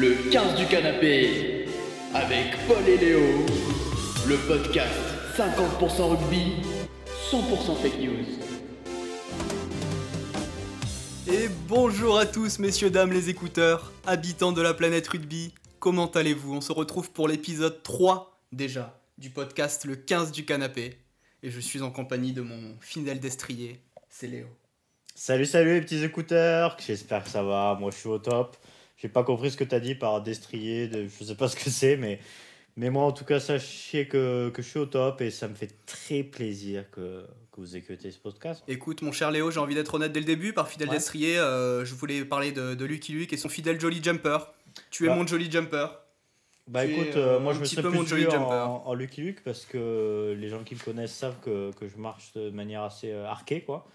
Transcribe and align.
Le 0.00 0.30
15 0.30 0.54
du 0.54 0.66
canapé 0.66 1.66
avec 2.14 2.56
Paul 2.68 2.88
et 2.88 2.98
Léo. 2.98 3.18
Le 4.28 4.36
podcast 4.46 4.94
50% 5.36 6.10
rugby, 6.10 6.52
100% 7.32 7.74
fake 7.82 7.98
news. 7.98 8.24
Et 11.26 11.48
bonjour 11.66 12.16
à 12.16 12.26
tous, 12.26 12.60
messieurs, 12.60 12.90
dames, 12.90 13.10
les 13.10 13.28
écouteurs, 13.28 13.92
habitants 14.06 14.52
de 14.52 14.62
la 14.62 14.72
planète 14.72 15.08
rugby. 15.08 15.52
Comment 15.80 16.06
allez-vous? 16.12 16.54
On 16.54 16.60
se 16.60 16.70
retrouve 16.70 17.10
pour 17.10 17.26
l'épisode 17.26 17.82
3 17.82 18.38
déjà 18.52 19.00
du 19.18 19.30
podcast 19.30 19.84
Le 19.84 19.96
15 19.96 20.30
du 20.30 20.44
canapé. 20.44 20.96
Et 21.42 21.50
je 21.50 21.58
suis 21.58 21.82
en 21.82 21.90
compagnie 21.90 22.32
de 22.32 22.42
mon 22.42 22.76
fidèle 22.80 23.18
destrier, 23.18 23.80
c'est 24.08 24.28
Léo. 24.28 24.46
Salut, 25.16 25.46
salut 25.46 25.74
les 25.74 25.80
petits 25.80 26.04
écouteurs, 26.04 26.76
j'espère 26.86 27.24
que 27.24 27.30
ça 27.30 27.42
va, 27.42 27.76
moi 27.80 27.90
je 27.90 27.96
suis 27.96 28.08
au 28.08 28.20
top. 28.20 28.56
J'ai 29.00 29.08
pas 29.08 29.22
compris 29.24 29.50
ce 29.50 29.56
que 29.56 29.64
tu 29.64 29.74
as 29.74 29.80
dit 29.80 29.94
par 29.94 30.22
destrier, 30.22 30.88
de, 30.88 31.06
je 31.08 31.24
sais 31.24 31.34
pas 31.36 31.48
ce 31.48 31.56
que 31.56 31.70
c'est, 31.70 31.96
mais, 31.96 32.18
mais 32.76 32.90
moi 32.90 33.04
en 33.04 33.12
tout 33.12 33.24
cas 33.24 33.38
sachez 33.40 34.08
que, 34.08 34.50
que 34.50 34.60
je 34.60 34.68
suis 34.68 34.78
au 34.80 34.86
top 34.86 35.20
et 35.20 35.30
ça 35.30 35.46
me 35.48 35.54
fait 35.54 35.70
très 35.86 36.24
plaisir 36.24 36.84
que, 36.90 37.24
que 37.52 37.60
vous 37.60 37.76
écoutez 37.76 38.10
ce 38.10 38.18
podcast. 38.18 38.64
Écoute, 38.66 39.02
mon 39.02 39.12
cher 39.12 39.30
Léo, 39.30 39.50
j'ai 39.52 39.60
envie 39.60 39.76
d'être 39.76 39.94
honnête 39.94 40.10
dès 40.12 40.18
le 40.20 40.26
début. 40.26 40.52
Par 40.52 40.68
fidèle 40.68 40.88
Ouais. 40.88 40.96
destrier, 40.96 41.38
euh, 41.38 41.84
je 41.84 41.94
voulais 41.94 42.24
parler 42.24 42.50
de, 42.50 42.74
de 42.74 42.84
Lucky 42.84 43.12
Luke 43.12 43.32
et 43.32 43.36
son 43.36 43.48
fidèle 43.48 43.80
Jolly 43.80 44.02
Jumper. 44.02 44.38
Tu 44.90 45.04
es 45.04 45.08
Bah. 45.08 45.14
mon 45.14 45.26
Jolly 45.26 45.48
Jumper. 45.50 45.86
Bah 46.66 46.84
Tu 46.84 46.92
écoute, 46.92 47.16
euh, 47.16 47.36
euh, 47.36 47.40
moi 47.40 47.54
je 47.54 47.60
me 47.60 47.82
peu 47.82 47.88
plus 47.88 47.98
mon 47.98 48.04
Jolly 48.04 48.22
vu 48.24 48.28
en, 48.28 48.32
Jumper. 48.32 48.68
en 48.84 48.94
Lucky 48.94 49.20
Luke 49.22 49.42
parce 49.44 49.64
que 49.64 50.36
les 50.38 50.48
gens 50.48 50.62
qui 50.64 50.74
me 50.74 50.80
connaissent 50.80 51.14
savent 51.14 51.38
que, 51.42 51.70
que 51.72 51.86
je 51.88 51.96
marche 51.96 52.32
de 52.34 52.50
manière 52.50 52.82
assez 52.82 53.12
arquée 53.12 53.60
quoi. 53.62 53.86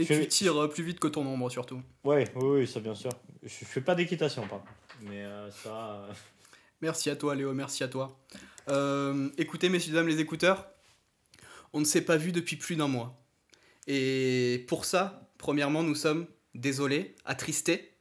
Et 0.00 0.04
Je- 0.04 0.14
tu 0.20 0.28
tires 0.28 0.56
euh, 0.62 0.68
plus 0.68 0.82
vite 0.84 0.98
que 1.00 1.08
ton 1.08 1.26
ombre 1.26 1.50
surtout. 1.50 1.82
Ouais, 2.04 2.24
oui, 2.36 2.60
oui, 2.60 2.66
ça 2.66 2.80
bien 2.80 2.94
sûr. 2.94 3.10
Je, 3.42 3.48
je 3.48 3.64
fais 3.64 3.80
pas 3.80 3.94
d'équitation 3.94 4.42
par 4.42 4.60
contre. 4.60 4.72
Mais 5.02 5.22
euh, 5.24 5.50
ça... 5.50 6.04
euh, 6.08 6.12
Merci 6.82 7.10
à 7.10 7.16
toi, 7.16 7.34
Léo, 7.34 7.52
merci 7.52 7.84
à 7.84 7.88
toi. 7.88 8.18
Euh, 8.70 9.28
écoutez, 9.36 9.68
messieurs, 9.68 9.92
dames, 9.92 10.08
les 10.08 10.18
écouteurs, 10.20 10.66
on 11.74 11.80
ne 11.80 11.84
s'est 11.84 12.00
pas 12.00 12.16
vu 12.16 12.32
depuis 12.32 12.56
plus 12.56 12.74
d'un 12.76 12.88
mois. 12.88 13.22
Et 13.86 14.64
pour 14.66 14.86
ça, 14.86 15.28
premièrement, 15.36 15.82
nous 15.82 15.94
sommes 15.94 16.26
désolés, 16.54 17.14
attristés 17.26 17.92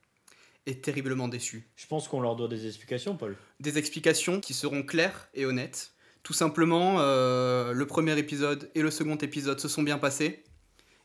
et 0.66 0.80
terriblement 0.80 1.28
déçus. 1.28 1.68
Je 1.76 1.88
pense 1.88 2.08
qu'on 2.08 2.22
leur 2.22 2.36
doit 2.38 2.48
des 2.48 2.68
explications 2.68 3.18
Paul. 3.18 3.36
Des 3.60 3.78
explications 3.78 4.40
qui 4.40 4.54
seront 4.54 4.84
claires 4.84 5.28
et 5.34 5.46
honnêtes. 5.46 5.92
Tout 6.24 6.34
simplement, 6.34 6.98
euh, 7.00 7.74
le 7.74 7.86
premier 7.86 8.18
épisode 8.18 8.70
et 8.76 8.82
le 8.82 8.92
second 8.92 9.16
épisode 9.18 9.60
se 9.60 9.68
sont 9.68 9.84
bien 9.84 9.98
passés. 9.98 10.44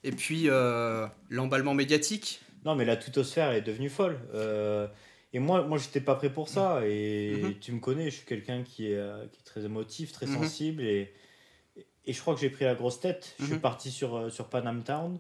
Et 0.05 0.13
puis, 0.13 0.45
euh, 0.49 1.07
l'emballement 1.31 1.75
médiatique. 1.75 2.41
Non, 2.65 2.75
mais 2.75 2.85
la 2.85 2.97
tutosphère 2.97 3.51
est 3.53 3.63
devenue 3.63 3.89
folle. 3.89 4.21
Euh, 4.35 4.87
et 5.33 5.39
moi, 5.39 5.63
moi 5.65 5.79
j'étais 5.79 6.01
pas 6.01 6.15
prêt 6.15 6.31
pour 6.33 6.49
ça. 6.49 6.81
Et 6.87 7.33
Mhm. 7.43 7.55
tu 7.59 7.73
me 7.73 7.81
connais, 7.81 8.11
je 8.11 8.17
suis 8.17 8.27
quelqu'un 8.27 8.63
qui 8.63 8.93
est, 8.93 8.97
euh, 8.97 9.27
qui 9.33 9.41
est 9.41 9.45
très 9.45 9.65
émotif, 9.65 10.13
très 10.13 10.27
Mhm. 10.27 10.33
sensible. 10.35 10.83
Et, 10.83 11.13
et 12.07 12.13
je 12.13 12.21
crois 12.21 12.35
que 12.35 12.41
j'ai 12.41 12.51
pris 12.51 12.65
la 12.65 12.75
grosse 12.75 13.01
tête. 13.01 13.35
Je 13.39 13.45
suis 13.47 13.55
Mhm. 13.55 13.61
parti 13.61 13.91
sur, 13.91 14.31
sur 14.31 14.49
Panam 14.49 14.83
Town, 14.85 15.19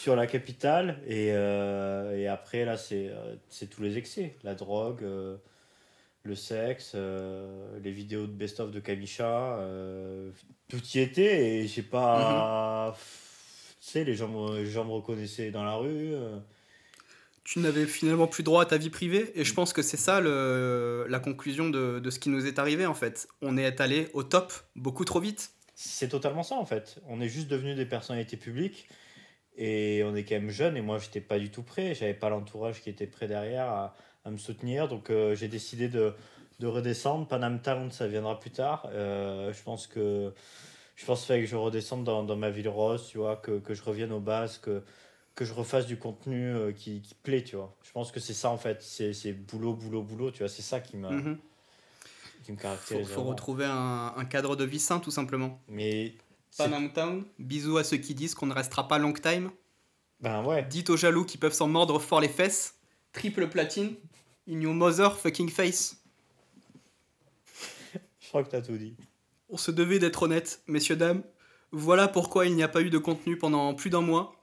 sur 0.00 0.14
la 0.16 0.26
capitale. 0.28 1.00
Et, 1.06 1.28
euh, 1.32 2.16
et 2.16 2.28
après, 2.28 2.64
là, 2.64 2.76
c'est 2.76 3.10
tous 3.70 3.82
les 3.82 3.98
excès. 3.98 4.36
La 4.44 4.54
drogue, 4.54 5.02
euh, 5.02 5.36
le 6.22 6.34
sexe, 6.36 6.92
euh, 6.94 7.78
les 7.82 7.90
vidéos 7.90 8.26
de 8.28 8.32
best-of 8.32 8.70
de 8.70 8.78
Kamisha. 8.80 9.58
tout 10.68 10.80
y 10.94 11.00
était. 11.00 11.44
Et 11.60 11.66
j'ai 11.66 11.82
pas. 11.82 12.96
Tu 13.84 13.88
sais, 13.88 14.04
les 14.04 14.14
gens, 14.14 14.28
me- 14.28 14.58
les 14.58 14.66
gens 14.70 14.84
me 14.84 14.92
reconnaissaient 14.92 15.50
dans 15.50 15.64
la 15.64 15.74
rue. 15.74 16.14
euh. 16.14 16.38
tu 17.44 17.58
n'avais 17.58 17.86
finalement 17.86 18.28
plus 18.28 18.44
droit 18.44 18.62
à 18.62 18.66
ta 18.66 18.76
vie 18.76 18.90
privée. 18.90 19.32
Et 19.34 19.44
je 19.44 19.52
pense 19.52 19.72
que 19.72 19.82
c'est 19.82 19.96
ça 19.96 20.20
le- 20.20 21.04
la 21.08 21.18
conclusion 21.18 21.68
de, 21.68 21.98
de 21.98 22.10
ce 22.10 22.20
qui 22.20 22.28
nous 22.28 22.46
est 22.46 22.60
arrivé 22.60 22.86
en 22.86 22.94
fait. 22.94 23.26
On 23.42 23.56
est 23.56 23.80
allé 23.80 24.08
au 24.14 24.22
top 24.22 24.52
beaucoup 24.76 25.04
trop 25.04 25.18
vite. 25.18 25.50
C'est 25.74 26.08
totalement 26.08 26.44
ça 26.44 26.54
en 26.54 26.64
fait. 26.64 27.00
On 27.08 27.20
est 27.20 27.28
juste 27.28 27.48
devenus 27.48 27.74
des 27.74 27.84
personnalités 27.86 28.36
publiques 28.36 28.88
et 29.56 30.02
on 30.06 30.14
est 30.14 30.22
quand 30.24 30.36
même 30.36 30.50
jeunes 30.50 30.76
et 30.76 30.80
moi 30.82 30.98
j'étais 30.98 31.20
pas 31.20 31.40
du 31.40 31.50
tout 31.50 31.64
prêt. 31.64 31.96
J'avais 31.96 32.14
pas 32.14 32.28
l'entourage 32.30 32.80
qui 32.80 32.88
était 32.90 33.08
prêt 33.08 33.26
derrière 33.26 33.68
à, 33.68 33.96
à 34.24 34.30
me 34.30 34.38
soutenir 34.38 34.86
donc 34.86 35.10
euh, 35.10 35.34
j'ai 35.34 35.48
décidé 35.48 35.88
de, 35.88 36.14
de 36.60 36.66
redescendre. 36.68 37.26
Panam 37.26 37.60
Town 37.60 37.90
ça 37.90 38.06
viendra 38.06 38.38
plus 38.38 38.50
tard. 38.52 38.88
Euh, 38.92 39.52
je 39.52 39.62
pense 39.64 39.88
que 39.88 40.32
je 40.96 41.04
pense 41.06 41.24
qu'il 41.26 41.36
que 41.40 41.46
je 41.46 41.56
redescende 41.56 42.04
dans, 42.04 42.22
dans 42.22 42.36
ma 42.36 42.50
ville 42.50 42.68
rose, 42.68 43.06
tu 43.08 43.18
vois, 43.18 43.36
que, 43.36 43.58
que 43.58 43.74
je 43.74 43.82
revienne 43.82 44.12
aux 44.12 44.20
bases, 44.20 44.58
que, 44.58 44.82
que 45.34 45.44
je 45.44 45.52
refasse 45.54 45.86
du 45.86 45.96
contenu 45.98 46.54
euh, 46.54 46.72
qui, 46.72 47.00
qui 47.02 47.14
plaît, 47.14 47.42
tu 47.42 47.56
vois. 47.56 47.74
Je 47.82 47.90
pense 47.92 48.12
que 48.12 48.20
c'est 48.20 48.34
ça 48.34 48.50
en 48.50 48.58
fait. 48.58 48.82
C'est 48.82 49.12
c'est 49.14 49.32
boulot, 49.32 49.72
boulot, 49.74 50.02
boulot, 50.02 50.30
tu 50.30 50.40
vois. 50.40 50.48
C'est 50.48 50.62
ça 50.62 50.80
qui 50.80 50.96
me, 50.96 51.08
Mhm. 51.10 51.38
qui 52.44 52.52
me 52.52 52.56
Faut, 52.56 52.62
caractérise. 52.62 53.06
faut 53.08 53.14
vraiment. 53.14 53.30
retrouver 53.30 53.64
un, 53.64 54.12
un 54.16 54.24
cadre 54.26 54.54
de 54.56 54.64
vie 54.64 54.78
sain 54.80 54.98
tout 55.00 55.10
simplement. 55.10 55.60
Mais. 55.68 56.14
c'est- 56.50 56.64
Panam 56.64 56.92
Town, 56.92 57.24
bisous 57.38 57.78
à 57.78 57.84
ceux 57.84 57.96
qui 57.96 58.14
disent 58.14 58.34
qu'on 58.34 58.46
ne 58.46 58.54
restera 58.54 58.86
pas 58.88 58.98
long 58.98 59.12
time. 59.14 59.50
Ben 60.20 60.44
ouais. 60.44 60.62
Dites 60.64 60.90
aux 60.90 60.96
jaloux 60.96 61.24
qui 61.24 61.38
peuvent 61.38 61.54
s'en 61.54 61.66
mordre 61.68 61.98
fort 61.98 62.20
les 62.20 62.28
fesses. 62.28 62.74
Triple 63.12 63.48
platine. 63.48 63.96
In 64.48 64.60
your 64.60 64.74
mother 64.74 65.16
fucking 65.16 65.48
face. 65.48 65.96
Je 68.20 68.28
crois 68.28 68.44
que 68.44 68.50
t'as 68.50 68.60
tout 68.62 68.76
dit. 68.76 68.96
On 69.52 69.56
se 69.56 69.70
devait 69.70 69.98
d'être 70.00 70.22
honnête, 70.24 70.62
messieurs, 70.66 70.96
dames. 70.96 71.22
Voilà 71.70 72.08
pourquoi 72.08 72.46
il 72.46 72.54
n'y 72.56 72.62
a 72.64 72.68
pas 72.68 72.80
eu 72.80 72.90
de 72.90 72.98
contenu 72.98 73.36
pendant 73.38 73.74
plus 73.74 73.90
d'un 73.90 74.00
mois. 74.00 74.34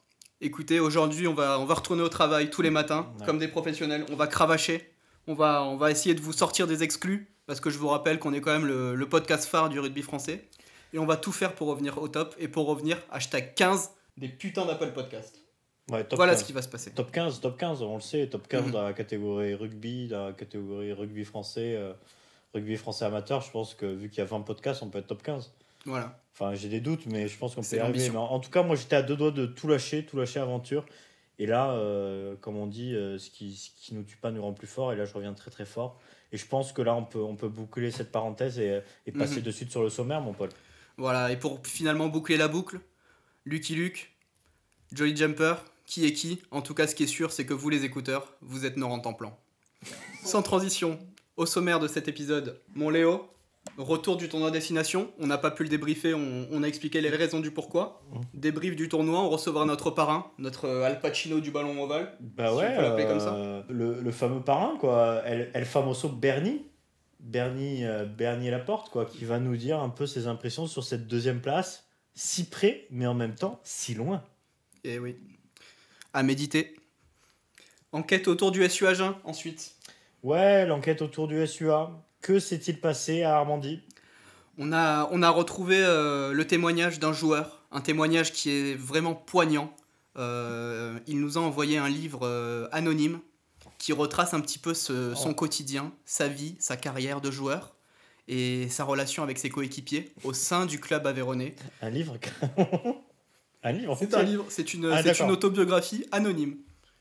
Écoutez, 0.41 0.79
aujourd'hui, 0.79 1.27
on 1.27 1.33
va, 1.33 1.59
on 1.59 1.65
va 1.65 1.73
retourner 1.73 2.01
au 2.01 2.07
travail 2.09 2.49
tous 2.49 2.61
les 2.61 2.69
matins, 2.69 3.11
Ouais. 3.19 3.25
comme 3.25 3.39
des 3.39 3.47
professionnels. 3.49 4.05
On 4.11 4.15
va 4.15 4.27
cravacher. 4.27 4.89
On 5.27 5.33
va, 5.33 5.63
on 5.63 5.75
va 5.75 5.91
essayer 5.91 6.15
de 6.15 6.21
vous 6.21 6.31
sortir 6.31 6.65
des 6.65 6.81
exclus, 6.83 7.29
parce 7.45 7.59
que 7.59 7.69
je 7.69 7.77
vous 7.77 7.87
rappelle 7.89 8.17
qu'on 8.19 8.33
est 8.33 8.39
quand 8.41 8.51
même 8.53 8.65
le, 8.65 8.95
le 8.95 9.09
podcast 9.09 9.45
phare 9.45 9.69
du 9.69 9.79
rugby 9.79 10.01
français. 10.01 10.47
Et 10.93 10.97
on 10.99 11.05
va 11.05 11.17
tout 11.17 11.31
faire 11.31 11.53
pour 11.53 11.67
revenir 11.67 12.01
au 12.01 12.07
top 12.07 12.35
et 12.39 12.47
pour 12.47 12.65
revenir 12.67 12.97
hashtag 13.11 13.53
15 13.55 13.91
des 14.17 14.29
putains 14.29 14.65
d'Apple 14.65 14.91
Podcast. 14.91 15.35
Ouais, 15.91 16.05
Voilà 16.13 16.33
15. 16.33 16.41
ce 16.41 16.45
qui 16.45 16.53
va 16.53 16.61
se 16.61 16.69
passer. 16.69 16.91
Top 16.91 17.11
15, 17.11 17.41
top 17.41 17.57
15, 17.59 17.81
on 17.83 17.95
le 17.95 18.01
sait, 18.01 18.27
top 18.27 18.47
15 18.47 18.65
Mhm. 18.67 18.71
dans 18.71 18.83
la 18.83 18.93
catégorie 18.93 19.53
rugby, 19.55 20.07
dans 20.07 20.27
la 20.27 20.33
catégorie 20.33 20.93
rugby 20.93 21.25
français, 21.25 21.75
euh, 21.75 21.93
rugby 22.53 22.75
français 22.77 23.05
amateur, 23.05 23.41
je 23.41 23.51
pense 23.51 23.73
que 23.75 23.85
vu 23.85 24.09
qu'il 24.09 24.19
y 24.19 24.21
a 24.21 24.25
20 24.25 24.41
podcasts, 24.41 24.81
on 24.83 24.89
peut 24.89 24.99
être 24.99 25.07
top 25.07 25.23
15. 25.23 25.51
Voilà. 25.85 26.19
Enfin, 26.33 26.53
j'ai 26.55 26.69
des 26.69 26.79
doutes, 26.81 27.05
mais 27.05 27.27
je 27.27 27.37
pense 27.37 27.55
qu'on 27.55 27.61
peut 27.61 27.75
y 27.75 27.79
arriver. 27.79 28.09
Mais 28.09 28.17
en, 28.17 28.23
en 28.25 28.39
tout 28.39 28.49
cas, 28.49 28.63
moi 28.63 28.75
j'étais 28.75 28.95
à 28.95 29.01
deux 29.01 29.15
doigts 29.15 29.31
de 29.31 29.45
tout 29.45 29.67
lâcher, 29.67 30.05
tout 30.05 30.17
lâcher 30.17 30.39
aventure. 30.39 30.85
Et 31.37 31.45
là, 31.45 31.71
euh, 31.71 32.35
comme 32.41 32.57
on 32.57 32.67
dit, 32.67 32.93
euh, 32.95 33.17
ce, 33.17 33.29
qui, 33.29 33.55
ce 33.55 33.69
qui 33.79 33.93
nous 33.95 34.03
tue 34.03 34.17
pas 34.17 34.29
nous 34.31 34.41
rend 34.41 34.51
plus 34.53 34.67
fort. 34.67 34.91
Et 34.91 34.97
là, 34.97 35.05
je 35.05 35.13
reviens 35.13 35.33
très 35.33 35.49
très 35.51 35.65
fort. 35.65 35.97
Et 36.33 36.37
je 36.37 36.45
pense 36.45 36.73
que 36.73 36.81
là, 36.81 36.93
on 36.95 37.05
peut, 37.05 37.21
on 37.21 37.35
peut 37.37 37.47
boucler 37.47 37.91
cette 37.91 38.11
parenthèse 38.11 38.59
et, 38.59 38.81
et 39.05 39.11
passer 39.13 39.37
Mhm. 39.37 39.43
de 39.43 39.51
suite 39.51 39.71
sur 39.71 39.81
le 39.81 39.89
sommaire, 39.89 40.19
mon 40.21 40.33
Paul. 40.33 40.49
Voilà, 40.97 41.31
et 41.31 41.37
pour 41.37 41.65
finalement 41.65 42.07
boucler 42.09 42.35
la 42.35 42.49
boucle, 42.49 42.81
Lucky 43.45 43.73
Luke, 43.75 44.11
Jolly 44.91 45.15
Jumper, 45.15 45.55
qui 45.85 46.05
est 46.05 46.11
qui? 46.11 46.41
En 46.51 46.61
tout 46.61 46.73
cas, 46.73 46.87
ce 46.87 46.93
qui 46.93 47.03
est 47.03 47.07
sûr, 47.07 47.31
c'est 47.31 47.45
que 47.45 47.53
vous, 47.53 47.69
les 47.69 47.85
écouteurs, 47.85 48.33
vous 48.41 48.65
êtes 48.65 48.75
nos 48.75 48.87
en 48.89 49.13
plan. 49.13 49.39
Sans 50.25 50.41
transition, 50.41 50.99
au 51.39 51.45
sommaire 51.45 51.79
de 51.79 51.87
cet 51.87 52.09
épisode, 52.09 52.59
mon 52.75 52.89
Léo, 52.89 53.25
retour 53.77 54.17
du 54.17 54.27
tournoi 54.27 54.51
destination. 54.51 55.09
On 55.19 55.27
n'a 55.27 55.37
pas 55.37 55.51
pu 55.51 55.63
le 55.63 55.69
débriefer, 55.69 56.13
on, 56.13 56.47
on 56.51 56.63
a 56.63 56.67
expliqué 56.67 56.99
les 56.99 57.09
raisons 57.09 57.39
du 57.39 57.49
pourquoi. 57.51 58.03
Débrief 58.33 58.75
du 58.75 58.89
tournoi, 58.89 59.21
on 59.21 59.29
recevra 59.29 59.63
notre 59.65 59.89
parrain, 59.89 60.31
notre 60.37 60.65
euh, 60.65 60.83
Al 60.83 60.99
Pacino 60.99 61.39
du 61.39 61.49
ballon 61.51 61.81
ovale. 61.81 62.13
Bah 62.19 62.49
Si 62.51 62.57
ouais, 62.57 62.67
on 62.73 62.75
peut 62.75 62.81
l'appeler 62.81 63.05
comme 63.07 63.19
ça. 63.21 63.33
euh, 63.35 63.63
le, 63.69 64.01
le 64.01 64.11
fameux 64.11 64.41
parrain, 64.41 64.75
quoi. 64.79 65.21
El, 65.25 65.49
El 65.53 65.65
Famoso 65.65 66.09
Bernie. 66.09 66.65
Bernie, 67.21 67.85
euh, 67.85 68.03
Bernie 68.05 68.49
Laporte, 68.49 68.89
quoi, 68.89 69.05
qui 69.05 69.23
va 69.23 69.39
nous 69.39 69.55
dire 69.55 69.79
un 69.79 69.89
peu 69.89 70.07
ses 70.07 70.27
impressions 70.27 70.67
sur 70.67 70.83
cette 70.83 71.07
deuxième 71.07 71.39
place. 71.41 71.85
Si 72.15 72.49
près, 72.49 72.85
mais 72.91 73.07
en 73.07 73.13
même 73.13 73.35
temps, 73.35 73.61
si 73.63 73.93
loin. 73.93 74.23
Eh 74.83 74.99
oui. 74.99 75.15
À 76.13 76.21
méditer. 76.23 76.75
Enquête 77.93 78.27
autour 78.27 78.51
du 78.51 78.67
SU 78.69 78.87
Agen, 78.87 79.15
ensuite. 79.23 79.75
Ouais, 80.23 80.65
l'enquête 80.65 81.01
autour 81.01 81.27
du 81.27 81.45
SUA. 81.47 81.91
Que 82.21 82.39
s'est-il 82.39 82.79
passé 82.79 83.23
à 83.23 83.37
Armandie? 83.37 83.81
On 84.57 84.73
a, 84.73 85.07
on 85.11 85.21
a 85.21 85.29
retrouvé 85.29 85.77
euh, 85.79 86.33
le 86.33 86.45
témoignage 86.45 86.99
d'un 86.99 87.13
joueur, 87.13 87.63
un 87.71 87.79
témoignage 87.81 88.33
qui 88.33 88.49
est 88.51 88.75
vraiment 88.75 89.15
poignant. 89.15 89.73
Euh, 90.17 90.99
il 91.07 91.21
nous 91.21 91.37
a 91.37 91.41
envoyé 91.41 91.77
un 91.77 91.87
livre 91.87 92.21
euh, 92.23 92.67
anonyme 92.73 93.19
qui 93.77 93.93
retrace 93.93 94.33
un 94.33 94.41
petit 94.41 94.59
peu 94.59 94.73
ce- 94.73 95.13
son 95.15 95.29
Oh. 95.29 95.33
quotidien, 95.33 95.93
sa 96.03 96.27
vie, 96.27 96.55
sa 96.59 96.75
carrière 96.75 97.21
de 97.21 97.31
joueur 97.31 97.75
et 98.27 98.67
sa 98.69 98.83
relation 98.83 99.23
avec 99.23 99.37
ses 99.37 99.49
coéquipiers 99.49 100.11
au 100.25 100.33
sein 100.33 100.65
du 100.65 100.79
club 100.81 101.07
aveyronais. 101.07 101.55
Un 101.81 101.89
livre 101.89 102.17
Un 103.63 103.71
livre, 103.71 103.95
C'est 103.97 104.13
un 104.13 104.23
livre, 104.23 104.45
c'est 104.49 104.73
une, 104.73 104.85
Ah, 104.91 105.01
une 105.01 105.31
autobiographie 105.31 106.05
anonyme. 106.11 106.57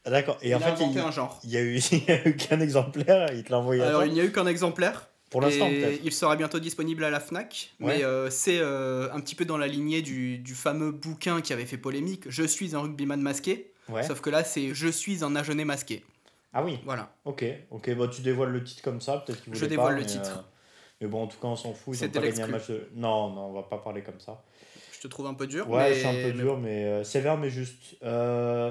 Ah, 0.08 0.10
D'accord. 0.10 0.38
Et 0.43 0.49
il 0.50 0.55
en 0.55 0.58
a 0.58 0.60
fait, 0.60 0.70
inventé 0.70 0.99
il, 0.99 1.00
un 1.00 1.10
genre. 1.10 1.38
il 1.44 1.50
y 1.50 1.56
a 1.56 1.60
eu, 1.60 1.76
il 1.93 2.05
y 2.05 2.10
a 2.10 2.26
eu 2.28 2.37
qu'un 2.37 2.60
exemplaire. 2.60 3.28
Il 3.34 3.44
te 3.44 3.50
l'a 3.52 3.58
envoyé 3.58 3.82
à 3.82 3.87
Alors 3.88 4.00
toi 4.00 4.06
il 4.06 4.12
n'y 4.14 4.20
a 4.20 4.25
eu 4.25 4.32
qu'un 4.32 4.46
exemplaire. 4.46 5.08
Pour 5.31 5.43
l'instant, 5.43 5.66
Et 5.69 5.81
peut-être. 5.81 6.00
il 6.05 6.12
sera 6.12 6.37
bientôt 6.37 6.58
disponible 6.58 7.05
à 7.05 7.10
la 7.10 7.20
FNAC. 7.20 7.75
Ouais. 7.81 7.99
Mais 7.99 8.05
euh, 8.05 8.31
c'est 8.31 8.58
euh, 8.60 9.12
un 9.12 9.20
petit 9.20 9.34
peu 9.34 9.44
dans 9.44 9.58
la 9.58 9.66
lignée 9.66 10.00
du, 10.00 10.38
du 10.38 10.55
fameux 10.55 10.90
bouquin 10.90 11.43
qui 11.43 11.52
avait 11.52 11.66
fait 11.66 11.76
polémique 11.76 12.25
Je 12.28 12.44
suis 12.44 12.75
un 12.75 12.81
rugbyman 12.81 13.20
masqué. 13.20 13.70
Ouais. 13.90 14.02
Sauf 14.02 14.20
que 14.22 14.31
là, 14.31 14.43
c'est 14.44 14.72
Je 14.75 14.88
suis 14.88 15.22
un 15.25 15.37
Agenais 15.37 15.66
masqué. 15.66 16.02
Ah 16.55 16.64
oui, 16.64 16.78
Voilà. 16.87 17.12
ok. 17.26 17.44
Ok, 17.70 17.94
bah, 17.94 18.08
tu 18.08 18.22
dévoiles 18.22 18.50
le 18.52 18.64
titre 18.64 18.82
comme 18.82 19.02
ça, 19.02 19.19
peut-être 19.19 19.43
qu'il 19.44 19.52
Je 19.52 19.58
voulait 19.58 19.69
dévoile 19.69 19.88
pas, 19.88 19.94
le 19.96 20.00
mais, 20.00 20.06
titre. 20.06 20.38
euh, 20.38 20.43
mais 21.02 21.06
bon, 21.08 21.22
en 21.25 21.26
tout 21.26 21.37
cas, 21.38 21.49
on 21.49 21.56
s'en 21.56 21.75
fout. 21.75 21.88
Ils 21.94 21.99
ont 21.99 22.00
C'était 22.00 22.20
pas 22.20 22.26
gagné 22.26 22.43
un 22.43 22.46
l'exclu. 22.46 22.75
match 22.75 22.81
de... 22.81 22.88
Non, 22.96 23.28
non, 23.31 23.40
on 23.49 23.52
va 23.52 23.62
pas 23.64 23.76
parler 23.76 24.00
comme 24.02 24.19
ça. 24.19 24.43
Je 24.93 25.00
te 25.00 25.08
trouve 25.08 25.26
un 25.26 25.34
peu 25.34 25.46
dur. 25.46 25.69
Ouais, 25.69 25.90
mais... 25.90 25.94
c'est 25.94 26.06
un 26.06 26.12
peu 26.12 26.22
mais 26.22 26.43
dur, 26.43 26.58
mais 26.58 26.84
euh, 26.87 27.05
sévère, 27.05 27.37
mais 27.37 27.50
juste. 27.50 27.96
Euh, 28.02 28.70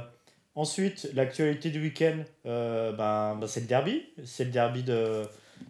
ensuite, 0.58 1.10
l'actualité 1.14 1.70
du 1.70 1.82
week-end, 1.82 2.24
euh, 2.46 2.92
ben, 2.92 3.38
ben, 3.40 3.48
c'est 3.48 3.62
le 3.62 3.68
derby. 3.68 4.04
C'est 4.26 4.44
le 4.46 4.52
derby 4.52 4.84
de, 4.84 5.24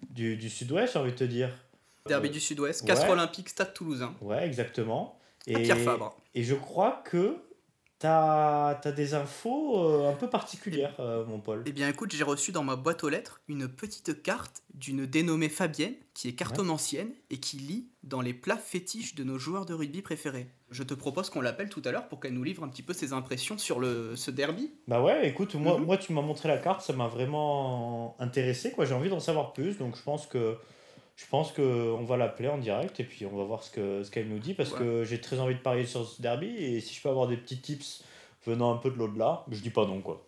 du, 0.09 0.35
du 0.37 0.49
sud-ouest, 0.49 0.93
j'ai 0.93 0.99
envie 0.99 1.11
de 1.11 1.17
te 1.17 1.23
dire. 1.23 1.49
Derby 2.07 2.29
du 2.29 2.39
Sud-Ouest, 2.39 2.81
Ouais. 2.83 2.87
Castres 2.87 3.09
Olympique, 3.09 3.49
Stade 3.49 3.73
Toulousain. 3.73 4.15
Ouais, 4.21 4.47
exactement. 4.47 5.19
À 5.45 5.59
Et, 5.59 5.63
Pierre 5.63 5.77
Fabre. 5.79 6.15
et 6.33 6.41
je 6.43 6.55
crois 6.55 7.01
que 7.03 7.35
tu 7.99 8.05
as, 8.07 8.79
des 8.95 9.13
infos 9.13 9.77
euh, 9.83 10.09
un 10.09 10.13
peu 10.13 10.29
particulières, 10.29 10.95
euh, 10.99 11.25
mon 11.25 11.39
Paul. 11.39 11.63
Eh 11.65 11.71
bien 11.73 11.89
écoute, 11.89 12.13
j'ai 12.15 12.23
reçu 12.23 12.53
dans 12.53 12.63
ma 12.63 12.77
boîte 12.77 13.03
aux 13.03 13.09
lettres 13.09 13.41
une 13.49 13.67
petite 13.67 14.21
carte 14.23 14.63
d'une 14.73 15.05
dénommée 15.05 15.49
Fabienne, 15.49 15.95
qui 16.13 16.29
est 16.29 16.33
cartomancienne 16.33 17.09
et 17.29 17.39
qui 17.39 17.57
lit 17.57 17.89
dans 18.03 18.21
les 18.21 18.33
plats 18.33 18.57
fétiches 18.57 19.15
de 19.15 19.23
nos 19.25 19.37
joueurs 19.37 19.65
de 19.65 19.73
rugby 19.73 20.01
préférés. 20.01 20.47
Je 20.69 20.83
te 20.83 20.93
propose 20.93 21.29
qu'on 21.29 21.39
l'appelle 21.41 21.69
tout 21.69 21.81
à 21.85 21.91
l'heure 21.91 22.07
pour 22.09 22.19
qu'elle 22.19 22.33
nous 22.33 22.43
livre 22.43 22.63
un 22.63 22.67
petit 22.67 22.83
peu 22.83 22.91
ses 22.93 23.13
impressions 23.13 23.57
sur 23.57 23.79
le, 23.79 24.15
ce 24.17 24.31
derby. 24.31 24.69
Bah 24.87 25.01
ouais, 25.01 25.27
écoute, 25.27 25.55
moi, 25.55 25.77
Mhm. 25.77 25.85
moi 25.85 25.97
tu 25.97 26.11
m'as 26.11 26.21
montré 26.21 26.49
la 26.49 26.57
carte, 26.57 26.81
ça 26.81 26.91
m'a 26.93 27.07
vraiment 27.07 28.15
intéressé, 28.19 28.71
quoi. 28.71 28.83
J'ai 28.85 28.93
envie 28.93 29.09
d'en 29.09 29.21
savoir 29.21 29.53
plus, 29.53 29.77
donc 29.77 29.95
je 29.95 30.03
pense 30.03 30.27
que 30.27 30.57
je 31.15 31.25
pense 31.31 31.51
que 31.51 31.61
on 31.97 32.03
va 32.03 32.15
l'appeler 32.17 32.47
en 32.49 32.57
direct 32.57 32.99
et 32.99 33.03
puis 33.03 33.25
on 33.25 33.35
va 33.35 33.43
voir 33.45 33.63
ce 33.63 33.71
que 33.71 34.03
ce 34.03 34.11
qu'elle 34.11 34.27
nous 34.27 34.39
dit 34.39 34.53
parce 34.53 34.71
Ouais. 34.73 34.77
que 34.79 35.03
j'ai 35.03 35.19
très 35.21 35.39
envie 35.39 35.55
de 35.55 35.59
parier 35.61 35.85
sur 35.85 36.05
ce 36.05 36.21
derby 36.21 36.47
et 36.47 36.79
si 36.81 36.93
je 36.93 37.01
peux 37.01 37.09
avoir 37.09 37.27
des 37.27 37.37
petits 37.37 37.59
tips 37.59 38.03
venant 38.45 38.71
un 38.73 38.77
peu 38.77 38.91
de 38.91 38.97
l'au-delà, 38.97 39.43
je 39.49 39.61
dis 39.61 39.69
pas 39.71 39.85
non 39.85 40.01
quoi. 40.01 40.23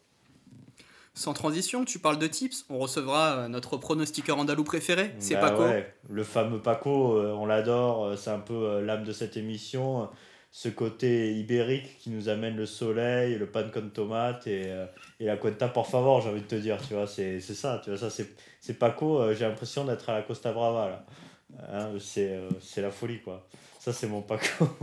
Sans 1.16 1.34
transition, 1.34 1.84
tu 1.84 2.00
parles 2.00 2.18
de 2.18 2.28
tips, 2.28 2.66
on 2.70 2.80
recevra 2.80 3.32
euh, 3.40 3.48
notre 3.50 3.76
pronostiqueur 3.78 4.38
andalou 4.40 4.64
préféré, 4.64 5.14
c'est 5.20 5.36
Bah 5.36 5.50
Paco. 5.52 5.64
ouais, 5.64 5.94
le 6.10 6.24
fameux 6.24 6.62
Paco, 6.62 7.18
euh, 7.18 7.34
on 7.34 7.46
l'adore, 7.46 8.06
euh, 8.06 8.16
c'est 8.16 8.30
un 8.30 8.40
peu 8.40 8.80
l'âme 8.82 9.04
de 9.04 9.12
cette 9.12 9.36
émission, 9.36 10.08
ce 10.52 10.70
côté 10.70 11.34
ibérique 11.36 12.00
qui 12.00 12.10
nous 12.10 12.28
amène 12.28 12.56
le 12.56 12.66
soleil, 12.66 13.38
le 13.38 13.46
pan 13.46 13.70
con 13.72 13.90
tomate 13.94 14.48
et, 14.48 14.64
euh, 14.66 14.86
et 15.20 15.26
la 15.26 15.38
cuenta 15.38 15.68
por 15.68 15.88
favor, 15.88 16.22
j'ai 16.22 16.30
envie 16.30 16.42
de 16.42 16.48
te 16.48 16.56
dire, 16.56 16.78
tu 16.88 16.96
vois, 16.96 17.08
c'est 17.08 17.40
ça, 17.40 17.80
tu 17.84 17.92
vois, 17.92 18.00
ça 18.00 18.10
c'est 18.10 18.80
Paco, 18.80 19.20
euh, 19.20 19.36
j'ai 19.36 19.46
l'impression 19.46 19.86
d'être 19.86 20.10
à 20.10 20.14
la 20.14 20.22
Costa 20.24 20.52
Brava 20.52 20.90
là. 20.90 21.06
Hein, 21.72 21.92
c'est 22.00 22.30
euh, 22.34 22.50
la 22.78 22.92
folie 22.92 23.22
quoi. 23.22 23.48
Ça 23.80 23.94
c'est 23.94 24.08
mon 24.08 24.22
Paco. 24.22 24.68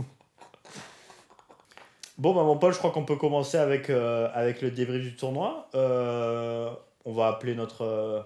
Bon 2.17 2.33
bah 2.33 2.41
mon 2.41 2.57
Paul, 2.57 2.73
je 2.73 2.79
crois 2.79 2.89
qu'on 2.89 3.05
peut 3.05 3.15
commencer 3.15 3.57
avec, 3.59 3.91
avec 3.91 4.63
le 4.63 4.71
débrief 4.71 5.03
du 5.03 5.15
tournoi. 5.15 5.69
On 5.75 7.13
va 7.13 7.27
appeler 7.27 7.53
notre, 7.53 8.25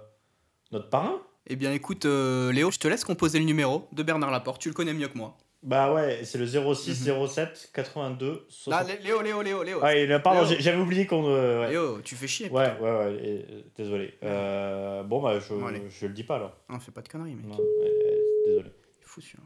notre 0.72 0.88
parrain. 0.88 1.20
Eh 1.48 1.58
bien 1.58 1.74
écoute, 1.74 2.06
Léo, 2.06 2.72
je 2.72 2.80
te 2.80 2.88
laisse 2.88 3.04
composer 3.04 3.40
le 3.40 3.44
numéro 3.44 3.90
de 3.92 4.02
Bernard 4.02 4.32
Laporte, 4.32 4.62
tu 4.62 4.70
le 4.70 4.74
connais 4.74 4.94
mieux 4.94 5.10
que 5.10 5.18
moi. 5.18 5.36
Bah 5.64 5.94
ouais, 5.94 6.22
c'est 6.24 6.40
le 6.40 6.48
06 6.48 7.04
07 7.28 7.70
82 7.74 8.46
60. 8.50 8.74
Ah, 8.74 8.84
Lé- 8.92 8.98
Léo, 9.04 9.22
Léo, 9.22 9.42
Léo, 9.44 9.62
Léo. 9.64 9.80
Ah, 9.84 9.96
et, 9.96 10.08
pardon, 10.20 10.44
Léo. 10.50 10.56
j'avais 10.60 10.80
oublié 10.82 11.06
qu'on. 11.06 11.24
euh, 11.28 11.62
ouais. 11.62 11.70
Léo, 11.70 12.02
tu 12.02 12.16
fais 12.16 12.26
chier. 12.28 12.50
ouais, 12.50 12.74
ouais, 12.80 12.92
ouais, 12.92 13.14
et- 13.24 13.46
euh, 13.52 13.62
désolé. 13.78 14.14
Euh, 14.24 15.04
bon, 15.04 15.22
bah, 15.22 15.40
je, 15.40 15.54
Bon, 15.54 15.68
allez. 15.68 15.84
je 15.90 16.08
le 16.08 16.14
dis 16.14 16.24
pas 16.24 16.38
alors. 16.38 16.58
Non, 16.68 16.80
fais 16.80 16.92
pas 16.92 17.02
de 17.02 17.10
conneries, 17.10 17.36
mec. 17.36 17.46
Non, 17.46 17.58
ouais, 17.58 18.22
désolé. 18.48 18.70
Il 19.00 19.04
est 19.04 19.06
fou 19.06 19.22
celui-là. 19.22 19.44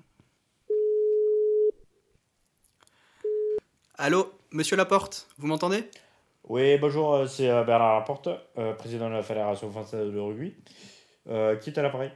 Allô, 3.98 4.32
monsieur 4.52 4.78
Laporte, 4.78 5.28
vous 5.38 5.48
m'entendez? 5.48 5.84
Oui, 6.48 6.78
bonjour, 6.78 7.14
euh, 7.14 7.28
c'est 7.28 7.50
euh, 7.50 7.64
Bernard 7.64 7.96
Laporte, 8.00 8.30
euh, 8.58 8.74
président 8.74 9.10
de 9.10 9.16
la 9.16 9.24
Fédération 9.24 9.70
française 9.72 10.12
de 10.14 10.20
rugby. 10.20 10.54
Euh, 11.28 11.56
qui 11.56 11.72
est 11.72 11.78
à 11.78 11.82
l'appareil? 11.82 12.12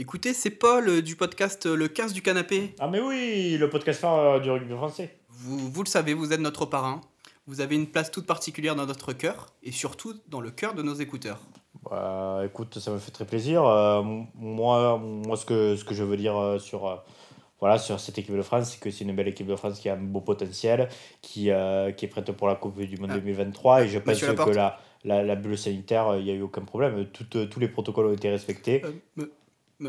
Écoutez, 0.00 0.32
c'est 0.32 0.48
Paul 0.48 0.88
euh, 0.88 1.02
du 1.02 1.14
podcast 1.14 1.66
euh, 1.66 1.76
Le 1.76 1.86
15 1.86 2.14
du 2.14 2.22
canapé. 2.22 2.74
Ah, 2.78 2.88
mais 2.88 3.00
oui, 3.00 3.58
le 3.58 3.68
podcast 3.68 4.02
euh, 4.04 4.40
du 4.40 4.50
rugby 4.50 4.72
français. 4.74 5.14
Vous, 5.28 5.58
vous 5.70 5.82
le 5.82 5.88
savez, 5.88 6.14
vous 6.14 6.32
êtes 6.32 6.40
notre 6.40 6.64
parrain. 6.64 7.02
Vous 7.46 7.60
avez 7.60 7.74
une 7.74 7.86
place 7.86 8.10
toute 8.10 8.24
particulière 8.26 8.74
dans 8.74 8.86
notre 8.86 9.12
cœur 9.12 9.48
et 9.62 9.72
surtout 9.72 10.14
dans 10.28 10.40
le 10.40 10.50
cœur 10.50 10.72
de 10.72 10.80
nos 10.82 10.94
écouteurs. 10.94 11.38
Bah, 11.90 12.40
écoute, 12.46 12.78
ça 12.78 12.90
me 12.92 12.98
fait 12.98 13.10
très 13.10 13.26
plaisir. 13.26 13.62
Euh, 13.66 14.00
moi, 14.34 14.96
moi 14.98 15.36
ce, 15.36 15.44
que, 15.44 15.76
ce 15.76 15.84
que 15.84 15.94
je 15.94 16.02
veux 16.02 16.16
dire 16.16 16.34
euh, 16.38 16.58
sur, 16.58 16.86
euh, 16.88 16.96
voilà, 17.58 17.76
sur 17.76 18.00
cette 18.00 18.16
équipe 18.16 18.34
de 18.34 18.40
France, 18.42 18.70
c'est 18.70 18.80
que 18.80 18.90
c'est 18.90 19.04
une 19.04 19.14
belle 19.14 19.28
équipe 19.28 19.48
de 19.48 19.56
France 19.56 19.80
qui 19.80 19.90
a 19.90 19.94
un 19.94 19.98
beau 19.98 20.22
potentiel, 20.22 20.88
qui, 21.20 21.50
qui 21.96 22.04
est 22.04 22.08
prête 22.10 22.32
pour 22.32 22.48
la 22.48 22.54
Coupe 22.54 22.80
du 22.80 22.96
Monde 22.96 23.10
Ah. 23.12 23.18
2023. 23.18 23.84
Et 23.84 23.88
je 23.88 23.98
pense 23.98 24.18
que 24.18 24.50
la, 24.50 24.78
la, 25.04 25.22
la 25.22 25.34
bulle 25.36 25.58
sanitaire, 25.58 26.16
il 26.16 26.24
n'y 26.24 26.30
a 26.30 26.34
eu 26.34 26.42
aucun 26.42 26.62
problème. 26.62 27.04
Tout, 27.12 27.24
tous 27.46 27.60
les 27.60 27.68
protocoles 27.68 28.06
ont 28.06 28.14
été 28.14 28.30
respectés. 28.30 28.82
Me- 29.16 29.30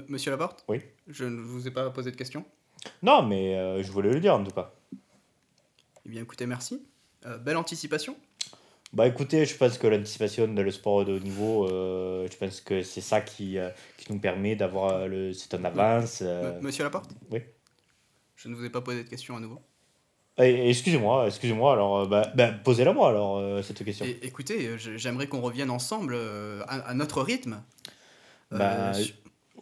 monsieur 0.07 0.31
Laporte? 0.31 0.63
Oui. 0.67 0.81
Je 1.07 1.25
ne 1.25 1.39
vous 1.41 1.67
ai 1.67 1.71
pas 1.71 1.89
posé 1.91 2.11
de 2.11 2.15
questions. 2.15 2.45
Non, 3.03 3.21
mais 3.23 3.55
euh, 3.55 3.83
je 3.83 3.91
voulais 3.91 4.11
le 4.11 4.19
dire 4.19 4.33
en 4.35 4.43
tout 4.43 4.51
cas. 4.51 4.71
Eh 6.05 6.09
bien, 6.09 6.21
écoutez, 6.21 6.45
merci. 6.45 6.81
Euh, 7.25 7.37
belle 7.37 7.57
anticipation. 7.57 8.15
Bah 8.93 9.07
écoutez, 9.07 9.45
je 9.45 9.55
pense 9.55 9.77
que 9.77 9.87
l'anticipation 9.87 10.47
dans 10.49 10.63
le 10.63 10.71
sport 10.71 11.05
de 11.05 11.13
haut 11.13 11.19
niveau, 11.19 11.65
euh, 11.69 12.27
je 12.29 12.35
pense 12.35 12.59
que 12.59 12.83
c'est 12.83 12.99
ça 13.01 13.21
qui, 13.21 13.57
qui 13.97 14.11
nous 14.11 14.19
permet 14.19 14.55
d'avoir 14.57 15.07
le 15.07 15.31
c'est 15.31 15.53
en 15.53 15.63
avance. 15.63 16.21
Monsieur 16.61 16.83
Laporte? 16.83 17.09
Oui. 17.31 17.39
Je 18.35 18.49
ne 18.49 18.55
vous 18.55 18.65
ai 18.65 18.69
pas 18.69 18.81
posé 18.81 19.03
de 19.03 19.07
questions 19.09 19.37
à 19.37 19.39
nouveau. 19.39 19.59
Et- 20.37 20.69
excusez-moi, 20.69 21.27
excusez-moi, 21.27 21.71
alors 21.73 22.07
bah, 22.07 22.31
bah, 22.35 22.51
posez-la 22.51 22.91
moi 22.91 23.09
alors 23.09 23.37
euh, 23.37 23.61
cette 23.61 23.83
question. 23.85 24.05
Et- 24.05 24.19
écoutez, 24.23 24.67
euh, 24.67 24.77
je- 24.77 24.97
j'aimerais 24.97 25.27
qu'on 25.27 25.41
revienne 25.41 25.69
ensemble 25.69 26.13
euh, 26.15 26.61
à, 26.67 26.79
à 26.79 26.93
notre 26.93 27.21
rythme. 27.21 27.61
Euh, 28.51 28.57
Bah, 28.57 28.93
su- 28.93 29.13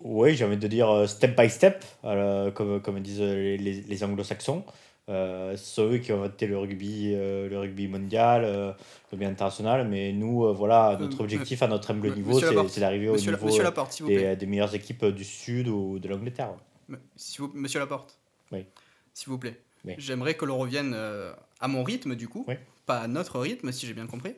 Oui, 0.01 0.35
j'ai 0.35 0.45
envie 0.45 0.57
de 0.57 0.67
dire 0.67 0.89
euh, 0.89 1.07
step 1.07 1.37
by 1.39 1.49
step, 1.49 1.83
euh, 2.05 2.51
comme, 2.51 2.81
comme 2.81 2.99
disent 2.99 3.21
les, 3.21 3.57
les, 3.57 3.81
les 3.81 4.03
anglo-saxons. 4.03 4.63
Euh, 5.09 5.57
eux 5.79 5.97
qui 5.97 6.11
ont 6.13 6.17
inventé 6.23 6.45
le 6.45 6.57
rugby, 6.59 7.13
euh, 7.15 7.49
le 7.49 7.57
rugby 7.57 7.87
mondial, 7.87 8.43
euh, 8.45 8.67
le 8.67 8.73
rugby 9.11 9.25
international, 9.25 9.87
mais 9.87 10.13
nous, 10.13 10.45
euh, 10.45 10.53
voilà, 10.53 10.97
notre 10.99 11.21
Euh, 11.21 11.23
objectif 11.23 11.63
à 11.63 11.67
notre 11.67 11.89
humble 11.91 12.13
niveau, 12.13 12.39
c'est 12.39 12.79
d'arriver 12.79 13.09
au 13.09 13.13
monsieur, 13.13 13.31
niveau 13.31 13.59
euh, 13.59 13.63
Laporte, 13.63 13.99
vous 14.01 14.07
des, 14.07 14.35
des 14.35 14.45
meilleures 14.45 14.75
équipes 14.75 15.05
du 15.05 15.23
Sud 15.23 15.67
ou 15.67 15.97
de 15.97 16.07
l'Angleterre. 16.07 16.51
Vous- 16.87 17.51
monsieur 17.55 17.79
Laporte. 17.79 18.19
Oui. 18.51 18.65
S'il 19.13 19.29
vous 19.29 19.39
plaît. 19.39 19.59
Oui. 19.83 19.95
J'aimerais 19.97 20.35
que 20.35 20.45
l'on 20.45 20.57
revienne 20.59 20.93
euh, 20.95 21.33
à 21.59 21.67
mon 21.67 21.83
rythme, 21.83 22.15
du 22.15 22.27
coup. 22.27 22.45
Oui. 22.47 22.55
Pas 22.85 22.99
à 22.99 23.07
notre 23.07 23.39
rythme, 23.39 23.71
si 23.71 23.87
j'ai 23.87 23.93
bien 23.93 24.05
compris. 24.07 24.35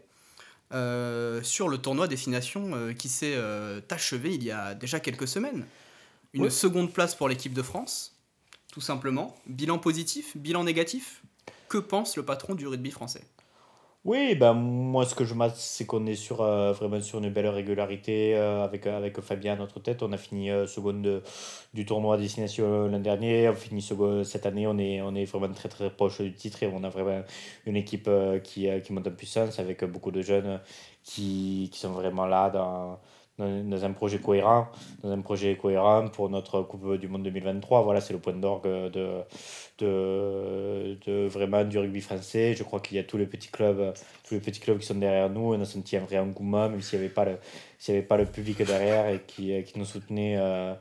Euh, 0.74 1.44
sur 1.44 1.68
le 1.68 1.78
tournoi 1.78 2.08
Destination 2.08 2.72
euh, 2.74 2.94
qui 2.94 3.10
s'est 3.10 3.34
euh, 3.36 3.82
achevé 3.90 4.34
il 4.34 4.44
y 4.44 4.52
a 4.52 4.74
déjà 4.74 5.00
quelques 5.00 5.28
semaines. 5.28 5.66
Une 6.34 6.50
seconde 6.50 6.94
place 6.94 7.14
pour 7.14 7.28
l'équipe 7.28 7.54
de 7.54 7.62
France, 7.62 8.16
tout 8.72 8.80
simplement. 8.80 9.36
Bilan 9.48 9.80
positif, 9.80 10.38
bilan 10.38 10.64
négatif? 10.64 11.24
Que 11.68 11.78
pense 11.78 12.16
le 12.16 12.24
patron 12.24 12.56
du 12.56 12.68
rugby 12.68 12.90
français? 12.90 13.24
Oui, 14.04 14.34
ben, 14.34 14.54
moi 14.54 15.06
ce 15.06 15.14
que 15.14 15.26
je 15.26 15.36
mate, 15.36 15.56
c'est 15.56 15.86
qu'on 15.86 16.08
est 16.08 16.16
sur, 16.16 16.42
euh, 16.42 16.72
vraiment 16.74 17.00
sur 17.02 17.20
une 17.20 17.30
belle 17.30 17.48
régularité 17.48 18.36
euh, 18.36 18.64
avec, 18.64 18.88
avec 18.88 19.22
Fabien 19.22 19.54
à 19.54 19.56
notre 19.58 19.80
tête. 19.80 20.02
On 20.02 20.12
a 20.12 20.18
fini 20.18 20.50
euh, 20.50 20.66
seconde 20.66 21.04
de- 21.04 21.22
du 21.76 21.86
tournoi 21.86 22.16
à 22.16 22.18
destination 22.18 22.88
l'an 22.88 23.00
dernier, 23.00 23.48
on 23.50 23.54
finit 23.54 23.82
second 23.84 24.24
cette 24.24 24.48
année, 24.48 24.66
on 24.66 24.80
est, 24.80 25.02
on 25.04 25.14
est 25.14 25.26
vraiment 25.26 25.54
très 25.54 25.70
très 25.70 25.92
proche 25.92 26.20
du 26.22 26.34
titre 26.34 26.64
et 26.64 26.68
on 26.74 26.84
a 26.84 26.90
vraiment 26.90 27.22
une 27.68 27.76
équipe 27.76 28.08
euh, 28.08 28.40
qui, 28.40 28.68
euh, 28.70 28.80
qui 28.80 28.92
monte 28.92 29.06
en 29.08 29.12
puissance 29.12 29.60
avec 29.60 29.84
beaucoup 29.86 30.10
de 30.12 30.22
jeunes 30.24 30.60
qui, 31.04 31.70
qui 31.72 31.80
sont 31.80 31.92
vraiment 31.92 32.26
là 32.26 32.50
dans, 32.50 33.00
dans, 33.64 33.86
un 33.86 33.92
projet 33.92 34.20
cohérent, 34.20 34.68
dans 35.04 35.12
un 35.12 35.22
projet 35.22 35.56
cohérent 35.56 36.08
pour 36.08 36.30
notre 36.30 36.62
Coupe 36.62 36.98
du 36.98 37.08
Monde 37.08 37.24
2023. 37.24 37.82
Voilà, 37.84 38.02
c'est 38.02 38.14
le 38.14 38.20
point 38.20 38.34
d'orgue 38.34 38.92
de, 38.92 39.22
de, 39.80 41.28
vraiment 41.28 41.64
du 41.64 41.78
rugby 41.78 42.02
français. 42.02 42.54
Je 42.56 42.64
crois 42.64 42.80
qu'il 42.80 42.98
y 42.98 43.00
a 43.00 43.04
tous 43.04 43.18
les 43.18 43.26
petits 43.26 43.50
clubs, 43.50 43.94
tous 44.28 44.36
les 44.36 44.40
petits 44.40 44.60
clubs 44.60 44.78
qui 44.80 44.86
sont 44.86 44.96
derrière 44.96 45.30
nous. 45.30 45.54
On 45.54 45.62
a 45.62 45.66
senti 45.66 45.98
un 45.98 46.02
vrai 46.02 46.20
engouement, 46.20 46.70
même 46.70 46.82
s'il 46.82 47.00
n'y 47.00 47.06
avait 47.06 47.14
pas 47.14 47.26
le, 47.26 47.38
s'il 47.78 47.96
y 47.96 47.98
avait 47.98 48.08
pas 48.08 48.18
le 48.18 48.26
public 48.26 48.62
derrière 48.64 49.08
et 49.10 49.22
qui, 49.26 49.64
qui 49.64 49.80
nous 49.80 49.86
soutenait. 49.86 50.38
euh, 50.38 50.74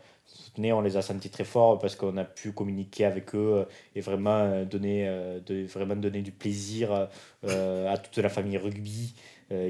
on 0.59 0.81
les 0.81 0.97
a 0.97 1.03
sentis 1.03 1.31
très 1.31 1.45
forts 1.45 1.79
parce 1.79 1.97
qu'on 1.97 2.17
a 2.17 2.25
pu 2.25 2.53
communiquer 2.53 3.05
avec 3.05 3.35
eux 3.35 3.67
et 3.95 4.01
vraiment 4.01 4.39
euh, 4.39 4.65
donner, 4.65 5.07
euh, 5.09 5.41
de, 5.41 5.65
vraiment 5.65 5.97
donner 5.97 6.23
du 6.23 6.33
plaisir 6.33 7.09
euh, 7.45 7.93
à 7.93 7.99
toute 7.99 8.19
la 8.19 8.29
famille 8.29 8.59
rugby 8.59 9.15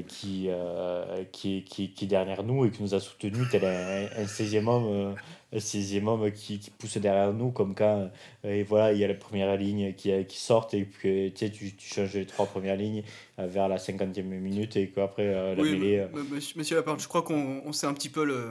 qui, 0.07 0.45
euh, 0.49 1.23
qui, 1.31 1.63
qui, 1.63 1.91
qui 1.91 2.05
est 2.05 2.07
derrière 2.07 2.43
nous 2.43 2.65
et 2.65 2.71
qui 2.71 2.83
nous 2.83 2.93
a 2.93 2.99
soutenus 2.99 3.47
tel 3.49 3.65
un, 3.65 4.21
un 4.21 4.25
16e 4.25 4.67
homme, 4.67 4.85
euh, 4.87 5.13
un 5.53 5.57
16e 5.57 6.05
homme 6.07 6.31
qui, 6.31 6.59
qui 6.59 6.69
pousse 6.69 6.97
derrière 6.97 7.33
nous 7.33 7.49
comme 7.49 7.73
quand 7.73 8.09
euh, 8.45 8.53
et 8.59 8.61
voilà, 8.63 8.93
il 8.93 8.99
y 8.99 9.03
a 9.03 9.07
la 9.07 9.15
première 9.15 9.57
ligne 9.57 9.93
qui, 9.93 10.11
qui 10.25 10.37
sort 10.37 10.67
et 10.73 10.83
puis 10.85 11.33
tu, 11.33 11.45
sais, 11.45 11.51
tu, 11.51 11.75
tu 11.75 11.93
changes 11.93 12.13
les 12.13 12.25
trois 12.27 12.45
premières 12.45 12.75
lignes 12.75 13.03
euh, 13.39 13.47
vers 13.47 13.67
la 13.67 13.77
50e 13.77 14.21
minute 14.23 14.75
et 14.77 14.87
qu'après 14.89 15.25
euh, 15.27 15.55
la 15.55 15.61
Oui, 15.63 15.71
mêlée... 15.71 15.97
euh, 15.99 16.23
monsieur, 16.55 16.75
Laporte, 16.75 17.01
je 17.01 17.07
crois 17.07 17.23
qu'on 17.23 17.63
on 17.65 17.73
s'est 17.73 17.87
un 17.87 17.93
petit 17.95 18.09
peu 18.09 18.23
le, 18.23 18.49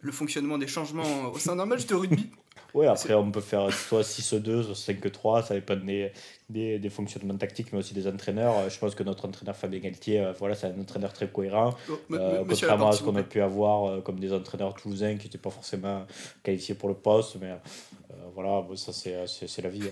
le 0.00 0.12
fonctionnement 0.12 0.58
des 0.58 0.66
changements 0.66 1.30
au 1.32 1.38
sein 1.38 1.54
d'un 1.54 1.66
match 1.66 1.86
de 1.86 1.94
rugby. 1.94 2.26
Oui, 2.74 2.86
après, 2.86 3.14
on 3.14 3.30
peut 3.30 3.40
faire 3.40 3.72
soit 3.72 4.02
6-2, 4.02 4.74
soit 4.74 4.94
5-3, 4.94 5.46
ça 5.46 5.54
dépend 5.54 5.76
des, 5.76 6.12
des, 6.50 6.78
des, 6.78 6.90
fonctionnements 6.90 7.36
tactiques, 7.36 7.72
mais 7.72 7.78
aussi 7.78 7.94
des 7.94 8.06
entraîneurs. 8.06 8.68
Je 8.68 8.78
pense 8.78 8.94
que 8.94 9.02
notre 9.02 9.26
entraîneur 9.26 9.56
Fabien 9.56 9.80
Galtier, 9.80 10.20
euh, 10.20 10.32
voilà, 10.38 10.54
c'est 10.54 10.66
un 10.66 10.78
entraîneur 10.78 11.12
très 11.14 11.28
cohérent, 11.28 11.74
oh, 11.90 11.98
euh, 12.12 12.44
contrairement 12.46 12.88
à 12.88 12.92
ce 12.92 13.02
qu'on 13.02 13.16
a 13.16 13.22
pu 13.22 13.40
avoir 13.40 13.86
euh, 13.86 14.00
comme 14.02 14.20
des 14.20 14.32
entraîneurs 14.34 14.74
toulousains 14.74 15.16
qui 15.16 15.26
n'étaient 15.26 15.38
pas 15.38 15.50
forcément 15.50 16.06
qualifiés 16.42 16.74
pour 16.74 16.90
le 16.90 16.94
poste, 16.94 17.36
mais 17.40 17.52
euh, 17.52 18.14
voilà, 18.34 18.60
bon, 18.60 18.76
ça 18.76 18.92
c'est 18.92 19.62
la 19.62 19.70
vie. 19.70 19.88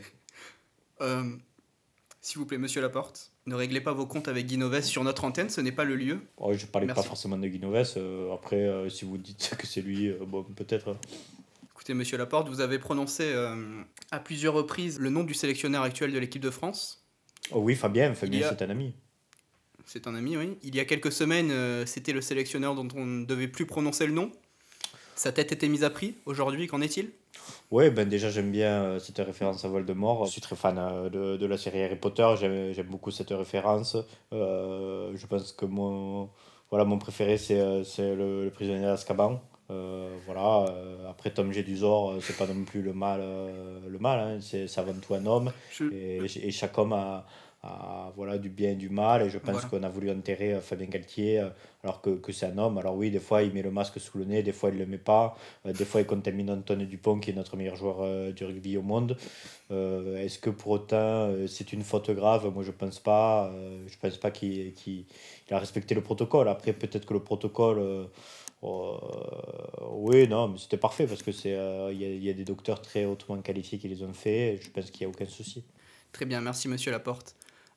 Hein. 1.01 1.33
S'il 2.21 2.39
vous 2.39 2.47
plaît, 2.47 2.59
monsieur 2.59 2.83
Laporte, 2.83 3.31
ne 3.47 3.55
réglez 3.55 3.81
pas 3.81 3.93
vos 3.93 4.05
comptes 4.05 4.27
avec 4.27 4.47
Guinoves 4.47 4.83
sur 4.83 5.05
notre 5.05 5.25
antenne, 5.25 5.49
ce 5.49 5.61
n'est 5.61 5.71
pas 5.71 5.85
le 5.85 5.95
lieu. 5.95 6.19
Oh, 6.39 6.53
je 6.53 6.67
ne 6.67 6.71
parlais 6.71 6.93
pas 6.93 7.03
forcément 7.03 7.39
de 7.39 7.47
Guinoves. 7.47 7.97
après, 8.35 8.91
si 8.91 9.05
vous 9.05 9.17
dites 9.17 9.55
que 9.57 9.67
c'est 9.67 9.81
lui, 9.81 10.13
bon, 10.27 10.43
peut-être. 10.43 10.97
Écoutez, 11.87 11.99
monsieur 11.99 12.19
Laporte, 12.19 12.49
vous 12.49 12.61
avez 12.61 12.81
prononcé 12.81 13.23
euh, 13.33 13.55
à 14.11 14.19
plusieurs 14.19 14.55
reprises 14.55 14.99
le 14.99 15.09
nom 15.09 15.23
du 15.23 15.35
sélectionneur 15.35 15.85
actuel 15.85 16.13
de 16.13 16.19
l'équipe 16.19 16.43
de 16.43 16.51
France. 16.51 17.07
Oh 17.53 17.61
oui, 17.61 17.77
Fabien, 17.77 18.13
Fabien, 18.13 18.49
c'est 18.49 18.61
un 18.63 18.71
ami. 18.71 18.93
C'est 19.85 20.09
un 20.09 20.17
ami, 20.17 20.37
oui. 20.37 20.59
Il 20.65 20.75
y 20.75 20.81
a 20.81 20.85
quelques 20.85 21.13
semaines, 21.13 21.53
euh, 21.53 21.87
c'était 21.87 22.13
le 22.13 22.21
sélectionneur 22.21 22.75
dont 22.75 22.89
on 22.97 23.07
ne 23.07 23.25
devait 23.25 23.47
plus 23.47 23.67
prononcer 23.67 24.05
le 24.05 24.13
nom. 24.13 24.33
Sa 25.15 25.31
tête 25.31 25.53
était 25.53 25.69
mise 25.69 25.85
à 25.85 25.91
prix. 25.91 26.17
Aujourd'hui, 26.27 26.67
qu'en 26.67 26.81
est-il? 26.81 27.11
Oui, 27.71 27.89
ben 27.91 28.09
déjà 28.09 28.31
j'aime 28.31 28.51
bien 28.51 28.83
euh, 28.83 28.99
cette 28.99 29.19
référence 29.19 29.65
à 29.65 29.69
Voldemort. 29.69 30.27
Je 30.27 30.33
suis 30.33 30.41
très 30.41 30.57
fan 30.57 30.75
de, 31.09 31.37
de 31.37 31.47
la 31.47 31.57
série 31.57 31.85
Harry 31.85 31.95
Potter. 31.95 32.27
J'aime 32.41 32.89
beaucoup 32.89 33.13
cette 33.13 33.31
référence. 33.31 33.97
je 34.33 35.27
pense 35.27 35.53
que 35.53 35.67
mon, 35.67 36.31
voilà, 36.69 36.85
mon 36.85 36.99
préféré, 36.99 37.39
c'est 37.39 37.55
le, 37.61 38.43
le 38.43 38.51
prisonnier 38.51 38.87
d'Azkaban. 38.87 39.41
Euh, 39.71 40.17
voilà, 40.25 40.67
euh, 40.71 41.11
après 41.11 41.31
Tom 41.31 41.53
Jedusor, 41.53 42.11
euh, 42.11 42.21
c'est 42.21 42.37
pas 42.37 42.47
non 42.47 42.65
plus 42.65 42.83
le 42.83 42.93
mal, 42.93 43.21
le 43.89 43.99
mal 43.99 44.21
hein, 44.21 44.39
c'est 44.41 44.67
avant 44.79 44.95
tout 44.95 45.15
un 45.15 45.27
homme. 45.27 45.53
Et, 45.93 46.19
et, 46.19 46.51
chaque 46.53 46.79
homme 46.79 46.93
a, 46.93 47.25
voilà, 48.15 48.39
du 48.39 48.49
bien 48.49 48.71
et 48.71 48.75
du 48.77 48.89
mal. 48.89 49.23
Et 49.23 49.31
je 49.31 49.39
pense 49.39 49.65
qu'on 49.65 49.83
a 49.83 49.89
voulu 49.89 50.09
enterrer 50.11 50.61
Fabien 50.61 50.87
Galtier 50.87 51.45
alors 51.83 52.01
que, 52.01 52.11
que 52.11 52.31
c'est 52.31 52.47
un 52.47 52.59
homme. 52.59 52.79
Alors 52.79 52.95
oui, 52.95 53.11
des 53.11 53.19
fois 53.19 53.43
il 53.43 53.53
met 53.53 53.63
le 53.63 53.73
masque 53.73 53.99
sous 53.99 54.19
le 54.19 54.25
nez, 54.25 54.45
des 54.45 54.53
fois 54.53 54.71
il 54.71 54.79
le 54.79 54.87
met 54.87 54.99
pas. 54.99 55.37
des 55.65 55.85
fois 55.85 56.01
il 56.01 56.07
contamine 56.07 56.49
Antoine 56.49 56.85
Dupont 56.87 57.19
qui 57.19 57.31
est 57.31 57.35
notre 57.35 57.57
meilleur 57.57 57.75
joueur 57.75 58.33
du 58.33 58.45
rugby 58.45 58.77
au 58.77 58.83
monde. 58.83 59.17
Est-ce 59.71 60.39
que 60.39 60.51
pour 60.51 60.73
autant 60.73 61.29
c'est 61.49 61.73
une 61.73 61.83
faute 61.83 62.13
grave? 62.13 62.53
Moi 62.55 62.63
je 62.63 62.71
pense 62.71 63.01
pas. 63.01 63.53
je 63.89 63.99
pense 63.99 64.17
pas 64.17 64.31
qu'il 64.31 64.73
a 65.51 65.59
respecté 65.59 65.97
le 65.97 66.03
protocole. 66.03 66.49
Après 66.49 66.73
peut-être 66.73 67.05
que 67.05 67.15
le 67.15 67.21
protocole 67.21 68.09
euh, 68.63 68.97
oui, 69.91 70.27
non, 70.29 70.49
mais 70.49 70.59
c'était 70.59 70.77
parfait 70.77 71.07
parce 71.07 71.23
que 71.23 71.33
c'est 71.33 71.55
euh, 71.55 71.93
il 71.93 72.25
y, 72.25 72.31
a 72.31 72.33
des 72.33 72.45
docteurs 72.45 72.81
très 72.81 73.05
hautement 73.05 73.41
qualifiés 73.41 73.79
qui 73.79 73.89
les 73.89 74.03
ont 74.03 74.15
fait. 74.15 74.59
je 74.63 74.71
pense 74.71 74.91
qu'il 74.91 75.07
n'y 75.07 75.13
a 75.13 75.15
aucun 75.15 75.29
souci. 75.29 75.65
Très 76.13 76.25
bien, 76.25 76.41
merci 76.41 76.69
Monsieur 76.69 76.91
Laporte. 76.91 77.37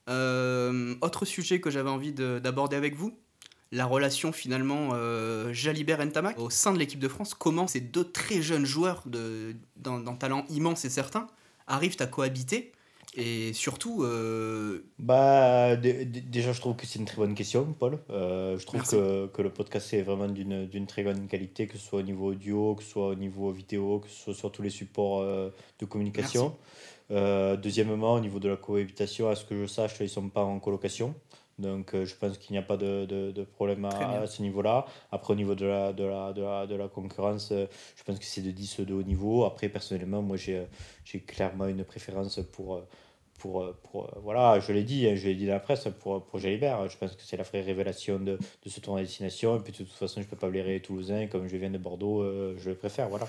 Euh, 0.10 0.96
autre 1.02 1.26
sujet 1.26 1.62
que 1.62 1.70
j'avais 1.70 1.90
envie 1.90 2.14
d'aborder 2.14 2.76
avec 2.76 2.96
vous, 2.96 3.18
la 3.72 3.86
relation 3.86 4.32
finalement 4.32 4.92
euh, 4.94 5.54
Jalibert-Ntamak 5.54 6.40
au 6.40 6.50
sein 6.50 6.74
de 6.74 6.80
l'équipe 6.80 7.00
de 7.00 7.08
France. 7.08 7.34
Comment 7.34 7.68
ces 7.68 7.82
deux 7.82 8.10
très 8.10 8.42
jeunes 8.42 8.66
joueurs 8.66 9.04
d'un 9.06 10.16
talent 10.16 10.46
immense 10.50 10.86
et 10.86 10.90
certain 10.90 11.28
arrivent 11.68 11.98
à 12.00 12.08
cohabiter? 12.08 12.72
Et 13.20 13.54
surtout. 13.54 14.04
Euh, 14.04 14.84
bah, 14.98 15.76
déjà, 15.76 16.54
je 16.54 16.60
trouve 16.60 16.76
que 16.76 16.86
c'est 16.86 17.00
une 17.00 17.06
très 17.06 17.18
bonne 17.18 17.36
question, 17.36 17.66
Paul. 17.78 18.00
Euh, 18.10 18.58
je 18.58 18.66
trouve 18.66 18.84
que, 18.84 19.28
que, 19.28 19.42
le 19.42 19.50
podcast 19.50 19.94
est 19.94 20.02
vraiment 20.02 20.28
d'une 20.28 20.88
très 20.88 21.04
bonne 21.04 21.28
qualité, 21.28 21.68
que 21.68 21.78
ce 21.78 21.86
soit 21.86 22.00
au 22.00 22.04
niveau 22.04 22.32
audio, 22.32 22.76
que 22.76 22.84
ce 22.84 22.90
soit 22.90 23.08
au 23.08 23.16
niveau 23.16 23.52
vidéo, 23.52 24.00
que 24.00 24.10
ce 24.10 24.16
soit 24.16 24.34
sur 24.34 24.52
tous 24.52 24.62
les 24.62 24.70
supports 24.70 25.22
euh, 25.22 25.50
de 25.80 25.86
communication. 25.86 26.56
deuxièmement, 27.10 28.14
au 28.14 28.20
niveau 28.20 28.40
de 28.40 28.50
la 28.50 28.58
cohabitation, 28.58 29.30
à 29.30 29.36
ce 29.36 29.46
que 29.46 29.60
je 29.60 29.66
sache, 29.66 29.96
ils 30.00 30.04
ne 30.04 30.08
sont 30.08 30.30
pas 30.30 30.44
en 30.44 30.60
colocation. 30.60 31.14
Donc, 31.58 31.94
je 31.94 32.16
pense 32.16 32.38
qu'il 32.38 32.54
n'y 32.54 32.58
a 32.58 32.62
pas 32.62 32.78
de, 32.78 33.06
de, 33.06 33.32
de 33.32 33.44
problème 33.44 33.84
à, 33.84 34.26
ce 34.28 34.42
niveau-là. 34.42 34.86
Après, 35.12 35.34
au 35.34 35.36
niveau 35.36 35.56
de 35.56 35.66
la, 35.66 35.92
de 35.92 36.06
la, 36.06 36.32
de 36.32 36.42
la, 36.42 36.66
de 36.66 36.76
la 36.76 36.88
concurrence, 36.88 37.52
je 37.52 38.04
pense 38.06 38.18
que 38.18 38.24
c'est 38.24 38.42
de 38.42 38.52
10 38.52 38.80
de 38.82 38.94
haut 38.94 39.04
niveau. 39.04 39.44
Après, 39.44 39.68
personnellement, 39.68 40.22
moi, 40.22 40.38
j'ai 40.38 41.20
clairement 41.28 41.68
une 41.68 41.84
préférence 41.84 42.40
pour 42.54 42.82
pour, 43.40 43.64
euh, 43.64 43.76
pour 43.92 44.06
euh, 44.06 44.20
voilà, 44.22 44.60
je 44.60 44.72
l'ai 44.72 44.84
dit, 44.84 45.08
hein, 45.08 45.16
je 45.16 45.28
l'ai 45.28 45.36
dit 45.36 45.48
dans 45.48 45.54
la 45.54 45.60
presse, 45.60 45.88
pour, 46.00 46.24
pour 46.24 46.40
Jalibert, 46.40 46.88
je 46.90 46.98
pense 46.98 47.16
que 47.16 47.22
c'est 47.24 47.38
la 47.38 47.44
vraie 47.44 47.62
révélation 47.62 48.20
de, 48.20 48.38
de 48.38 48.70
ce 48.70 48.80
tournoi 48.80 49.02
à 49.02 49.04
destination. 49.04 49.58
Et 49.58 49.60
puis 49.62 49.72
de 49.72 49.78
toute 49.78 49.90
façon, 49.90 50.22
je 50.22 50.28
peux 50.28 50.36
pas 50.36 50.50
blairer 50.50 50.74
les 50.74 50.82
Toulousains, 50.82 51.28
comme 51.28 51.48
je 51.48 51.58
viens 51.58 51.72
de 51.72 51.78
Bordeaux, 51.78 52.22
euh, 52.22 52.56
je 52.60 52.70
le 52.70 52.76
préfère, 52.76 53.10
voilà. 53.10 53.28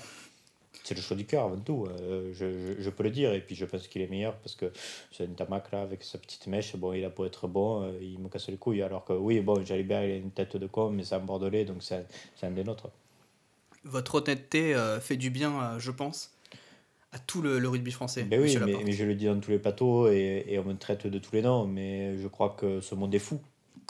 C'est 0.83 0.95
le 0.95 1.01
choix 1.01 1.15
du 1.15 1.25
cœur 1.25 1.45
avant 1.45 1.59
tout, 1.59 1.87
je, 2.33 2.75
je, 2.79 2.89
peux 2.89 3.03
le 3.03 3.11
dire. 3.11 3.33
Et 3.33 3.41
puis 3.41 3.55
je 3.55 3.65
pense 3.65 3.87
qu'il 3.87 4.01
est 4.01 4.07
meilleur 4.07 4.35
parce 4.37 4.55
que 4.55 4.71
c'est 5.11 5.25
un 5.25 5.33
tamac 5.33 5.71
là, 5.71 5.83
avec 5.83 6.03
sa 6.03 6.17
petite 6.17 6.47
mèche, 6.47 6.75
bon, 6.75 6.93
il 6.93 7.05
a 7.05 7.09
beau 7.09 7.25
être 7.25 7.47
bon, 7.47 7.93
il 8.01 8.17
me 8.17 8.29
casse 8.29 8.49
les 8.49 8.57
couilles. 8.57 8.81
Alors 8.81 9.05
que 9.05 9.13
oui, 9.13 9.41
bon, 9.41 9.63
Jalibert, 9.63 10.03
il 10.03 10.11
a 10.11 10.15
une 10.15 10.31
tête 10.31 10.57
de 10.57 10.65
con, 10.65 10.89
mais 10.89 11.03
c'est 11.03 11.13
un 11.13 11.19
Bordelais, 11.19 11.65
donc 11.65 11.83
c'est 11.83 12.03
un 12.41 12.49
des 12.49 12.63
nôtres. 12.63 12.89
Votre 13.83 14.15
honnêteté 14.15 14.75
fait 15.01 15.17
du 15.17 15.29
bien, 15.29 15.77
je 15.77 15.91
pense 15.91 16.31
à 17.11 17.19
tout 17.19 17.41
le, 17.41 17.67
rugby 17.67 17.91
français. 17.91 18.23
Ben 18.23 18.41
oui, 18.41 18.57
mais, 18.65 18.91
je 18.91 19.03
le 19.03 19.15
dis 19.15 19.25
dans 19.25 19.39
tous 19.39 19.51
les 19.51 19.59
plateaux 19.59 20.09
et, 20.09 20.45
et, 20.47 20.59
on 20.59 20.63
me 20.63 20.73
traite 20.73 21.07
de 21.07 21.19
tous 21.19 21.33
les 21.33 21.41
noms, 21.41 21.67
mais 21.67 22.17
je 22.17 22.27
crois 22.27 22.55
que 22.57 22.79
ce 22.81 22.95
monde 22.95 23.13
est 23.13 23.19
fou. 23.19 23.41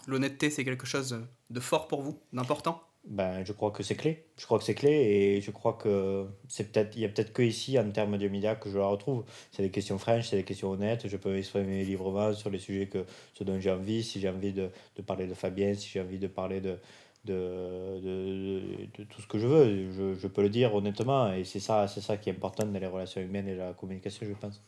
L'honnêteté, 0.08 0.50
c'est 0.50 0.66
quelque 0.66 0.88
chose 0.88 1.22
de 1.50 1.60
fort 1.60 1.88
pour 1.88 2.02
vous, 2.02 2.18
d'important? 2.34 2.82
Ben, 3.04 3.44
je 3.44 3.52
crois 3.52 3.72
que 3.72 3.82
c'est 3.82 3.96
clé. 3.96 4.26
Je 4.38 4.46
crois 4.46 4.60
que 4.60 4.64
c'est 4.64 4.76
clé 4.76 4.92
et 4.92 5.42
je 5.42 5.50
crois 5.50 5.74
que 5.74 6.28
c'est 6.48 6.72
peut-être 6.72 6.96
il 6.96 7.02
y 7.02 7.06
a 7.06 7.10
peut-être 7.10 7.34
que 7.34 7.42
ici 7.42 7.80
en 7.80 7.90
termes 7.90 8.18
de 8.18 8.28
médias 8.28 8.54
que 8.54 8.70
je 8.70 8.78
la 8.78 8.86
retrouve. 8.86 9.24
C'est 9.52 9.64
des 9.64 9.72
questions 9.72 9.98
fraîches, 9.98 10.30
c'est 10.30 10.36
des 10.38 10.44
questions 10.44 10.70
honnêtes. 10.70 11.08
Je 11.08 11.18
peux 11.18 11.36
exprimer 11.36 11.84
librement 11.84 12.34
sur 12.34 12.52
les 12.52 12.60
sujets 12.60 12.88
que 12.88 13.04
ce 13.34 13.44
dont 13.44 13.60
j'ai 13.60 13.72
envie. 13.72 14.04
Si 14.04 14.20
j'ai 14.20 14.30
envie 14.30 14.54
de, 14.54 14.70
de, 14.96 15.02
parler 15.02 15.26
de 15.26 15.34
Fabien, 15.34 15.74
si 15.74 15.90
j'ai 15.90 16.00
envie 16.00 16.20
de 16.20 16.28
parler 16.28 16.62
de, 16.62 16.78
de, 17.26 18.00
de, 18.02 18.62
de, 18.98 19.04
tout 19.04 19.22
ce 19.22 19.28
que 19.28 19.38
je 19.38 19.48
veux. 19.48 19.92
Je, 19.92 20.20
je 20.20 20.28
peux 20.28 20.42
le 20.42 20.50
dire 20.50 20.74
honnêtement. 20.74 21.34
Et 21.34 21.44
c'est 21.44 21.60
ça, 21.60 21.88
c'est 21.88 22.02
ça 22.02 22.18
qui 22.18 22.30
est 22.30 22.34
important 22.34 22.66
dans 22.66 22.80
les 22.80 22.88
relations 22.88 23.22
humaines 23.22 23.48
et 23.48 23.56
la 23.56 23.74
communication, 23.74 24.26
je 24.28 24.34
pense. 24.34 24.62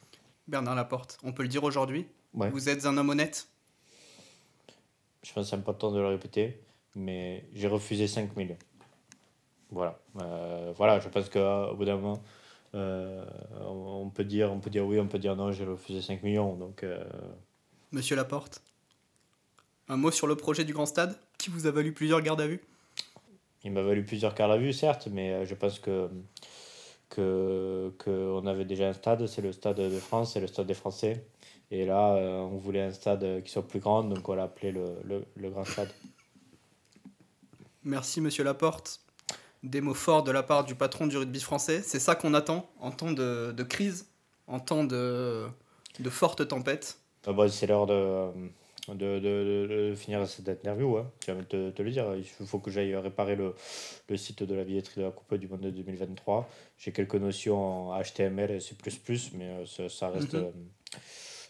Bernard 0.48 0.76
Laporte, 0.76 1.18
on 1.24 1.32
peut 1.32 1.44
le 1.44 1.50
dire 1.50 1.64
aujourd'hui? 1.64 2.08
Vous 2.34 2.70
êtes 2.70 2.86
un 2.86 2.98
homme 2.98 3.10
honnête? 3.10 3.48
Je 5.22 5.32
pense 5.34 5.46
que 5.46 5.50
c'est 5.52 5.56
important 5.56 5.92
de 5.92 6.00
le 6.00 6.08
répéter, 6.08 6.60
mais 6.96 7.46
j'ai 7.54 7.68
refusé 7.68 8.08
5 8.08 8.36
millions. 8.36 8.58
Voilà. 9.72 10.00
Euh, 10.22 10.74
voilà, 10.76 11.00
je 11.00 11.08
pense 11.08 11.30
qu'au 11.30 11.76
bout 11.76 11.86
d'un 11.86 11.96
moment, 11.96 12.22
euh, 12.76 13.24
on, 13.62 14.10
peut 14.10 14.26
dire, 14.26 14.52
on 14.52 14.60
peut 14.60 14.70
dire 14.70 14.86
oui, 14.86 15.00
on 15.00 15.08
peut 15.08 15.20
dire 15.20 15.36
non, 15.36 15.52
j'ai 15.52 15.64
refusé 15.64 16.02
5 16.02 16.24
millions. 16.24 16.56
Donc, 16.56 16.84
euh, 16.84 17.04
Monsieur 17.92 18.16
Laporte 18.16 18.62
un 19.90 19.98
mot 19.98 20.12
sur 20.12 20.28
le 20.28 20.36
projet 20.36 20.64
du 20.64 20.74
Grand 20.74 20.86
Stade? 20.86 21.16
Qui 21.44 21.50
vous 21.50 21.68
a 21.68 21.72
valu 21.72 21.92
plusieurs 21.92 22.22
gardes 22.22 22.40
à 22.40 22.48
vue 22.48 22.62
Il 23.66 23.74
m'a 23.74 23.82
valu 23.82 24.06
plusieurs 24.06 24.34
gardes 24.34 24.54
à 24.54 24.58
vue, 24.58 24.72
certes, 24.72 25.10
mais 25.12 25.34
euh, 25.34 25.46
je 25.46 25.56
pense 25.56 25.80
que 25.80 26.10
que 27.10 27.92
qu'on 28.04 28.48
avait 28.48 28.66
déjà 28.66 28.88
un 28.88 28.94
stade, 28.94 29.28
c'est 29.28 29.42
le 29.42 29.52
stade 29.52 29.76
de 29.76 30.00
France, 30.00 30.34
c'est 30.34 30.40
le 30.40 30.48
stade 30.48 30.68
des 30.68 30.74
Français. 30.74 31.26
Et 31.70 31.86
là, 31.86 32.16
euh, 32.16 32.40
on 32.40 32.58
voulait 32.58 32.82
un 32.82 32.92
stade 32.92 33.44
qui 33.44 33.52
soit 33.52 33.68
plus 33.68 33.80
grand, 33.80 34.04
donc 34.04 34.28
on 34.30 34.36
l'a 34.36 34.44
appelé 34.44 34.72
le, 34.72 34.96
le, 35.04 35.26
le, 35.36 35.50
Grand 35.50 35.66
Stade. 35.66 35.90
Merci, 37.84 38.22
monsieur 38.22 38.44
Laporte. 38.44 39.02
Des 39.64 39.82
mots 39.82 39.94
forts 39.94 40.24
de 40.24 40.32
la 40.32 40.44
part 40.44 40.64
du 40.64 40.76
patron 40.76 41.08
du 41.08 41.18
rugby 41.18 41.42
français. 41.42 41.82
C'est 41.82 42.00
ça 42.00 42.16
qu'on 42.16 42.34
attend 42.34 42.70
en 42.80 42.92
temps 42.92 43.12
de, 43.12 43.52
de, 43.52 43.64
crise, 43.64 44.08
en 44.48 44.60
temps 44.60 44.84
de, 44.84 45.46
de 46.00 46.10
fortes 46.10 46.48
tempêtes. 46.48 47.00
Ah 47.26 47.34
bah, 47.34 47.50
c'est 47.50 47.68
l'heure 47.68 47.86
de, 47.86 48.32
de, 48.90 49.20
de, 49.20 49.68
de, 49.90 49.96
finir 49.96 50.28
cette 50.28 50.50
interview. 50.50 50.98
Hein. 50.98 51.10
Tu 51.22 51.32
vas 51.32 51.42
te, 51.44 51.70
te, 51.70 51.82
le 51.82 51.92
dire. 51.92 52.16
Il 52.16 52.26
faut 52.26 52.60
que 52.60 52.70
j'aille 52.70 52.96
réparer 52.96 53.36
le, 53.36 53.56
le, 54.10 54.18
site 54.18 54.44
de 54.44 54.54
la 54.56 54.64
billetterie 54.64 55.02
de 55.02 55.06
la 55.06 55.12
Coupe 55.12 55.36
du 55.36 55.48
Monde 55.48 55.62
de 55.62 55.70
2023. 55.70 56.50
J'ai 56.78 56.92
quelques 56.92 57.16
notions 57.16 57.92
en 57.92 58.02
HTML 58.02 58.52
et 58.52 58.60
C, 58.60 58.76
mais 59.36 59.46
euh, 59.46 59.66
ça, 59.66 59.88
ça 59.88 60.10
reste. 60.10 60.36
Mm-hmm. 60.36 60.52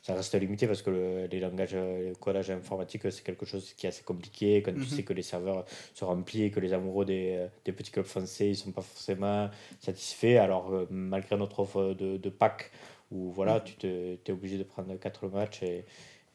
ça 0.04 0.13
reste 0.13 0.36
limité 0.36 0.68
parce 0.68 0.84
que 0.84 0.92
le, 0.92 1.25
les 1.25 1.40
langages, 1.40 1.74
le 1.74 2.13
codage 2.20 2.52
informatique, 2.52 3.12
c'est 3.12 3.24
quelque 3.24 3.48
chose 3.48 3.74
qui 3.74 3.88
est 3.88 3.90
assez 3.90 4.04
compliqué. 4.04 4.62
Quand 4.62 4.74
tu 4.74 4.82
mm-hmm. 4.82 4.96
sais 4.96 5.04
que 5.04 5.13
les 5.13 5.24
serveurs 5.24 5.66
sont 5.96 6.06
remplis 6.06 6.44
et 6.44 6.52
que 6.52 6.60
les 6.60 6.74
amoureux 6.74 7.06
des, 7.06 7.48
des 7.66 7.72
petits 7.72 7.92
clubs 7.92 8.06
français 8.06 8.50
ne 8.50 8.54
sont 8.54 8.72
pas 8.72 8.84
forcément 8.84 9.50
satisfaits, 9.80 10.38
alors 10.38 10.72
euh, 10.72 10.86
malgré 10.92 11.36
notre 11.36 11.62
offre 11.62 11.96
de, 11.96 12.18
de 12.18 12.30
pack, 12.30 12.70
où 13.12 13.32
voilà, 13.32 13.60
mm-hmm. 13.60 13.78
tu 13.80 13.88
es 13.88 14.32
obligé 14.32 14.60
de 14.60 14.63
prendre 14.63 14.96
4 14.96 15.28
matchs 15.30 15.63
et, 15.63 15.86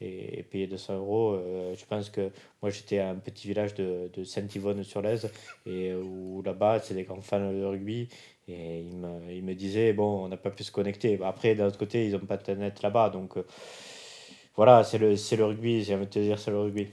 et, 0.00 0.42
payer 0.44 0.66
200 0.66 0.96
euros. 0.96 1.32
Euh, 1.34 1.74
je 1.76 1.84
pense 1.84 2.10
que 2.10 2.30
moi 2.62 2.70
j'étais 2.70 2.98
à 2.98 3.10
un 3.10 3.16
petit 3.16 3.48
village 3.48 3.74
de, 3.74 4.10
de 4.12 4.24
Saint-Yvonne-sur-Lèze 4.24 5.30
et 5.66 5.94
où 5.94 6.42
là-bas 6.42 6.80
c'est 6.80 6.94
des 6.94 7.04
grands 7.04 7.20
fans 7.20 7.52
de 7.52 7.64
rugby 7.64 8.08
et 8.48 8.80
ils 8.80 8.96
me, 8.96 9.32
ils 9.32 9.44
me 9.44 9.54
disaient 9.54 9.92
bon 9.92 10.24
on 10.24 10.28
n'a 10.28 10.36
pas 10.36 10.50
pu 10.50 10.64
se 10.64 10.72
connecter. 10.72 11.18
Après 11.22 11.54
d'un 11.54 11.66
autre 11.66 11.78
côté 11.78 12.06
ils 12.06 12.12
n'ont 12.12 12.20
pas 12.20 12.36
de 12.36 12.52
net 12.52 12.82
là-bas 12.82 13.10
donc 13.10 13.36
euh, 13.36 13.44
voilà 14.56 14.84
c'est 14.84 14.98
le, 14.98 15.14
le 15.14 15.44
rugby, 15.44 15.82
j'ai 15.84 15.94
envie 15.94 16.06
de 16.06 16.10
te 16.10 16.18
dire 16.18 16.38
c'est 16.38 16.50
le 16.50 16.60
rugby. 16.60 16.88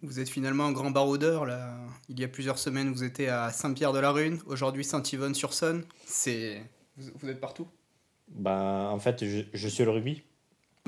Vous 0.00 0.20
êtes 0.20 0.28
finalement 0.28 0.66
un 0.66 0.72
grand 0.72 0.92
baroudeur. 0.92 1.44
Là. 1.44 1.76
Il 2.08 2.20
y 2.20 2.24
a 2.24 2.28
plusieurs 2.28 2.58
semaines, 2.58 2.92
vous 2.92 3.02
étiez 3.02 3.30
à 3.30 3.50
Saint-Pierre-de-la-Rune. 3.50 4.38
Aujourd'hui, 4.46 4.84
Saint-Yvonne-sur-Saône. 4.84 5.84
C'est... 6.06 6.62
Vous, 6.96 7.10
vous 7.16 7.28
êtes 7.28 7.40
partout? 7.40 7.66
Ben, 8.28 8.90
en 8.92 8.98
fait, 9.00 9.24
je, 9.24 9.42
je 9.52 9.68
suis 9.68 9.84
le 9.84 9.90
rugby. 9.90 10.22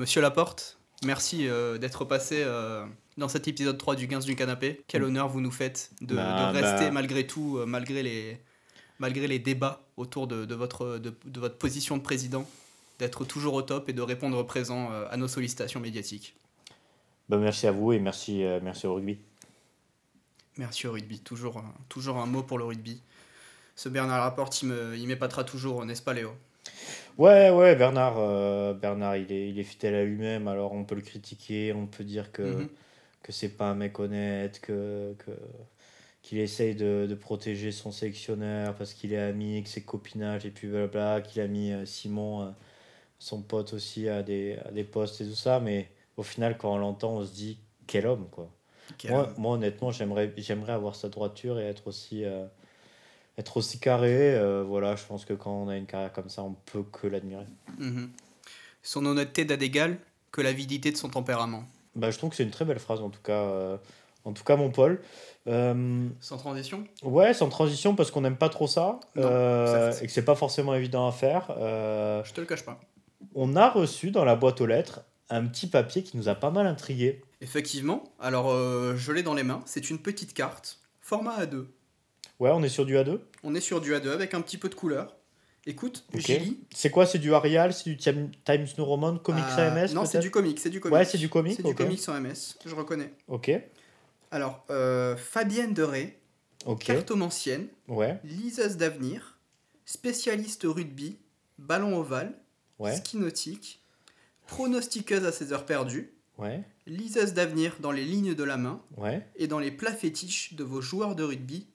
Monsieur 0.01 0.19
Laporte, 0.21 0.79
merci 1.05 1.47
euh, 1.47 1.77
d'être 1.77 2.05
passé 2.05 2.41
euh, 2.43 2.83
dans 3.17 3.27
cet 3.27 3.47
épisode 3.47 3.77
3 3.77 3.95
du 3.95 4.07
15 4.07 4.25
du 4.25 4.35
canapé. 4.35 4.81
Quel 4.87 5.03
honneur 5.03 5.29
vous 5.29 5.41
nous 5.41 5.51
faites 5.51 5.91
de, 6.01 6.15
Bah, 6.15 6.51
de 6.51 6.57
rester 6.57 6.85
bah. 6.85 6.91
malgré 6.91 7.27
tout, 7.27 7.57
euh, 7.59 7.67
malgré, 7.67 8.01
les, 8.01 8.39
malgré 8.97 9.27
les 9.27 9.37
débats 9.37 9.83
autour 9.97 10.25
de, 10.25 10.45
de 10.45 10.55
votre, 10.55 10.97
de, 10.97 11.13
de 11.23 11.39
votre 11.39 11.59
position 11.59 11.97
de 11.97 12.01
président, 12.01 12.49
d'être 12.97 13.25
toujours 13.25 13.53
au 13.53 13.61
top 13.61 13.89
et 13.89 13.93
de 13.93 14.01
répondre 14.01 14.41
présent 14.43 14.89
à 15.11 15.17
nos 15.17 15.27
sollicitations 15.27 15.79
médiatiques. 15.79 16.35
Ben, 17.29 17.37
merci 17.37 17.67
à 17.67 17.71
vous 17.71 17.93
et 17.93 17.99
merci, 17.99 18.43
merci 18.63 18.87
au 18.87 18.95
rugby. 18.95 19.19
Merci 20.57 20.87
au 20.87 20.93
rugby, 20.93 21.19
toujours, 21.19 21.57
un- 21.59 21.73
toujours 21.89 22.17
un 22.17 22.25
mot 22.25 22.41
pour 22.41 22.57
le 22.57 22.65
rugby. 22.65 23.01
Ce 23.75 23.87
Bernard 23.87 24.23
Laporte, 24.25 24.63
il 24.63 25.07
m'épatera 25.07 25.43
toujours, 25.43 25.85
n'est-ce 25.85 26.01
pas 26.01 26.13
Léo? 26.13 26.31
Ouais, 27.17 27.49
ouais, 27.49 27.75
Bernard, 27.75 28.15
euh, 28.17 28.73
Bernard 28.73 29.17
il, 29.17 29.31
est, 29.31 29.49
il 29.49 29.59
est 29.59 29.63
fidèle 29.63 29.95
à 29.95 30.03
lui-même, 30.03 30.47
alors 30.47 30.71
on 30.73 30.83
peut 30.85 30.95
le 30.95 31.01
critiquer, 31.01 31.73
on 31.73 31.87
peut 31.87 32.03
dire 32.03 32.31
que, 32.31 32.63
Mhm. 32.63 32.69
que 33.23 33.31
c'est 33.31 33.49
pas 33.49 33.69
un 33.69 33.75
mec 33.75 33.99
honnête, 33.99 34.59
que, 34.61 35.15
que, 35.19 35.31
qu'il 36.23 36.39
essaye 36.39 36.75
de, 36.75 37.07
de 37.09 37.15
protéger 37.15 37.71
son 37.71 37.91
sélectionneur 37.91 38.75
parce 38.75 38.93
qu'il 38.93 39.13
est 39.13 39.19
ami, 39.19 39.63
que 39.63 39.69
c'est 39.69 39.83
copinage, 39.83 40.45
et 40.45 40.51
puis 40.51 40.67
blabla, 40.69 41.21
qu'il 41.21 41.41
a 41.41 41.47
mis 41.47 41.71
euh, 41.73 41.85
Simon, 41.85 42.43
euh, 42.43 42.51
son 43.19 43.41
pote 43.41 43.73
aussi, 43.73 44.09
à 44.09 44.23
des, 44.23 44.57
à 44.65 44.71
des 44.71 44.83
postes 44.83 45.21
et 45.21 45.25
tout 45.27 45.35
ça, 45.35 45.59
mais 45.59 45.89
au 46.17 46.23
final, 46.23 46.57
quand 46.57 46.73
on 46.73 46.77
l'entend, 46.77 47.13
on 47.17 47.25
se 47.25 47.33
dit 47.33 47.59
quel 47.87 48.07
homme, 48.07 48.27
quoi. 48.31 48.49
Quel 48.97 49.17
Moi, 49.17 49.33
homme. 49.33 49.35
moi, 49.37 49.53
honnêtement, 49.55 49.91
j'aimerais, 49.91 50.33
j'aimerais 50.37 50.73
avoir 50.73 50.95
sa 50.95 51.09
droiture 51.09 51.59
et 51.59 51.65
être 51.65 51.87
aussi, 51.87 52.25
euh, 52.25 52.45
être 53.37 53.57
aussi 53.57 53.79
carré. 53.79 54.35
euh, 54.35 54.63
voilà, 54.67 54.95
je 54.95 55.03
pense 55.05 55.25
que 55.25 55.33
quand 55.33 55.51
on 55.51 55.67
a 55.69 55.77
une 55.77 55.85
carrière 55.85 56.11
comme 56.13 56.29
ça, 56.29 56.43
on 56.43 56.53
peut 56.71 56.83
que 56.83 57.07
l'admirer. 57.07 57.45
Mhm. 57.79 58.09
Son 58.83 59.05
honnêteté 59.05 59.45
d'égal 59.45 59.97
que 60.31 60.41
l'avidité 60.41 60.91
de 60.91 60.97
son 60.97 61.09
tempérament. 61.09 61.63
Bah, 61.95 62.09
je 62.09 62.17
trouve 62.17 62.29
que 62.31 62.35
c'est 62.35 62.43
une 62.43 62.51
très 62.51 62.65
belle 62.65 62.79
phrase, 62.79 63.01
en 63.01 63.09
tout 63.09 63.21
cas, 63.21 63.33
euh, 63.41 63.77
en 64.25 64.31
tout 64.33 64.43
cas 64.43 64.55
mon 64.55 64.71
Paul. 64.71 65.01
Euh, 65.47 66.07
Sans 66.19 66.37
transition? 66.37 66.83
Ouais, 67.03 67.33
sans 67.33 67.49
transition, 67.49 67.95
parce 67.95 68.11
qu'on 68.11 68.21
n'aime 68.21 68.37
pas 68.37 68.49
trop 68.49 68.67
ça, 68.67 68.99
Non, 69.15 69.23
et 69.23 70.05
que 70.05 70.11
c'est 70.11 70.25
pas 70.25 70.35
forcément 70.35 70.73
évident 70.75 71.07
à 71.07 71.11
faire. 71.11 71.47
Je 71.57 72.31
te 72.31 72.39
le 72.41 72.47
cache 72.47 72.63
pas. 72.63 72.79
on 73.35 73.55
a 73.55 73.69
reçu 73.69 74.11
dans 74.11 74.23
la 74.25 74.35
boîte 74.35 74.61
aux 74.61 74.65
lettres 74.67 75.01
un 75.29 75.45
petit 75.47 75.67
papier 75.67 76.03
qui 76.03 76.17
nous 76.17 76.27
a 76.29 76.35
pas 76.35 76.51
mal 76.51 76.67
intrigué. 76.67 77.21
Effectivement, 77.41 78.03
alors 78.19 78.51
je 78.95 79.11
l'ai 79.11 79.23
dans 79.23 79.33
les 79.33 79.43
mains, 79.43 79.61
c'est 79.65 79.89
une 79.89 79.97
petite 79.99 80.33
carte, 80.33 80.79
format 81.01 81.43
A2. 81.43 81.65
Ouais, 82.41 82.49
on 82.49 82.63
est 82.63 82.69
sur 82.69 82.87
du 82.87 82.95
A2. 82.95 83.19
On 83.43 83.53
est 83.53 83.61
sur 83.61 83.81
du 83.81 83.93
A2 83.93 84.09
avec 84.09 84.33
un 84.33 84.41
petit 84.41 84.57
peu 84.57 84.67
de 84.67 84.73
couleur. 84.73 85.15
Écoute, 85.67 86.05
Ok. 86.11 86.21
j'y 86.21 86.39
lis. 86.39 86.59
C'est 86.73 86.89
quoi 86.89 87.05
C'est 87.05 87.19
du 87.19 87.31
Arial 87.35 87.71
C'est 87.71 87.87
du 87.87 87.97
Tim- 87.97 88.31
Times 88.43 88.65
New 88.79 88.83
Roman 88.83 89.19
Comics 89.19 89.43
Euh, 89.59 89.69
AMS 89.85 89.93
Non, 89.93 90.05
c'est 90.05 90.17
du 90.17 90.31
comic, 90.31 90.59
c'est 90.59 90.71
du 90.71 90.79
comic. 90.79 90.95
Ouais, 90.97 91.05
c'est 91.05 91.19
du 91.19 91.29
comic, 91.29 91.53
C'est 91.55 91.61
du 91.63 91.75
comic 91.75 91.99
sans 91.99 92.19
MS, 92.19 92.57
je 92.65 92.73
reconnais. 92.73 93.13
Ok, 93.27 93.51
Alors, 94.31 94.65
euh, 94.71 95.15
Fabienne 95.15 95.75
Deré, 95.75 96.17
ok, 96.65 96.83
cartomancienne, 96.83 97.67
ouais, 97.87 98.19
liseuse 98.23 98.75
d'avenir, 98.75 99.37
spécialiste 99.85 100.63
rugby, 100.63 101.19
ballon 101.59 101.95
ovale, 101.95 102.33
ouais, 102.79 102.95
ski 102.95 103.17
nautique, 103.17 103.83
pronostiqueuse 104.47 105.25
à 105.25 105.31
ses 105.31 105.53
heures 105.53 105.67
perdues, 105.67 106.11
ouais, 106.39 106.63
liseuse 106.87 107.33
d'avenir 107.33 107.75
dans 107.81 107.91
les 107.91 108.03
lignes 108.03 108.33
de 108.33 108.43
la 108.43 108.57
main 108.57 108.81
ouais. 108.97 109.21
et 109.35 109.45
dans 109.45 109.59
les 109.59 109.69
plats 109.69 109.93
fétiches 109.93 110.55
de 110.55 110.63
vos 110.63 110.81
joueurs 110.81 111.13
de 111.15 111.23
rugby 111.23 111.67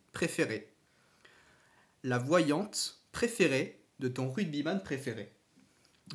La 2.02 2.18
voyante 2.18 3.02
préférée 3.12 3.80
de 3.98 4.08
ton 4.08 4.30
rugbyman 4.30 4.82
préféré. 4.82 5.32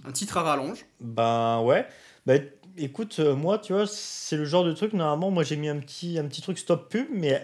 Un 0.06 0.12
titre 0.12 0.38
à 0.38 0.44
rallonge. 0.44 0.86
Ben 1.00 1.62
ouais. 1.62 1.88
Ben 2.26 2.50
écoute, 2.78 3.20
euh, 3.20 3.36
moi, 3.36 3.60
tu 3.60 3.74
vois, 3.74 3.88
c'est 3.88 4.38
le 4.38 4.46
genre 4.46 4.64
de 4.64 4.72
truc, 4.72 4.94
normalement, 4.94 5.32
moi 5.32 5.44
j'ai 5.44 5.58
mis 5.58 5.70
un 5.70 5.80
petit, 5.80 6.18
un 6.18 6.28
petit 6.28 6.42
truc 6.42 6.58
stop 6.58 6.90
pub, 6.90 7.08
mais 7.12 7.44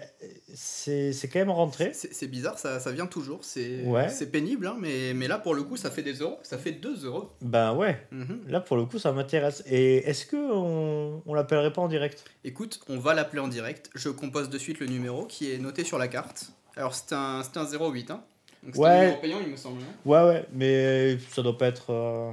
c'est 0.54 1.12
c'est 1.14 1.28
quand 1.28 1.40
même 1.40 1.50
rentré. 1.52 1.92
C'est 1.94 2.28
bizarre, 2.28 2.58
ça, 2.58 2.80
ça 2.80 2.92
vient 2.92 3.06
toujours. 3.08 3.40
C'est 3.44 3.84
Ouais. 3.86 4.08
pénible, 4.32 4.68
hein, 4.68 4.76
mais, 4.80 5.14
mais 5.14 5.28
là 5.28 5.38
pour 5.40 5.54
le 5.56 5.64
coup 5.64 5.78
ça 5.78 5.92
fait 5.92 6.04
des 6.04 6.14
euros. 6.16 6.40
Ça 6.44 6.58
fait 6.58 6.72
2 6.72 7.06
euros. 7.06 7.30
Ben 7.42 7.74
ouais, 7.74 8.00
Mhm. 8.12 8.44
là 8.48 8.60
pour 8.62 8.78
le 8.78 8.86
coup, 8.86 9.00
ça 9.00 9.12
m'intéresse. 9.12 9.64
Et 9.68 9.98
est-ce 10.10 10.26
que 10.26 10.38
on, 10.38 11.22
on 11.26 11.34
l'appellerait 11.34 11.74
pas 11.74 11.82
en 11.82 11.88
direct? 11.88 12.24
Écoute, 12.44 12.80
on 12.90 12.98
va 13.00 13.14
l'appeler 13.14 13.42
en 13.42 13.48
direct. 13.48 13.90
Je 13.96 14.10
compose 14.10 14.50
de 14.50 14.58
suite 14.58 14.80
le 14.80 14.88
numéro 14.88 15.26
qui 15.26 15.52
est 15.52 15.58
noté 15.58 15.84
sur 15.84 15.98
la 15.98 16.08
carte. 16.08 16.52
Alors 16.76 16.94
c'est 16.96 17.14
un, 17.14 17.42
un 17.56 17.66
08. 17.66 18.12
Hein. 18.12 18.24
Donc 18.64 18.76
c'est 18.76 18.82
Ouais. 18.82 18.88
un 18.90 19.00
numéro 19.02 19.22
payant 19.22 19.38
il 19.44 19.52
me 19.52 19.58
semble. 19.58 19.82
hein. 19.82 19.94
Ouais, 20.06 20.24
ouais, 20.24 20.46
mais 20.54 21.18
ça 21.32 21.42
doit 21.42 21.58
pas 21.58 21.68
être. 21.68 21.92
euh, 21.92 22.32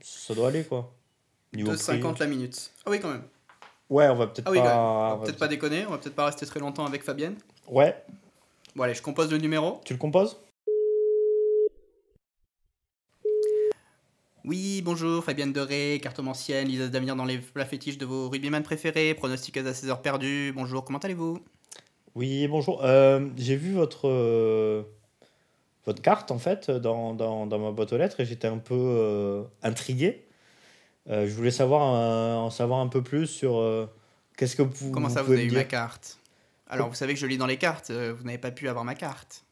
Ça 0.00 0.34
doit 0.34 0.48
aller 0.48 0.64
quoi. 0.64 0.92
Niveau 1.54 1.72
2,50 1.72 2.00
prix. 2.14 2.20
la 2.20 2.26
minute. 2.26 2.70
Ah 2.84 2.90
oui 2.90 2.98
quand 3.00 3.10
même. 3.10 3.22
Ouais, 3.90 4.08
on 4.08 4.14
va 4.14 4.26
peut-être 4.26 4.46
Ah 4.46 4.50
oui, 4.50 4.58
pas. 5.38 5.48
déconner, 5.48 5.84
on 5.86 5.90
va 5.90 5.98
peut-être 5.98 6.14
pas 6.14 6.26
rester 6.26 6.46
très 6.46 6.60
longtemps 6.60 6.86
avec 6.86 7.02
Fabienne. 7.02 7.36
Ouais, 7.68 7.94
Bon 8.76 8.82
allez, 8.82 8.94
je 8.94 9.02
compose 9.02 9.30
le 9.30 9.38
numéro. 9.38 9.80
tu 9.84 9.92
le 9.92 9.98
composes? 9.98 10.36
Oui, 14.44 14.82
bonjour, 14.84 15.24
Fabienne 15.24 15.52
Deré, 15.52 16.00
cartomancienne, 16.02 16.68
liseuse 16.68 16.90
d'avenir 16.90 17.16
dans 17.16 17.24
les 17.24 17.38
plats 17.38 17.64
fétiches 17.64 17.96
de 17.96 18.04
vos 18.04 18.28
rugbyman 18.28 18.62
préférés, 18.62 19.14
pronostiqueuse 19.14 19.66
à 19.66 19.72
16 19.72 19.88
heures 19.90 20.02
perdues. 20.02 20.52
Bonjour, 20.54 20.84
comment 20.84 20.98
allez-vous? 20.98 21.38
Oui, 22.14 22.46
bonjour. 22.48 22.84
Euh, 22.84 23.26
j'ai 23.38 23.56
vu 23.56 23.72
votre, 23.72 24.06
euh, 24.08 24.82
votre 25.86 26.02
carte, 26.02 26.30
en 26.30 26.38
fait, 26.38 26.70
dans, 26.70 27.14
dans, 27.14 27.46
dans 27.46 27.58
ma 27.58 27.70
boîte 27.70 27.92
aux 27.94 27.96
lettres 27.96 28.20
et 28.20 28.26
j'étais 28.26 28.46
un 28.48 28.58
peu 28.58 28.74
euh, 28.76 29.44
intrigué. 29.62 30.26
Euh, 31.10 31.26
je 31.26 31.32
voulais 31.34 31.50
savoir, 31.50 31.94
euh, 31.94 32.34
en 32.46 32.50
savoir 32.50 32.80
un 32.80 32.88
peu 32.88 33.02
plus 33.02 33.26
sur 33.26 33.58
euh, 33.58 33.86
qu'est-ce 34.36 34.56
que 34.56 34.62
vous, 34.62 34.90
Comment 34.90 35.08
ça, 35.10 35.22
vous 35.22 35.32
avez 35.32 35.44
eu 35.44 35.50
ma 35.50 35.64
carte? 35.64 36.18
Alors, 36.66 36.88
vous 36.88 36.94
savez 36.94 37.12
que 37.14 37.20
je 37.20 37.26
lis 37.26 37.36
dans 37.36 37.46
les 37.46 37.58
cartes, 37.58 37.90
vous 37.90 38.24
n'avez 38.24 38.38
pas 38.38 38.50
pu 38.50 38.68
avoir 38.68 38.84
ma 38.84 38.94
carte. 38.94 39.44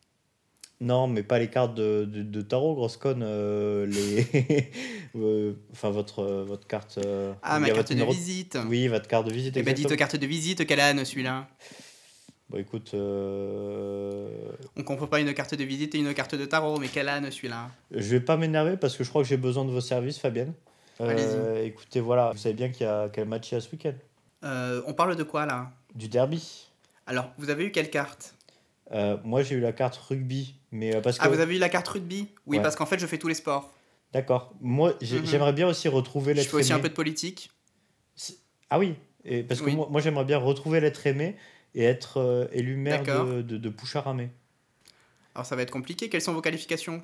Non, 0.81 1.07
mais 1.07 1.23
pas 1.23 1.39
les 1.39 1.49
cartes 1.49 1.75
de, 1.77 2.05
de, 2.05 2.23
de 2.23 2.43
tarot, 2.43 2.75
grosse 2.75 2.97
conne. 2.97 3.23
euh, 3.23 3.87
les... 3.87 4.73
enfin, 5.73 5.91
votre, 5.91 6.25
votre 6.25 6.67
carte. 6.67 6.99
euh, 6.99 7.33
Ah, 7.43 7.61
ma 7.61 7.71
carte 7.71 7.91
de 7.91 7.95
numéro- 7.95 8.13
visite 8.13 8.59
Oui, 8.67 8.89
votre 8.89 9.07
carte 9.07 9.27
de 9.29 9.33
visite. 9.33 9.57
Eh 9.57 9.63
ben, 9.63 9.75
dites 9.75 9.85
exactement. 9.85 9.99
carte 9.99 10.17
de 10.17 10.27
visite, 10.27 10.69
âne 10.73 11.05
celui-là 11.05 11.47
Bon, 12.51 12.59
écoute, 12.59 12.91
euh, 12.95 14.29
On 14.77 14.83
comprend 14.83 15.07
pas 15.07 15.21
une 15.21 15.33
carte 15.33 15.55
de 15.55 15.63
visite 15.65 15.95
et 15.95 15.99
une 15.99 16.13
carte 16.15 16.35
de 16.35 16.45
tarot, 16.47 16.79
mais 16.81 16.89
âne 16.99 17.31
celui-là 17.31 17.71
Je 17.93 18.01
vais 18.11 18.21
pas 18.21 18.37
m'énerver 18.37 18.77
parce 18.77 18.97
que 18.97 19.05
je 19.05 19.09
crois 19.09 19.23
que 19.23 19.29
j'ai 19.29 19.37
besoin 19.37 19.65
de 19.65 19.71
vos 19.71 19.81
services, 19.81 20.19
Fabienne. 20.19 20.53
Euh, 21.01 21.65
écoutez, 21.65 22.01
voilà, 22.01 22.31
vous 22.33 22.39
savez 22.39 22.55
bien 22.55 22.69
qu'il 22.69 22.87
y 22.87 22.89
a 22.89 23.09
quel 23.13 23.27
match 23.27 23.51
il 23.51 23.55
y 23.55 23.59
a 23.59 23.61
ce 23.61 23.71
week-end 23.71 23.95
Euh, 24.45 24.83
On 24.87 24.95
parle 24.95 25.17
de 25.17 25.23
quoi 25.23 25.47
là? 25.47 25.71
Du 25.95 26.09
derby. 26.09 26.67
Alors, 27.07 27.31
vous 27.39 27.51
avez 27.51 27.65
eu 27.65 27.73
quelle 27.73 27.91
carte? 27.91 28.35
Euh, 28.93 29.17
moi, 29.25 29.43
j'ai 29.43 29.55
eu 29.57 29.61
la 29.61 29.73
carte 29.73 29.97
rugby, 29.97 30.55
mais 30.71 31.01
parce 31.01 31.19
que. 31.19 31.25
Ah, 31.25 31.29
vous 31.29 31.41
avez 31.41 31.57
eu 31.57 31.59
la 31.59 31.69
carte 31.69 31.89
rugby? 31.89 32.29
Oui, 32.47 32.57
Ouais. 32.59 32.63
parce 32.63 32.77
qu'en 32.77 32.87
fait, 32.87 32.99
je 32.99 33.07
fais 33.07 33.19
tous 33.19 33.29
les 33.29 33.35
sports. 33.35 33.73
D'accord. 34.13 34.53
Moi, 34.61 34.95
Mhm. 35.01 35.25
j'aimerais 35.25 35.53
bien 35.55 35.67
aussi 35.67 35.89
retrouver 35.89 36.33
Je 36.35 36.39
l'être 36.41 36.51
fais 36.51 36.57
aussi 36.59 36.73
un 36.73 36.77
aimé. 36.77 36.83
peu 36.83 36.89
de 36.91 36.95
politique. 36.95 37.51
Ah 38.71 38.79
oui, 38.79 38.95
et 39.25 39.43
parce 39.43 39.61
que 39.61 39.67
Oui. 39.67 39.77
moi, 39.77 39.89
moi, 39.91 40.01
j'aimerais 40.01 40.25
bien 40.25 40.39
retrouver 40.39 40.81
l'être 40.81 41.07
aimé 41.07 41.37
et 41.75 41.85
être 41.85 42.19
euh, 42.19 42.47
élu 42.53 42.77
maire 42.77 43.03
de, 43.03 43.43
de, 43.43 43.57
de 43.59 43.69
Poucharamé. 43.69 44.31
Alors, 45.35 45.47
ça 45.47 45.57
va 45.57 45.63
être 45.63 45.71
compliqué. 45.71 46.09
Quelles 46.09 46.21
sont 46.23 46.35
vos 46.35 46.43
qualifications? 46.43 47.03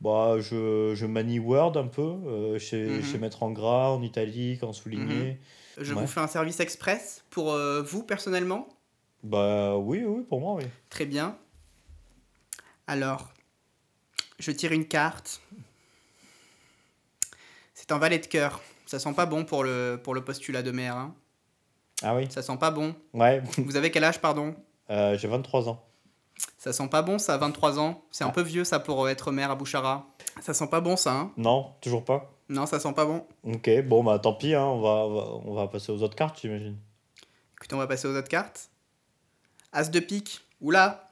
Bah, 0.00 0.36
je, 0.38 0.92
je 0.94 1.06
manie 1.06 1.38
Word 1.38 1.76
un 1.76 1.86
peu, 1.86 2.02
euh, 2.02 2.58
je, 2.58 2.64
sais, 2.64 2.76
Mhm. 2.82 3.00
je 3.02 3.06
sais 3.12 3.18
mettre 3.18 3.42
en 3.42 3.50
gras, 3.50 3.88
en 3.90 4.02
italique, 4.02 4.62
en 4.62 4.72
souligné. 4.72 5.40
Je 5.78 5.94
Ouais. 5.94 6.00
vous 6.02 6.06
fais 6.06 6.20
un 6.20 6.26
service 6.26 6.60
express 6.60 7.24
pour 7.30 7.52
euh, 7.52 7.82
vous 7.82 8.02
personnellement? 8.02 8.68
Bah 9.22 9.76
oui, 9.78 10.02
oui, 10.04 10.22
pour 10.28 10.40
moi, 10.40 10.54
oui. 10.56 10.64
Très 10.90 11.06
bien. 11.06 11.38
Alors, 12.86 13.32
je 14.38 14.50
tire 14.50 14.72
une 14.72 14.86
carte. 14.86 15.40
C'est 17.74 17.90
un 17.92 17.98
valet 17.98 18.18
de 18.18 18.26
cœur. 18.26 18.60
Ça 18.86 18.98
sent 18.98 19.14
pas 19.14 19.24
bon 19.26 19.44
pour 19.44 19.64
le, 19.64 19.98
pour 20.02 20.14
le 20.14 20.22
postulat 20.22 20.62
de 20.62 20.70
maire. 20.72 20.96
hein. 20.96 21.14
Ah 22.02 22.14
oui 22.16 22.26
Ça 22.30 22.42
sent 22.42 22.56
pas 22.58 22.70
bon. 22.70 22.94
Ouais, 23.14 23.42
Vous 23.58 23.76
avez 23.76 23.90
quel 23.90 24.04
âge, 24.04 24.20
pardon? 24.20 24.54
Euh, 24.90 25.16
j'ai 25.16 25.28
23 25.28 25.68
ans. 25.68 25.82
Ça 26.58 26.72
sent 26.72 26.88
pas 26.88 27.02
bon, 27.02 27.18
ça, 27.18 27.36
23 27.38 27.78
ans? 27.80 28.02
C'est 28.10 28.24
un 28.24 28.30
peu 28.30 28.42
vieux, 28.42 28.64
ça, 28.64 28.78
pour 28.78 29.08
être 29.08 29.32
maire 29.32 29.50
à 29.50 29.54
Bouchara. 29.56 30.06
Ça 30.40 30.54
sent 30.54 30.68
pas 30.68 30.80
bon, 30.80 30.96
ça, 30.96 31.12
hein? 31.12 31.32
Non, 31.36 31.72
toujours 31.80 32.04
pas. 32.04 32.32
Non, 32.48 32.66
ça 32.66 32.78
sent 32.78 32.92
pas 32.92 33.04
bon. 33.04 33.24
Ok, 33.44 33.68
bon 33.84 34.04
bah 34.04 34.18
tant 34.18 34.34
pis, 34.34 34.54
hein, 34.54 34.64
on, 34.64 34.80
va, 34.80 34.88
on, 34.88 35.14
va, 35.14 35.22
on 35.50 35.54
va 35.54 35.68
passer 35.68 35.90
aux 35.90 36.02
autres 36.02 36.14
cartes, 36.16 36.38
j'imagine. 36.40 36.76
Écoutez, 37.56 37.74
on 37.74 37.78
va 37.78 37.86
passer 37.86 38.06
aux 38.08 38.16
autres 38.16 38.28
cartes. 38.28 38.68
As 39.72 39.90
de 39.90 40.00
pique. 40.00 40.40
Oula 40.60 41.08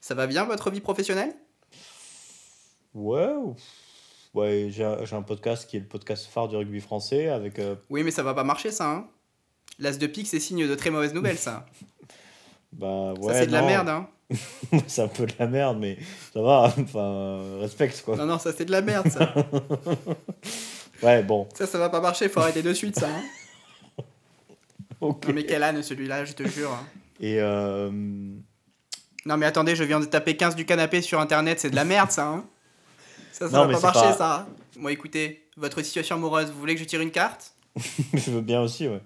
Ça 0.00 0.14
va 0.14 0.26
bien, 0.26 0.44
votre 0.44 0.70
vie 0.70 0.80
professionnelle? 0.80 1.34
Ouais, 2.94 3.32
ou- 3.34 3.54
ouais 4.34 4.68
j'ai 4.70 4.84
un, 4.84 5.04
j'ai 5.04 5.14
un 5.16 5.22
podcast 5.22 5.68
qui 5.68 5.76
est 5.76 5.80
le 5.80 5.86
podcast 5.86 6.26
phare 6.26 6.48
du 6.48 6.56
rugby 6.56 6.80
français 6.80 7.28
avec. 7.28 7.58
euh, 7.58 7.76
Oui, 7.90 8.02
mais 8.02 8.10
ça 8.10 8.22
va 8.22 8.34
pas 8.34 8.44
marcher, 8.44 8.70
ça, 8.72 8.90
hein 8.90 9.06
L'as 9.78 9.98
de 9.98 10.06
pique, 10.06 10.26
c'est 10.26 10.40
signe 10.40 10.66
de 10.66 10.74
très 10.74 10.90
mauvaise 10.90 11.14
nouvelle, 11.14 11.38
ça. 11.38 11.66
Bah 12.72 13.14
ouais. 13.18 13.32
ça, 13.32 13.40
c'est 13.40 13.46
de 13.46 13.52
la 13.52 13.62
merde, 13.62 13.88
hein. 13.88 14.06
c'est 14.86 15.02
un 15.02 15.08
peu 15.08 15.26
de 15.26 15.32
la 15.38 15.46
merde, 15.46 15.78
mais 15.80 15.98
ça 16.32 16.40
va. 16.40 16.72
Enfin, 16.78 17.58
respecte 17.60 18.02
quoi. 18.04 18.16
Non, 18.16 18.26
non, 18.26 18.38
ça, 18.38 18.52
c'est 18.56 18.64
de 18.64 18.70
la 18.72 18.80
merde, 18.82 19.08
ça. 19.10 19.34
Ouais, 21.02 21.22
bon. 21.22 21.48
ça, 21.54 21.66
ça 21.66 21.78
va 21.78 21.88
pas 21.88 22.00
marcher, 22.00 22.28
faut 22.28 22.40
arrêter 22.40 22.60
de 22.62 22.74
suite, 22.74 22.98
ça. 22.98 23.08
hein. 23.08 24.02
Ok. 25.00 25.28
Non, 25.28 25.34
mais 25.34 25.44
quel 25.44 25.62
âne, 25.62 25.82
celui-là, 25.82 26.26
je 26.26 26.34
te 26.34 26.46
jure. 26.46 26.70
hein. 26.70 26.84
Et 27.20 27.40
euh, 27.40 27.90
Non, 27.90 29.36
mais 29.38 29.46
attendez, 29.46 29.74
je 29.74 29.82
viens 29.84 29.98
de 29.98 30.04
taper 30.04 30.36
15 30.36 30.54
du 30.56 30.66
canapé 30.66 31.00
sur 31.00 31.18
internet, 31.18 31.58
c'est 31.58 31.70
de 31.70 31.76
la 31.76 31.84
merde, 31.86 32.10
ça. 32.10 32.26
hein. 32.28 32.44
Ça, 33.32 33.48
ça 33.48 33.56
Non, 33.56 33.66
va 33.66 33.72
pas 33.72 33.80
marcher, 33.80 34.00
pas- 34.10 34.12
ça. 34.12 34.46
Bon, 34.78 34.88
écoutez, 34.88 35.48
votre 35.56 35.80
situation 35.82 36.16
amoureuse, 36.16 36.50
vous 36.50 36.58
voulez 36.60 36.74
que 36.74 36.80
je 36.80 36.84
tire 36.86 37.00
une 37.00 37.10
carte? 37.10 37.54
je 38.14 38.30
veux 38.30 38.40
bien 38.40 38.60
aussi, 38.60 38.88
ouais. 38.88 39.00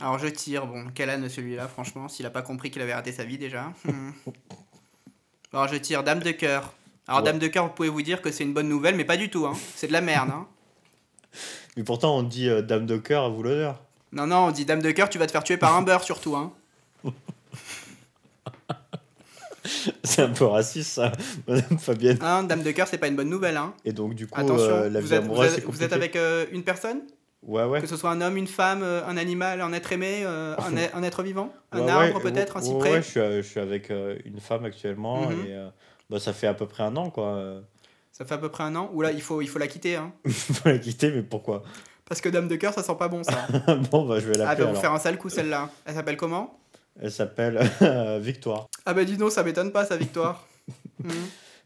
Alors, 0.00 0.18
je 0.18 0.28
tire. 0.28 0.66
Bon, 0.66 0.86
quel 0.94 1.10
âne, 1.10 1.28
celui-là, 1.28 1.68
franchement, 1.68 2.08
s'il 2.08 2.26
a 2.26 2.30
pas 2.30 2.42
compris 2.42 2.70
qu'il 2.70 2.82
avait 2.82 2.94
raté 2.94 3.12
sa 3.12 3.24
vie, 3.24 3.38
déjà. 3.38 3.72
Hmm. 3.84 4.10
Alors, 5.52 5.68
je 5.68 5.76
tire 5.76 6.02
Dame 6.02 6.20
de 6.20 6.32
cœur. 6.32 6.72
Alors, 7.08 7.20
Ouais. 7.20 7.26
Dame 7.26 7.38
de 7.38 7.46
cœur, 7.46 7.64
vous 7.64 7.72
pouvez 7.72 7.88
vous 7.88 8.02
dire 8.02 8.20
que 8.20 8.32
c'est 8.32 8.44
une 8.44 8.52
bonne 8.52 8.68
nouvelle, 8.68 8.96
mais 8.96 9.04
pas 9.04 9.16
du 9.16 9.30
tout, 9.30 9.46
hein. 9.46 9.54
C'est 9.76 9.86
de 9.86 9.92
la 9.92 10.00
merde, 10.00 10.30
hein. 10.30 10.46
Mais 11.76 11.84
pourtant, 11.84 12.16
on 12.16 12.22
dit 12.22 12.48
euh, 12.48 12.62
dame 12.62 12.86
de 12.86 12.96
cœur 12.96 13.24
à 13.24 13.28
vous 13.28 13.42
l'honneur. 13.42 13.80
Non, 14.12 14.26
non, 14.26 14.46
on 14.46 14.50
dit 14.50 14.64
Dame 14.64 14.80
de 14.80 14.90
cœur, 14.92 15.08
tu 15.10 15.18
vas 15.18 15.26
te 15.26 15.32
faire 15.32 15.44
tuer 15.44 15.56
par 15.58 15.76
un 15.76 15.82
beurre, 15.82 16.02
surtout, 16.02 16.36
hein. 16.36 16.52
C'est 20.04 20.22
un 20.22 20.30
peu 20.30 20.44
raciste, 20.44 20.92
ça, 20.92 21.12
Madame 21.46 21.78
Fabienne. 21.78 22.18
Hein, 22.22 22.44
Dame 22.44 22.62
de 22.62 22.70
cœur, 22.70 22.86
c'est 22.88 22.98
pas 22.98 23.08
une 23.08 23.16
bonne 23.16 23.28
nouvelle, 23.28 23.56
hein. 23.56 23.74
Et 23.84 23.92
donc, 23.92 24.14
du 24.14 24.26
coup, 24.26 24.40
Attention, 24.40 24.70
euh, 24.70 24.88
la 24.88 25.00
vous, 25.00 25.08
vie 25.08 25.14
êtes, 25.14 25.24
vous, 25.64 25.82
êtes 25.82 25.92
avec 25.92 26.16
euh, 26.16 26.46
une 26.52 26.62
personne? 26.62 27.02
Ouais, 27.46 27.64
ouais. 27.64 27.80
Que 27.80 27.86
ce 27.86 27.96
soit 27.96 28.10
un 28.10 28.20
homme, 28.20 28.36
une 28.36 28.46
femme, 28.48 28.82
euh, 28.82 29.06
un 29.06 29.16
animal, 29.16 29.60
un 29.60 29.72
être 29.72 29.92
aimé, 29.92 30.22
euh, 30.24 30.54
un, 30.58 30.76
e- 30.76 30.90
un 30.94 31.02
être 31.02 31.22
vivant 31.22 31.52
Un 31.72 31.84
Ouais, 31.84 31.90
arbre 31.90 32.20
peut-être, 32.20 32.56
un 32.56 32.60
cyprès? 32.60 32.90
Ouais, 32.90 33.02
je 33.02 33.06
suis, 33.08 33.20
euh, 33.20 33.40
je 33.42 33.46
suis 33.48 33.60
avec 33.60 33.90
une 33.90 34.40
femme 34.40 34.64
actuellement 34.64 35.30
Mhm. 35.30 35.46
et 35.46 35.68
bah, 36.10 36.18
ça 36.18 36.32
fait 36.32 36.48
à 36.48 36.54
peu 36.54 36.66
près 36.66 36.82
un 36.82 36.96
an, 36.96 37.08
quoi. 37.10 37.62
Ça 38.12 38.24
fait 38.24 38.34
à 38.34 38.38
peu 38.38 38.48
près 38.48 38.64
un 38.64 38.74
an. 38.76 38.90
Ou 38.94 39.00
là, 39.02 39.12
il 39.12 39.22
faut, 39.22 39.40
il 39.42 39.48
faut 39.48 39.58
la 39.58 39.68
quitter, 39.68 39.96
hein. 39.96 40.12
Faut 40.28 40.68
la 40.68 40.78
quitter, 40.78 41.10
mais 41.12 41.22
pourquoi? 41.22 41.62
Parce 42.08 42.20
que 42.20 42.28
Dame 42.28 42.48
de 42.48 42.56
cœur, 42.56 42.72
ça 42.72 42.82
sent 42.82 42.96
pas 42.98 43.08
bon, 43.08 43.22
ça. 43.22 43.46
Bon, 43.90 44.06
bah, 44.06 44.18
je 44.20 44.26
vais 44.26 44.40
ah, 44.42 44.54
va 44.54 44.54
vous 44.54 44.62
alors. 44.70 44.80
faire 44.80 44.92
un 44.92 44.98
sale 44.98 45.18
coup, 45.18 45.28
celle-là. 45.28 45.70
Elle 45.84 45.94
s'appelle 45.94 46.16
comment? 46.16 46.58
Elle 47.00 47.12
s'appelle 47.12 47.60
Victoire. 48.20 48.66
Ah 48.86 48.94
bah 48.94 49.04
dis 49.04 49.16
donc, 49.16 49.30
ça 49.32 49.42
m'étonne 49.42 49.70
pas, 49.70 49.84
sa 49.84 49.96
victoire. 49.96 50.46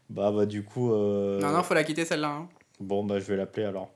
Bah, 0.09 0.31
bah, 0.31 0.45
du 0.45 0.63
coup. 0.63 0.93
euh, 0.93 1.39
Non, 1.39 1.51
non, 1.51 1.63
faut 1.63 1.73
la 1.73 1.83
quitter, 1.83 2.05
celle-là. 2.05 2.29
hein. 2.29 2.49
Bon, 2.79 3.03
bah, 3.05 3.19
je 3.19 3.25
vais 3.25 3.37
l'appeler 3.37 3.65
alors. 3.65 3.91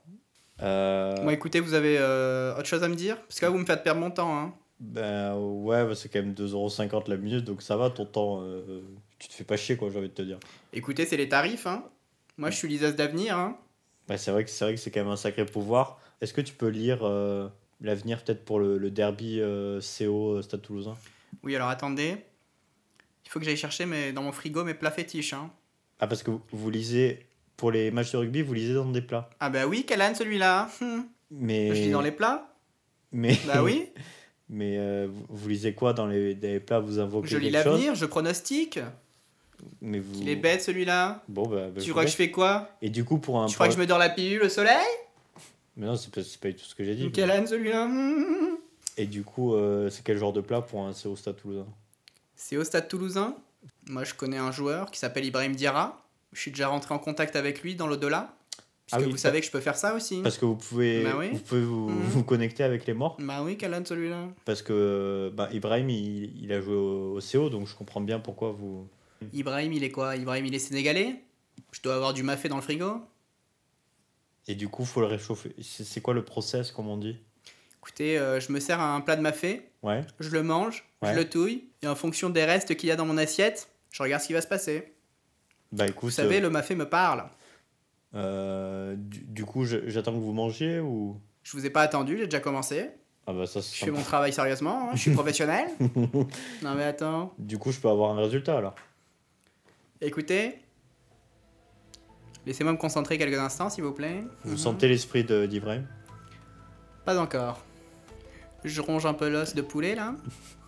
Euh, 0.61 1.15
Bon, 1.15 1.29
écoutez, 1.29 1.59
vous 1.59 1.73
avez 1.73 1.97
euh, 1.99 2.55
autre 2.55 2.65
chose 2.67 2.83
à 2.83 2.87
me 2.87 2.95
dire? 2.95 3.21
Parce 3.23 3.39
que 3.39 3.45
là, 3.45 3.51
vous 3.51 3.57
me 3.57 3.65
faites 3.65 3.83
perdre 3.83 4.01
mon 4.01 4.11
temps, 4.11 4.37
hein. 4.37 4.53
Ben 4.79 5.35
ouais, 5.37 5.85
bah, 5.85 5.95
c'est 5.95 6.09
quand 6.09 6.19
même 6.19 6.33
2,50€ 6.33 7.09
la 7.09 7.17
minute, 7.17 7.45
donc 7.45 7.61
ça 7.61 7.77
va, 7.77 7.89
ton 7.89 8.05
temps, 8.05 8.41
euh, 8.41 8.81
tu 9.19 9.29
te 9.29 9.33
fais 9.33 9.43
pas 9.45 9.55
chier, 9.57 9.77
quoi, 9.77 9.89
j'ai 9.89 9.97
envie 9.99 10.09
de 10.09 10.13
te 10.13 10.21
dire. 10.21 10.37
Écoutez, 10.73 11.05
c'est 11.05 11.17
les 11.17 11.29
tarifs, 11.29 11.65
hein. 11.65 11.85
Moi, 12.37 12.49
je 12.51 12.57
suis 12.57 12.67
liseuse 12.67 12.95
d'avenir, 12.95 13.37
hein. 13.37 13.57
Ouais, 14.09 14.17
c'est 14.17 14.31
vrai 14.31 14.43
que 14.43 14.49
c'est 14.49 14.65
vrai 14.65 14.75
que 14.75 14.79
c'est 14.79 14.91
quand 14.91 14.99
même 14.99 15.11
un 15.11 15.15
sacré 15.15 15.45
pouvoir. 15.45 15.99
Est-ce 16.21 16.33
que 16.33 16.41
tu 16.41 16.53
peux 16.53 16.67
lire 16.67 16.99
euh, 17.03 17.47
l'avenir 17.81 18.23
peut-être 18.23 18.43
pour 18.45 18.59
le, 18.59 18.77
le 18.77 18.91
derby 18.91 19.39
euh, 19.39 19.79
CO 19.79 20.41
Stade 20.41 20.61
Toulousain? 20.61 20.95
Oui, 21.43 21.55
alors 21.55 21.69
attendez. 21.69 22.17
Il 23.25 23.29
faut 23.31 23.39
que 23.39 23.45
j'aille 23.45 23.57
chercher 23.57 23.85
mes, 23.85 24.11
dans 24.11 24.21
mon 24.21 24.31
frigo 24.31 24.63
mes 24.63 24.73
plats 24.75 24.91
fétiches, 24.91 25.33
hein. 25.33 25.49
Ah, 25.99 26.07
parce 26.07 26.21
que 26.21 26.31
vous, 26.31 26.41
vous 26.51 26.69
lisez, 26.69 27.25
pour 27.57 27.71
les 27.71 27.91
matchs 27.91 28.11
de 28.11 28.17
rugby, 28.17 28.41
vous 28.41 28.53
lisez 28.53 28.73
dans 28.73 28.85
des 28.85 29.01
plats. 29.01 29.29
Ah 29.39 29.49
bah 29.49 29.65
oui, 29.67 29.85
âne 29.99 30.15
celui-là 30.15 30.69
Hum. 30.81 31.05
Mais. 31.31 31.69
Je 31.75 31.81
lis 31.81 31.91
dans 31.91 32.01
les 32.01 32.11
plats 32.11 32.53
Mais, 33.11 33.37
Bah 33.47 33.63
oui. 33.63 33.89
mais 34.49 34.77
euh, 34.77 35.07
vous, 35.29 35.49
lisez 35.49 35.73
quoi 35.73 35.93
dans 35.93 36.07
les, 36.07 36.35
dans 36.35 36.47
les 36.47 36.59
plats? 36.59 36.79
Vous 36.79 36.99
invoquez 36.99 37.27
Je 37.27 37.37
lis 37.37 37.49
l'avenir, 37.49 37.95
je 37.95 38.05
pronostique. 38.05 38.79
Mais 39.81 39.99
vous. 39.99 40.21
Il 40.21 40.29
est 40.29 40.35
bête 40.35 40.61
celui-là. 40.61 41.23
Bon, 41.27 41.47
bah, 41.47 41.69
bah, 41.73 41.81
tu 41.81 41.91
crois 41.91 42.03
que 42.03 42.11
je 42.11 42.15
fais 42.15 42.31
quoi? 42.31 42.69
Et 42.81 42.89
du 42.89 43.03
coup, 43.03 43.17
pour 43.17 43.41
un. 43.41 43.47
Tu 43.47 43.55
crois 43.55 43.67
que 43.67 43.73
je 43.73 43.79
me 43.79 43.87
dors 43.87 43.97
la 43.97 44.09
pilule 44.09 44.43
au 44.43 44.49
soleil? 44.49 44.85
Mais 45.77 45.87
non, 45.87 45.95
c'est 45.95 46.11
pas, 46.11 46.21
du 46.49 46.55
tout 46.55 46.65
ce 46.65 46.75
que 46.75 46.83
j'ai 46.83 46.95
dit. 46.95 47.11
Quel 47.11 47.31
âne 47.31 47.47
celui-là 47.47 47.85
Hum. 47.85 48.57
Et 48.97 49.07
du 49.07 49.23
coup, 49.23 49.55
euh, 49.55 49.89
c'est 49.89 50.03
quel 50.03 50.17
genre 50.17 50.31
de 50.31 50.41
plat 50.41 50.61
pour 50.61 50.81
un 50.81 50.93
CO 50.93 51.15
Stade 51.15 51.35
Toulousain? 51.35 51.67
Au 52.53 52.63
stade 52.63 52.87
toulousain? 52.87 53.35
Moi, 53.87 54.03
je 54.03 54.13
connais 54.13 54.37
un 54.37 54.51
joueur 54.51 54.91
qui 54.91 54.99
s'appelle 54.99 55.25
Ibrahim 55.25 55.55
Diarra. 55.55 56.04
Je 56.35 56.41
suis 56.41 56.51
déjà 56.51 56.67
rentré 56.67 56.93
en 56.93 56.99
contact 56.99 57.35
avec 57.35 57.61
lui 57.63 57.75
dans 57.75 57.87
l'au-delà. 57.87 58.35
Parce 58.87 58.91
Ah 58.91 58.97
que 58.97 59.05
oui, 59.05 59.11
vous 59.11 59.17
savez 59.17 59.39
que 59.39 59.47
je 59.47 59.51
peux 59.51 59.61
faire 59.61 59.77
ça 59.77 59.95
aussi. 59.95 60.21
Parce 60.21 60.37
que 60.37 60.45
vous 60.45 60.55
pouvez, 60.57 61.03
Bah 61.03 61.15
oui. 61.17 61.29
vous, 61.31 61.39
pouvez 61.39 61.61
vous, 61.61 61.89
Mhm. 61.89 62.01
vous 62.09 62.23
connecter 62.23 62.63
avec 62.63 62.85
les 62.85 62.93
morts. 62.93 63.17
Bah 63.19 63.41
oui, 63.41 63.57
âne 63.63 63.85
celui-là 63.85 64.27
Parce 64.43 64.61
que 64.61 65.31
bah, 65.33 65.49
Ibrahim, 65.53 65.89
il, 65.89 66.43
il 66.43 66.51
a 66.53 66.61
joué 66.61 66.75
au, 66.75 67.17
au 67.17 67.19
CO, 67.19 67.49
donc 67.49 67.67
je 67.67 67.73
comprends 67.73 68.01
bien 68.01 68.19
pourquoi 68.19 68.51
vous. 68.51 68.87
Ibrahim, 69.33 69.73
il 69.73 69.83
est 69.83 69.89
quoi? 69.91 70.15
Ibrahim, 70.17 70.45
il 70.45 70.53
est 70.53 70.59
sénégalais? 70.59 71.15
Je 71.71 71.81
dois 71.81 71.95
avoir 71.95 72.13
du 72.13 72.21
mafé 72.21 72.47
dans 72.49 72.57
le 72.57 72.61
frigo? 72.61 73.01
Et 74.47 74.55
du 74.55 74.67
coup, 74.67 74.85
faut 74.85 75.01
le 75.01 75.07
réchauffer. 75.07 75.55
C'est 75.63 75.83
c'est 75.83 76.01
quoi 76.01 76.13
le 76.13 76.23
process, 76.23 76.71
comme 76.71 76.87
on 76.87 76.97
dit? 76.97 77.17
Écoutez, 77.79 78.17
euh, 78.19 78.39
je 78.39 78.51
me 78.51 78.59
sers 78.59 78.79
un 78.79 79.01
plat 79.01 79.15
de 79.15 79.21
mafé, 79.21 79.69
Ouais. 79.83 80.01
je 80.19 80.29
le 80.29 80.43
mange, 80.43 80.83
Ouais. 81.01 81.11
je 81.13 81.15
le 81.17 81.29
touille, 81.29 81.63
et 81.81 81.87
en 81.87 81.95
fonction 81.95 82.29
des 82.29 82.43
restes 82.43 82.75
qu'il 82.75 82.89
y 82.89 82.91
a 82.91 82.95
dans 82.95 83.05
mon 83.05 83.17
assiette, 83.17 83.69
je 83.91 84.03
regarde 84.03 84.21
ce 84.21 84.27
qui 84.27 84.33
va 84.33 84.41
se 84.41 84.47
passer. 84.47 84.93
Bah 85.75 85.85
écoute, 85.87 86.03
Vous 86.05 86.09
savez, 86.11 86.37
euh, 86.37 86.41
le 86.41 86.49
mafé 86.49 86.73
me 86.75 86.87
parle. 86.87 87.25
euh, 88.15 88.95
du, 88.97 89.19
du 89.23 89.45
coup, 89.45 89.65
j'attends 89.65 90.13
que 90.13 90.19
vous 90.19 90.31
mangiez 90.33 90.79
ou? 90.79 91.19
Je 91.43 91.51
vous 91.57 91.65
ai 91.65 91.69
pas 91.69 91.81
attendu, 91.81 92.17
j'ai 92.17 92.25
déjà 92.25 92.39
commencé. 92.39 92.89
Ah 93.27 93.33
bah 93.33 93.45
ça, 93.45 93.59
Je 93.59 93.65
fais 93.85 93.91
mon 93.91 94.01
travail 94.03 94.31
sérieusement, 94.31 94.89
hein, 94.89 94.95
je 94.95 94.99
suis 95.01 95.11
professionnel. 95.13 95.67
non 96.61 96.75
mais 96.75 96.83
attends. 96.85 97.33
Du 97.37 97.57
coup, 97.57 97.71
je 97.71 97.79
peux 97.79 97.89
avoir 97.89 98.11
un 98.17 98.21
résultat 98.21 98.57
alors. 98.57 98.75
Écoutez, 99.99 100.59
laissez-moi 102.45 102.73
me 102.73 102.77
concentrer 102.77 103.17
quelques 103.17 103.37
instants, 103.39 103.69
s'il 103.69 103.83
vous 103.83 103.93
plaît. 103.93 104.23
Vous 104.43 104.51
Mhm. 104.51 104.57
sentez 104.57 104.87
l'esprit 104.87 105.23
de- 105.23 105.45
d'Ibrahim? 105.45 105.85
Pas 107.03 107.19
encore. 107.19 107.63
Je 108.63 108.79
ronge 108.81 109.05
un 109.05 109.13
peu 109.13 109.29
l'os 109.29 109.53
de 109.55 109.61
poulet 109.61 109.93
là. 109.95 110.15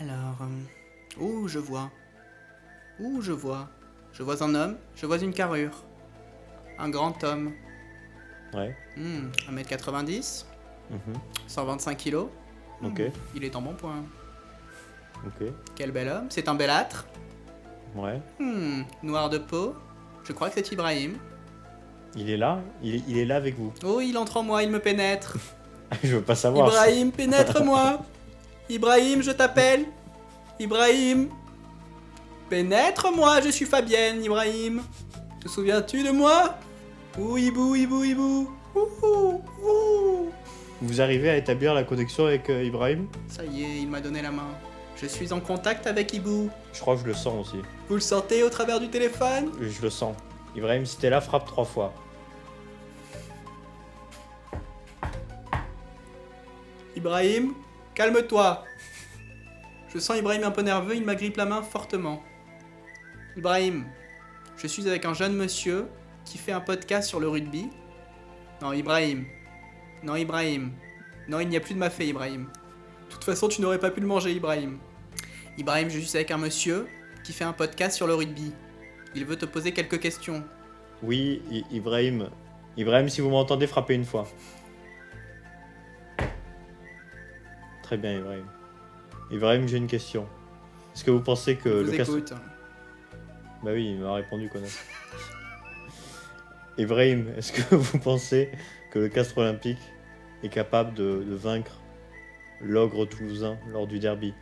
Alors, 0.00 0.38
ouh, 1.20 1.48
je 1.48 1.58
vois? 1.58 1.90
Ouh, 3.00 3.20
je 3.20 3.32
vois? 3.32 3.68
Je 4.12 4.22
vois 4.22 4.42
un 4.42 4.54
homme, 4.54 4.76
je 4.94 5.06
vois 5.06 5.18
une 5.18 5.32
carrure. 5.32 5.84
Un 6.78 6.88
grand 6.90 7.22
homme. 7.24 7.52
Ouais. 8.54 8.76
Hmm, 8.96 9.30
1m90, 9.50 10.46
Mhm. 10.90 10.98
125 11.46 11.96
kg. 11.96 12.16
Ok. 12.84 13.00
Il 13.34 13.44
est 13.44 13.54
en 13.56 13.62
bon 13.62 13.74
point. 13.74 14.02
Ok. 15.26 15.48
Quel 15.76 15.92
bel 15.92 16.08
homme, 16.08 16.26
c'est 16.30 16.48
un 16.48 16.54
bel 16.54 16.68
âtre. 16.70 17.06
Ouais. 17.94 18.20
Hmm, 18.38 18.82
noir 19.02 19.30
de 19.30 19.38
peau. 19.38 19.74
Je 20.24 20.32
crois 20.32 20.48
que 20.48 20.54
c'est 20.56 20.72
Ibrahim. 20.72 21.16
Il 22.16 22.28
est 22.28 22.36
là? 22.36 22.60
Il 22.82 22.96
est, 22.96 23.02
il 23.08 23.16
est 23.18 23.24
là 23.24 23.36
avec 23.36 23.56
vous? 23.56 23.72
Oh, 23.84 24.00
il 24.00 24.18
entre 24.18 24.38
en 24.38 24.42
moi, 24.42 24.62
il 24.62 24.70
me 24.70 24.78
pénètre. 24.80 25.36
Je 26.02 26.16
veux 26.16 26.22
pas 26.22 26.34
savoir. 26.34 26.68
Ibrahim, 26.68 27.12
pénètre-moi 27.12 28.00
Ibrahim, 28.68 29.22
je 29.22 29.30
t'appelle 29.30 29.86
Ibrahim 30.58 31.28
Pénètre-moi, 32.48 33.40
je 33.40 33.50
suis 33.50 33.64
Fabienne, 33.66 34.22
Ibrahim 34.24 34.82
Te 35.40 35.48
souviens-tu 35.48 36.02
de 36.02 36.10
moi? 36.10 36.56
Ouh, 37.18 37.36
hibou, 37.38 37.74
hibou, 37.74 38.04
hibou 38.04 38.50
Ouh, 38.74 38.88
ouh, 39.02 39.42
ouh. 39.62 40.30
Vous 40.80 41.00
arrivez 41.00 41.30
à 41.30 41.36
établir 41.36 41.74
la 41.74 41.84
connexion 41.84 42.26
avec 42.26 42.48
euh, 42.48 42.64
Ibrahim? 42.64 43.06
Ça 43.28 43.44
y 43.44 43.62
est, 43.62 43.82
il 43.82 43.88
m'a 43.88 44.00
donné 44.00 44.22
la 44.22 44.30
main. 44.30 44.48
Je 44.96 45.06
suis 45.06 45.32
en 45.32 45.40
contact 45.40 45.86
avec 45.86 46.12
Hibou. 46.14 46.48
Je 46.72 46.80
crois 46.80 46.94
que 46.94 47.02
je 47.02 47.06
le 47.06 47.14
sens 47.14 47.46
aussi. 47.46 47.62
Vous 47.88 47.94
le 47.96 48.00
sentez 48.00 48.42
au 48.42 48.48
travers 48.48 48.80
du 48.80 48.88
téléphone? 48.88 49.50
Je 49.60 49.82
le 49.82 49.90
sens. 49.90 50.16
Ibrahim, 50.56 50.86
si 50.86 50.96
t'es 50.96 51.10
là, 51.10 51.20
frappe 51.20 51.46
trois 51.46 51.64
fois. 51.64 51.92
Ibrahim, 56.96 57.54
calme-toi. 57.94 58.64
Je 59.92 59.98
sens 59.98 60.18
Ibrahim 60.18 60.44
un 60.44 60.50
peu 60.50 60.62
nerveux, 60.62 60.96
il 60.96 61.04
m'agrippe 61.04 61.36
la 61.36 61.44
main 61.44 61.62
fortement. 61.62 62.22
Ibrahim, 63.36 63.84
je 64.56 64.66
suis 64.66 64.86
avec 64.88 65.04
un 65.04 65.14
jeune 65.14 65.34
monsieur 65.34 65.86
qui 66.24 66.38
fait 66.38 66.52
un 66.52 66.60
podcast 66.60 67.08
sur 67.08 67.20
le 67.20 67.28
rugby. 67.28 67.68
Non, 68.60 68.72
Ibrahim. 68.72 69.24
Non, 70.02 70.16
Ibrahim. 70.16 70.72
Non, 71.28 71.40
il 71.40 71.48
n'y 71.48 71.56
a 71.56 71.60
plus 71.60 71.74
de 71.74 71.78
ma 71.78 71.90
fée, 71.90 72.08
Ibrahim. 72.08 72.46
De 73.08 73.14
toute 73.14 73.24
façon, 73.24 73.48
tu 73.48 73.60
n'aurais 73.60 73.78
pas 73.78 73.90
pu 73.90 74.00
le 74.00 74.06
manger, 74.06 74.32
Ibrahim. 74.32 74.78
Ibrahim, 75.58 75.90
je 75.90 75.98
suis 75.98 76.16
avec 76.16 76.30
un 76.30 76.38
monsieur 76.38 76.86
qui 77.24 77.32
fait 77.32 77.44
un 77.44 77.52
podcast 77.52 77.96
sur 77.96 78.06
le 78.06 78.14
rugby. 78.14 78.52
Il 79.14 79.26
veut 79.26 79.36
te 79.36 79.44
poser 79.44 79.72
quelques 79.72 80.00
questions. 80.00 80.42
Oui, 81.02 81.42
Ibrahim. 81.70 82.30
Ibrahim, 82.76 83.08
si 83.08 83.20
vous 83.20 83.30
m'entendez, 83.30 83.66
frappez 83.66 83.94
une 83.94 84.04
fois. 84.04 84.26
Très 87.92 87.98
bien, 87.98 88.14
Ibrahim. 88.14 88.46
Ibrahim, 89.30 89.68
j'ai 89.68 89.76
une 89.76 89.86
question. 89.86 90.26
Est-ce 90.94 91.04
que 91.04 91.10
vous 91.10 91.20
pensez 91.20 91.56
que 91.56 91.68
le 91.68 91.92
écoute. 91.92 92.32
Bah 93.62 93.72
oui, 93.74 93.90
il 93.90 93.98
m'a 93.98 94.14
répondu, 94.14 94.48
connasse. 94.48 94.78
Ibrahim, 96.78 97.28
est-ce 97.36 97.52
que 97.52 97.74
vous 97.74 97.98
pensez 97.98 98.50
que 98.92 98.98
le 98.98 99.10
Castre 99.10 99.36
Olympique 99.36 99.76
est 100.42 100.48
capable 100.48 100.94
de, 100.94 101.22
de 101.22 101.34
vaincre 101.34 101.82
l'ogre 102.62 103.04
toulousain 103.04 103.58
lors 103.68 103.86
du 103.86 103.98
derby? 103.98 104.32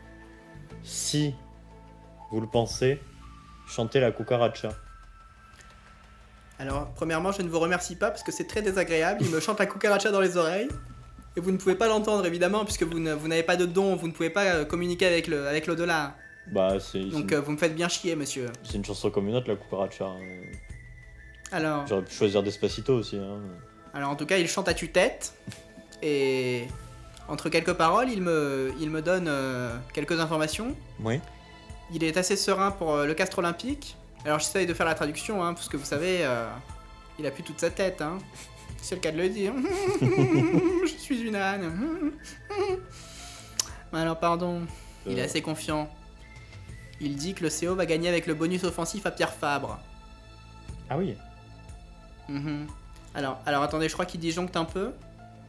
Si 0.81 1.35
vous 2.31 2.39
le 2.39 2.47
pensez, 2.47 3.01
chantez 3.67 3.99
la 3.99 4.13
cucaracha. 4.13 4.69
Alors, 6.57 6.89
premièrement, 6.93 7.33
je 7.33 7.41
ne 7.41 7.49
vous 7.49 7.59
remercie 7.59 7.97
pas 7.97 8.11
parce 8.11 8.23
que 8.23 8.31
c'est 8.31 8.47
très 8.47 8.61
désagréable. 8.61 9.19
Il 9.21 9.29
me 9.29 9.41
chante 9.41 9.59
la 9.59 9.65
cucaracha 9.65 10.09
dans 10.09 10.21
les 10.21 10.37
oreilles. 10.37 10.69
Et 11.37 11.39
vous 11.39 11.51
ne 11.51 11.57
pouvez 11.57 11.75
pas 11.75 11.87
l'entendre, 11.87 12.25
évidemment, 12.25 12.65
puisque 12.65 12.83
vous 12.83 12.99
n'avez 12.99 13.43
pas 13.43 13.55
de 13.55 13.65
don, 13.65 13.95
vous 13.95 14.07
ne 14.07 14.11
pouvez 14.13 14.29
pas 14.29 14.43
euh, 14.45 14.65
communiquer 14.65 15.05
avec 15.07 15.27
le- 15.27 15.47
avec 15.47 15.65
l'au-delà. 15.67 16.15
Bah, 16.51 16.77
c'est 16.79 16.99
Donc, 17.05 17.31
une, 17.31 17.37
euh, 17.37 17.41
vous 17.41 17.51
me 17.53 17.57
faites 17.57 17.75
bien 17.75 17.87
chier, 17.87 18.15
monsieur. 18.15 18.47
c'est 18.63 18.73
une 18.75 18.83
chanson 18.83 19.09
comme 19.11 19.27
une 19.29 19.35
autre, 19.35 19.47
la 19.47 19.55
cucaracha. 19.55 20.05
hein. 20.05 20.19
Alors, 21.51 21.85
J'aurais 21.87 22.03
pu 22.03 22.13
choisir 22.13 22.43
Despacito 22.43 22.95
aussi. 22.95 23.17
Hein. 23.17 23.39
alors, 23.93 24.09
en 24.09 24.15
tout 24.15 24.25
cas, 24.25 24.37
il 24.37 24.47
chante 24.47 24.67
à 24.67 24.73
tue-tête. 24.73 25.33
Et 26.01 26.67
entre 27.27 27.49
quelques 27.49 27.73
paroles, 27.73 28.09
il 28.09 28.21
me, 28.21 28.73
il 28.79 28.89
me 28.89 29.01
donne 29.01 29.27
euh, 29.27 29.75
quelques 29.93 30.19
informations. 30.19 30.75
Oui. 30.99 31.19
Il 31.93 32.03
est 32.03 32.17
assez 32.17 32.35
serein 32.35 32.71
pour 32.71 32.93
euh, 32.95 33.05
le 33.05 33.13
castre 33.13 33.39
olympique. 33.39 33.95
Alors 34.25 34.39
j'essaye 34.39 34.65
de 34.65 34.73
faire 34.73 34.85
la 34.85 34.95
traduction, 34.95 35.43
hein, 35.43 35.53
parce 35.53 35.67
que 35.69 35.77
vous 35.77 35.85
savez, 35.85 36.19
euh, 36.21 36.47
il 37.19 37.25
a 37.27 37.31
plus 37.31 37.43
toute 37.43 37.59
sa 37.59 37.69
tête. 37.69 38.01
Hein. 38.01 38.17
C'est 38.81 38.95
le 38.95 39.01
cas 39.01 39.11
de 39.11 39.17
le 39.17 39.29
dire. 39.29 39.53
Je 40.01 40.93
suis 40.97 41.21
une 41.21 41.35
âne. 41.35 41.71
Alors 43.93 44.19
pardon, 44.19 44.61
il 45.05 45.17
est 45.17 45.21
Euh, 45.21 45.25
assez 45.25 45.41
confiant. 45.41 45.89
Il 46.99 47.15
dit 47.15 47.33
que 47.33 47.43
le 47.43 47.49
CO 47.49 47.75
va 47.75 47.85
gagner 47.85 48.09
avec 48.09 48.27
le 48.27 48.33
bonus 48.33 48.63
offensif 48.63 49.05
à 49.05 49.11
Pierre 49.11 49.33
Fabre. 49.33 49.79
Ah 50.89 50.97
oui. 50.97 51.15
Mhm. 52.29 52.67
Alors, 53.15 53.39
alors 53.45 53.63
attendez, 53.63 53.87
je 53.89 53.93
crois 53.93 54.05
qu'il 54.05 54.19
disjoncte 54.19 54.55
un 54.55 54.65
peu. 54.65 54.91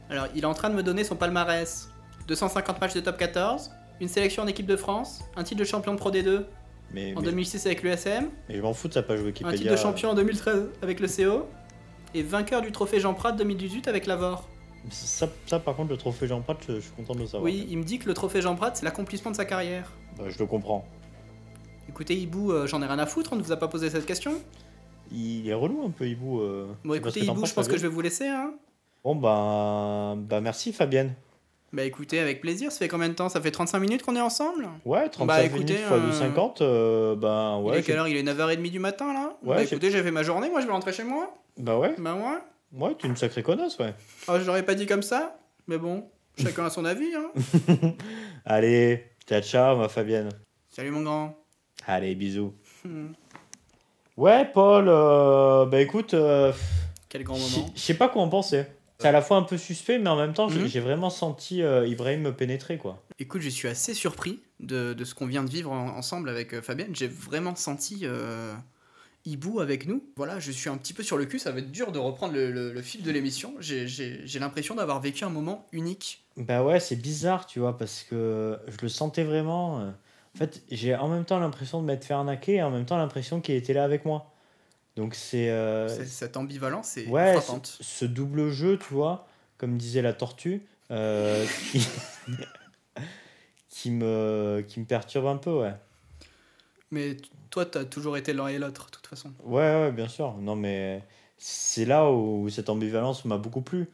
Alors, 0.09 0.27
il 0.35 0.43
est 0.43 0.47
en 0.47 0.53
train 0.53 0.69
de 0.69 0.75
me 0.75 0.83
donner 0.83 1.03
son 1.03 1.15
palmarès. 1.15 1.89
250 2.27 2.81
matchs 2.81 2.93
de 2.93 2.99
top 3.01 3.17
14, 3.17 3.71
une 4.01 4.07
sélection 4.07 4.43
en 4.43 4.47
équipe 4.47 4.65
de 4.65 4.75
France, 4.77 5.21
un 5.35 5.43
titre 5.43 5.59
de 5.59 5.65
champion 5.65 5.93
de 5.93 5.97
Pro 5.99 6.09
D2 6.11 6.45
Mais, 6.91 7.13
en 7.15 7.19
mais- 7.19 7.25
2006 7.25 7.65
avec 7.65 7.83
l'USM, 7.83 8.29
mais 8.49 8.55
je 8.55 8.61
m'en 8.61 8.73
fous 8.73 8.87
de 8.87 8.93
sa 8.93 9.03
page 9.03 9.19
un 9.19 9.23
Wikipédia. 9.23 9.57
titre 9.57 9.71
de 9.71 9.75
champion 9.77 10.11
en 10.11 10.13
2013 10.15 10.69
avec 10.81 10.99
le 11.01 11.07
CO, 11.07 11.47
et 12.13 12.23
vainqueur 12.23 12.61
du 12.61 12.71
trophée 12.71 12.99
Jean 12.99 13.13
Prat 13.13 13.31
2018 13.31 13.87
avec 13.87 14.05
l'Avor. 14.05 14.47
Ça, 14.89 15.29
ça, 15.45 15.59
par 15.59 15.75
contre, 15.75 15.91
le 15.91 15.97
trophée 15.97 16.27
Jean 16.27 16.41
Prat, 16.41 16.57
je, 16.67 16.75
je 16.75 16.79
suis 16.81 16.91
content 16.91 17.13
de 17.15 17.19
le 17.19 17.25
savoir. 17.25 17.43
Oui, 17.43 17.65
il 17.69 17.77
me 17.77 17.83
dit 17.83 17.99
que 17.99 18.07
le 18.07 18.13
trophée 18.13 18.41
Jean 18.41 18.55
Prat, 18.55 18.71
c'est 18.73 18.83
l'accomplissement 18.83 19.31
de 19.31 19.35
sa 19.35 19.45
carrière. 19.45 19.91
Bah, 20.17 20.25
je 20.27 20.37
le 20.37 20.45
comprends. 20.45 20.85
Écoutez, 21.89 22.15
Hibou, 22.15 22.51
euh, 22.51 22.67
j'en 22.67 22.81
ai 22.81 22.85
rien 22.85 22.99
à 22.99 23.05
foutre, 23.05 23.33
on 23.33 23.35
ne 23.35 23.41
vous 23.41 23.51
a 23.51 23.57
pas 23.57 23.67
posé 23.67 23.89
cette 23.89 24.05
question. 24.05 24.33
Il 25.11 25.47
est 25.47 25.53
relou 25.53 25.83
un 25.85 25.89
peu, 25.91 26.07
Hibou. 26.07 26.39
euh. 26.41 26.67
Bon, 26.83 26.93
écoutez, 26.93 27.21
Hibou, 27.21 27.45
je 27.45 27.53
pense 27.53 27.67
que 27.67 27.77
je 27.77 27.81
vais 27.81 27.87
vous 27.87 28.01
laisser, 28.01 28.27
hein. 28.27 28.53
Bon, 29.03 29.15
bah, 29.15 30.15
bah 30.17 30.39
merci 30.41 30.71
Fabienne. 30.71 31.13
Bah 31.73 31.83
écoutez, 31.83 32.19
avec 32.19 32.39
plaisir, 32.39 32.71
ça 32.71 32.77
fait 32.77 32.87
combien 32.87 33.09
de 33.09 33.15
temps? 33.15 33.29
Ça 33.29 33.41
fait 33.41 33.49
35 33.49 33.79
minutes 33.79 34.03
qu'on 34.03 34.15
est 34.15 34.21
ensemble? 34.21 34.69
Ouais, 34.85 35.09
35 35.09 35.25
Bah, 35.25 35.43
écoutez, 35.43 35.73
minutes 35.73 35.79
fois 35.87 35.97
euh, 35.97 36.11
2,50, 36.11 36.57
euh, 36.61 37.15
bah 37.15 37.57
Il 37.59 37.65
ouais. 37.65 37.79
est 37.79 37.81
quelle 37.83 37.97
heure? 37.97 38.07
Il 38.07 38.15
est 38.15 38.21
9h30 38.23 38.69
du 38.69 38.77
matin 38.77 39.11
là? 39.11 39.35
Ouais, 39.43 39.55
Bah 39.55 39.63
écoutez, 39.63 39.89
j'ai 39.89 40.03
fait 40.03 40.11
ma 40.11 40.21
journée, 40.21 40.49
moi 40.51 40.61
je 40.61 40.67
vais 40.67 40.71
rentrer 40.71 40.93
chez 40.93 41.03
moi. 41.03 41.33
Bah 41.57 41.79
ouais, 41.79 41.95
Bah 41.97 42.13
ouais. 42.13 42.79
ouais, 42.79 42.95
t'es 42.95 43.07
une 43.07 43.15
sacrée 43.15 43.41
connasse, 43.41 43.79
ouais. 43.79 43.95
Ah, 44.27 44.39
je 44.39 44.45
l'aurais 44.45 44.63
pas 44.63 44.75
dit 44.75 44.85
comme 44.85 45.01
ça, 45.01 45.35
mais 45.67 45.79
bon, 45.79 46.05
chacun 46.37 46.63
a 46.65 46.69
son 46.69 46.85
avis, 46.85 47.09
hein. 47.15 47.31
Allez, 48.45 49.03
ciao, 49.27 49.41
ciao, 49.41 49.75
ma 49.75 49.89
Fabienne. 49.89 50.29
Salut 50.69 50.91
mon 50.91 51.01
grand. 51.01 51.35
Allez, 51.87 52.13
bisous. 52.13 52.53
Hmm. 52.85 53.07
Ouais, 54.15 54.45
Paul, 54.45 54.85
euh, 54.89 55.65
bah 55.65 55.81
écoute, 55.81 56.13
euh, 56.13 56.53
Quel 57.09 57.23
grand 57.23 57.33
moment. 57.37 57.71
je 57.73 57.81
sais 57.81 57.95
pas 57.95 58.09
quoi 58.09 58.21
en 58.21 58.29
penser. 58.29 58.65
C'est 59.03 59.09
à 59.09 59.11
la 59.11 59.21
fois 59.21 59.35
un 59.35 59.43
peu 59.43 59.57
suspect, 59.57 59.99
mais 59.99 60.09
en 60.09 60.15
même 60.15 60.33
temps, 60.33 60.47
j'ai 60.47 60.61
Mhm. 60.61 60.67
j'ai 60.67 60.79
vraiment 60.79 61.09
senti 61.09 61.61
euh, 61.61 61.85
Ibrahim 61.85 62.21
me 62.21 62.33
pénétrer, 62.33 62.77
quoi. 62.77 63.03
Écoute, 63.19 63.41
je 63.41 63.49
suis 63.49 63.67
assez 63.67 63.93
surpris 63.93 64.39
de, 64.61 64.93
de 64.93 65.03
ce 65.03 65.13
qu'on 65.13 65.25
vient 65.27 65.43
de 65.43 65.49
vivre 65.49 65.71
en- 65.73 65.89
ensemble 65.97 66.29
avec 66.29 66.53
euh, 66.53 66.61
Fabienne. 66.61 66.95
J'ai 66.95 67.07
vraiment 67.07 67.53
senti 67.55 68.01
euh, 68.03 68.53
Hibou 69.25 69.59
avec 69.59 69.87
nous. 69.87 70.03
Voilà, 70.15 70.39
je 70.39 70.51
suis 70.53 70.69
un 70.69 70.77
petit 70.77 70.93
peu 70.93 71.03
sur 71.03 71.17
le 71.17 71.25
cul, 71.25 71.37
ça 71.37 71.51
va 71.51 71.59
être 71.59 71.69
dur 71.71 71.91
de 71.91 71.99
reprendre 71.99 72.33
le, 72.33 72.49
le- 72.49 72.71
le 72.71 72.81
fil 72.81 73.03
de 73.03 73.11
l'émission. 73.11 73.53
J'ai 73.59 74.39
l'impression 74.39 74.75
d'avoir 74.75 75.01
vécu 75.01 75.25
un 75.25 75.29
moment 75.29 75.67
unique. 75.73 76.23
Bah 76.37 76.63
ouais, 76.63 76.79
c'est 76.79 76.95
bizarre, 76.95 77.45
tu 77.45 77.59
vois, 77.59 77.77
parce 77.77 78.03
que 78.09 78.57
je 78.69 78.77
le 78.81 78.87
sentais 78.89 79.23
vraiment. 79.25 79.81
euh. 79.81 79.89
En 80.35 80.37
fait, 80.39 80.63
j'ai 80.71 80.95
en 80.95 81.09
même 81.09 81.25
temps 81.25 81.39
l'impression 81.39 81.79
de 81.81 81.85
m'être 81.85 82.05
fait 82.05 82.13
arnaquer 82.15 82.55
et 82.55 82.63
en 82.63 82.71
même 82.71 82.85
temps 82.85 82.97
l'impression 82.97 83.39
qu'il 83.41 83.53
était 83.55 83.73
là 83.73 83.83
avec 83.83 84.03
moi. 84.05 84.32
Donc 84.95 85.15
c'est. 85.15 85.49
euh, 85.49 85.87
C'est- 85.87 86.05
Cette 86.05 86.37
ambivalence 86.37 86.97
est 86.97 87.07
ouais, 87.07 87.33
frappante. 87.41 87.67
ce, 87.67 87.83
ce 87.83 88.05
double 88.05 88.49
jeu, 88.49 88.77
tu 88.77 88.93
vois, 88.93 89.27
comme 89.57 89.77
disait 89.77 90.01
la 90.01 90.13
tortue, 90.13 90.61
euh, 90.91 91.45
qui, 91.71 91.87
qui, 93.69 93.91
me, 93.91 94.63
qui 94.67 94.79
me 94.79 94.85
perturbe 94.85 95.25
un 95.27 95.37
peu, 95.37 95.51
ouais. 95.51 95.73
Mais 96.91 97.17
toi, 97.49 97.65
t'as 97.65 97.85
toujours 97.85 98.17
été 98.17 98.33
l'un 98.33 98.47
et 98.47 98.59
l'autre, 98.59 98.85
de 98.87 98.91
toute 98.91 99.07
façon. 99.07 99.31
Ouais, 99.43 99.61
ouais, 99.61 99.91
bien 99.91 100.07
sûr. 100.07 100.37
Non, 100.37 100.55
mais 100.55 101.01
c'est 101.37 101.85
là 101.85 102.11
où 102.11 102.47
cette 102.49 102.69
ambivalence 102.69 103.25
m'a 103.25 103.37
beaucoup 103.37 103.61
plu. 103.61 103.87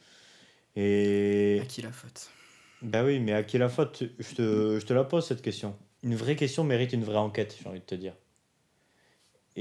Et. 0.75 1.59
À 1.61 1.65
qui 1.65 1.81
la 1.81 1.91
faute? 1.91 2.29
Bah 2.81 3.03
oui, 3.03 3.19
mais 3.19 3.33
à 3.33 3.43
qui 3.43 3.57
la 3.57 3.69
faute? 3.69 4.03
Je 4.19 4.35
te, 4.35 4.79
je 4.79 4.85
te 4.85 4.93
la 4.93 5.03
pose 5.05 5.25
cette 5.25 5.41
question. 5.41 5.75
Une 6.03 6.15
vraie 6.15 6.35
question 6.35 6.63
mérite 6.63 6.93
une 6.93 7.03
vraie 7.03 7.17
enquête, 7.17 7.57
j'ai 7.61 7.67
envie 7.69 7.79
de 7.79 7.85
te 7.85 7.95
dire. 7.95 8.13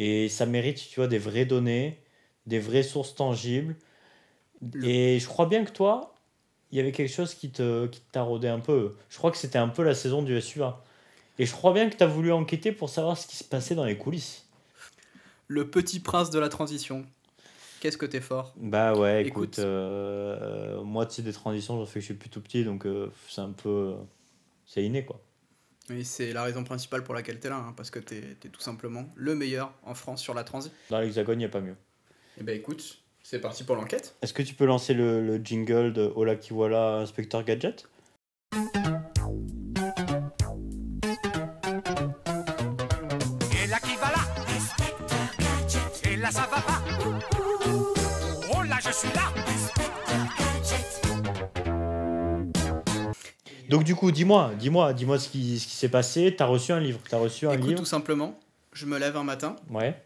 Et 0.00 0.28
ça 0.28 0.46
mérite, 0.46 0.76
tu 0.88 1.00
vois, 1.00 1.08
des 1.08 1.18
vraies 1.18 1.44
données, 1.44 1.98
des 2.46 2.60
vraies 2.60 2.84
sources 2.84 3.16
tangibles. 3.16 3.76
Le- 4.72 4.86
Et 4.88 5.18
je 5.18 5.26
crois 5.26 5.46
bien 5.46 5.64
que 5.64 5.72
toi, 5.72 6.14
il 6.70 6.78
y 6.78 6.80
avait 6.80 6.92
quelque 6.92 7.12
chose 7.12 7.34
qui 7.34 7.50
te, 7.50 7.86
qui 7.88 8.00
taraudait 8.12 8.48
un 8.48 8.60
peu. 8.60 8.94
Je 9.08 9.18
crois 9.18 9.32
que 9.32 9.36
c'était 9.38 9.58
un 9.58 9.68
peu 9.68 9.82
la 9.82 9.94
saison 9.94 10.22
du 10.22 10.36
SUA. 10.40 10.84
Et 11.40 11.46
je 11.46 11.52
crois 11.52 11.72
bien 11.72 11.90
que 11.90 11.96
tu 11.96 12.02
as 12.04 12.06
voulu 12.06 12.32
enquêter 12.32 12.72
pour 12.72 12.88
savoir 12.90 13.18
ce 13.18 13.26
qui 13.26 13.36
se 13.36 13.44
passait 13.44 13.74
dans 13.74 13.84
les 13.84 13.98
coulisses. 13.98 14.46
Le 15.48 15.68
petit 15.70 16.00
prince 16.00 16.30
de 16.30 16.38
la 16.38 16.48
transition. 16.48 17.04
Qu'est-ce 17.80 17.98
que 17.98 18.06
t'es 18.06 18.20
fort? 18.20 18.54
Bah 18.56 18.94
ouais, 18.94 19.22
écoute, 19.22 19.28
Écoute. 19.28 19.58
euh, 19.60 20.82
moi, 20.82 21.06
tu 21.06 21.14
sais, 21.16 21.22
des 21.22 21.32
transitions, 21.32 21.78
j'en 21.78 21.86
fais 21.86 21.94
que 21.94 22.00
je 22.00 22.04
suis 22.06 22.14
plus 22.14 22.28
tout 22.30 22.40
petit, 22.40 22.64
donc 22.64 22.86
euh, 22.86 23.10
c'est 23.28 23.40
un 23.40 23.52
peu. 23.52 23.94
C'est 24.66 24.84
inné, 24.84 25.04
quoi. 25.04 25.20
Oui, 25.90 26.04
c'est 26.04 26.34
la 26.34 26.42
raison 26.42 26.64
principale 26.64 27.02
pour 27.02 27.14
laquelle 27.14 27.40
t'es 27.40 27.48
là, 27.48 27.56
hein, 27.56 27.72
parce 27.74 27.90
que 27.90 27.98
t'es 27.98 28.36
es 28.44 28.48
tout 28.48 28.60
simplement 28.60 29.08
le 29.16 29.34
meilleur 29.34 29.72
en 29.84 29.94
France 29.94 30.20
sur 30.20 30.34
la 30.34 30.44
transi. 30.44 30.70
Dans 30.90 31.00
l'hexagone, 31.00 31.36
il 31.36 31.38
n'y 31.38 31.44
a 31.46 31.48
pas 31.48 31.62
mieux. 31.62 31.76
Et 32.38 32.42
ben 32.42 32.54
écoute, 32.54 32.98
c'est 33.22 33.40
parti 33.40 33.64
pour 33.64 33.74
l'enquête. 33.74 34.14
Est-ce 34.20 34.34
que 34.34 34.42
tu 34.42 34.54
peux 34.54 34.66
lancer 34.66 34.92
le, 34.92 35.24
le 35.24 35.38
jingle 35.42 35.94
de 35.94 36.12
Ola 36.14 36.36
Kiwala 36.36 36.98
Inspecteur 36.98 37.42
Gadget? 37.42 37.88
Et 43.50 43.66
là 43.66 43.80
qui 43.80 43.96
va 43.96 44.10
là? 44.10 44.22
Et 46.04 46.16
là 46.16 46.30
ça 46.30 46.48
va 46.50 46.60
pas? 46.60 46.82
Oh 48.54 48.62
là 48.62 48.76
je 48.84 48.92
suis 48.92 49.08
là 49.14 49.37
Donc 53.68 53.84
du 53.84 53.94
coup, 53.94 54.10
dis-moi, 54.10 54.52
dis-moi, 54.58 54.92
dis-moi 54.92 55.18
ce 55.18 55.28
qui, 55.28 55.58
ce 55.58 55.66
qui 55.66 55.74
s'est 55.76 55.88
passé. 55.90 56.34
T'as 56.36 56.46
reçu 56.46 56.72
un 56.72 56.80
livre, 56.80 56.98
t'as 57.08 57.18
reçu 57.18 57.46
un 57.46 57.52
Écoute, 57.52 57.66
livre. 57.68 57.78
tout 57.80 57.84
simplement, 57.86 58.38
je 58.72 58.86
me 58.86 58.98
lève 58.98 59.16
un 59.16 59.24
matin, 59.24 59.56
Ouais. 59.70 60.00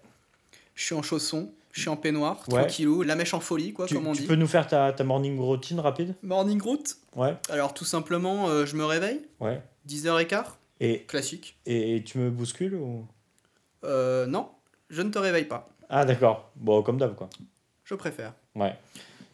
je 0.74 0.84
suis 0.84 0.94
en 0.94 1.02
chaussons, 1.02 1.50
je 1.72 1.80
suis 1.80 1.88
en 1.88 1.96
peignoir, 1.96 2.38
Ouais. 2.50 2.60
tranquillou, 2.62 3.02
la 3.02 3.14
mèche 3.14 3.34
en 3.34 3.40
folie, 3.40 3.72
quoi, 3.72 3.86
Tu, 3.86 3.94
comme 3.94 4.06
on 4.06 4.12
tu 4.12 4.22
dit. 4.22 4.26
peux 4.26 4.34
nous 4.34 4.46
faire 4.48 4.66
ta, 4.66 4.92
ta 4.92 5.04
morning 5.04 5.38
routine 5.38 5.78
rapide? 5.80 6.14
Morning 6.22 6.60
route? 6.60 6.96
Ouais. 7.14 7.36
Alors 7.50 7.72
tout 7.74 7.84
simplement, 7.84 8.48
euh, 8.48 8.66
je 8.66 8.76
me 8.76 8.84
réveille, 8.84 9.20
Ouais. 9.40 9.62
10h15, 9.86 10.44
Et, 10.80 11.00
classique. 11.02 11.56
et, 11.66 11.96
et 11.96 12.02
tu 12.04 12.18
me 12.18 12.30
bouscules 12.30 12.74
ou? 12.74 13.06
Euh, 13.84 14.26
non, 14.26 14.48
je 14.90 15.02
ne 15.02 15.10
te 15.10 15.18
réveille 15.18 15.44
pas, 15.46 15.68
Ah 15.88 16.04
d'accord. 16.04 16.50
Bon, 16.56 16.82
comme 16.82 16.98
d'hab 16.98 17.14
quoi. 17.14 17.28
je 17.84 17.94
préfère. 17.94 18.32
Ouais. 18.54 18.74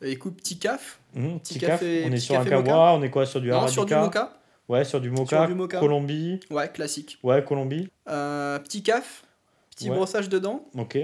Écoute, 0.03 0.37
petit 0.37 0.59
caf, 0.59 1.01
Mmh, 1.15 1.39
Petit 1.39 1.55
petit 1.55 1.59
caf, 1.61 1.81
café- 1.81 2.05
on 2.07 2.13
est 2.13 2.19
sur 2.19 2.35
un 2.39 2.45
café 2.45 2.63
kawa, 2.65 2.93
on 2.95 3.03
est 3.03 3.11
quoi 3.11 3.27
Sur 3.27 3.41
du 3.41 3.49
non, 3.49 3.67
sur 3.69 3.85
du 3.87 3.95
mocha, 3.95 4.41
Ouais, 4.69 4.85
sur 4.85 5.01
du 5.01 5.11
mocha. 5.11 5.39
Sur 5.39 5.47
du 5.49 5.55
mocha. 5.55 5.81
Colombie. 5.81 6.39
ouais, 6.51 6.71
classique. 6.71 7.19
Ouais, 7.23 7.43
Colombie. 7.45 7.89
Euh, 8.09 8.59
petit 8.61 8.83
caf, 8.83 9.25
petit 9.71 9.89
Ouais. 9.91 9.97
brossage 9.97 10.29
de 10.29 10.39
dents, 10.39 10.69
Ok. 10.77 10.99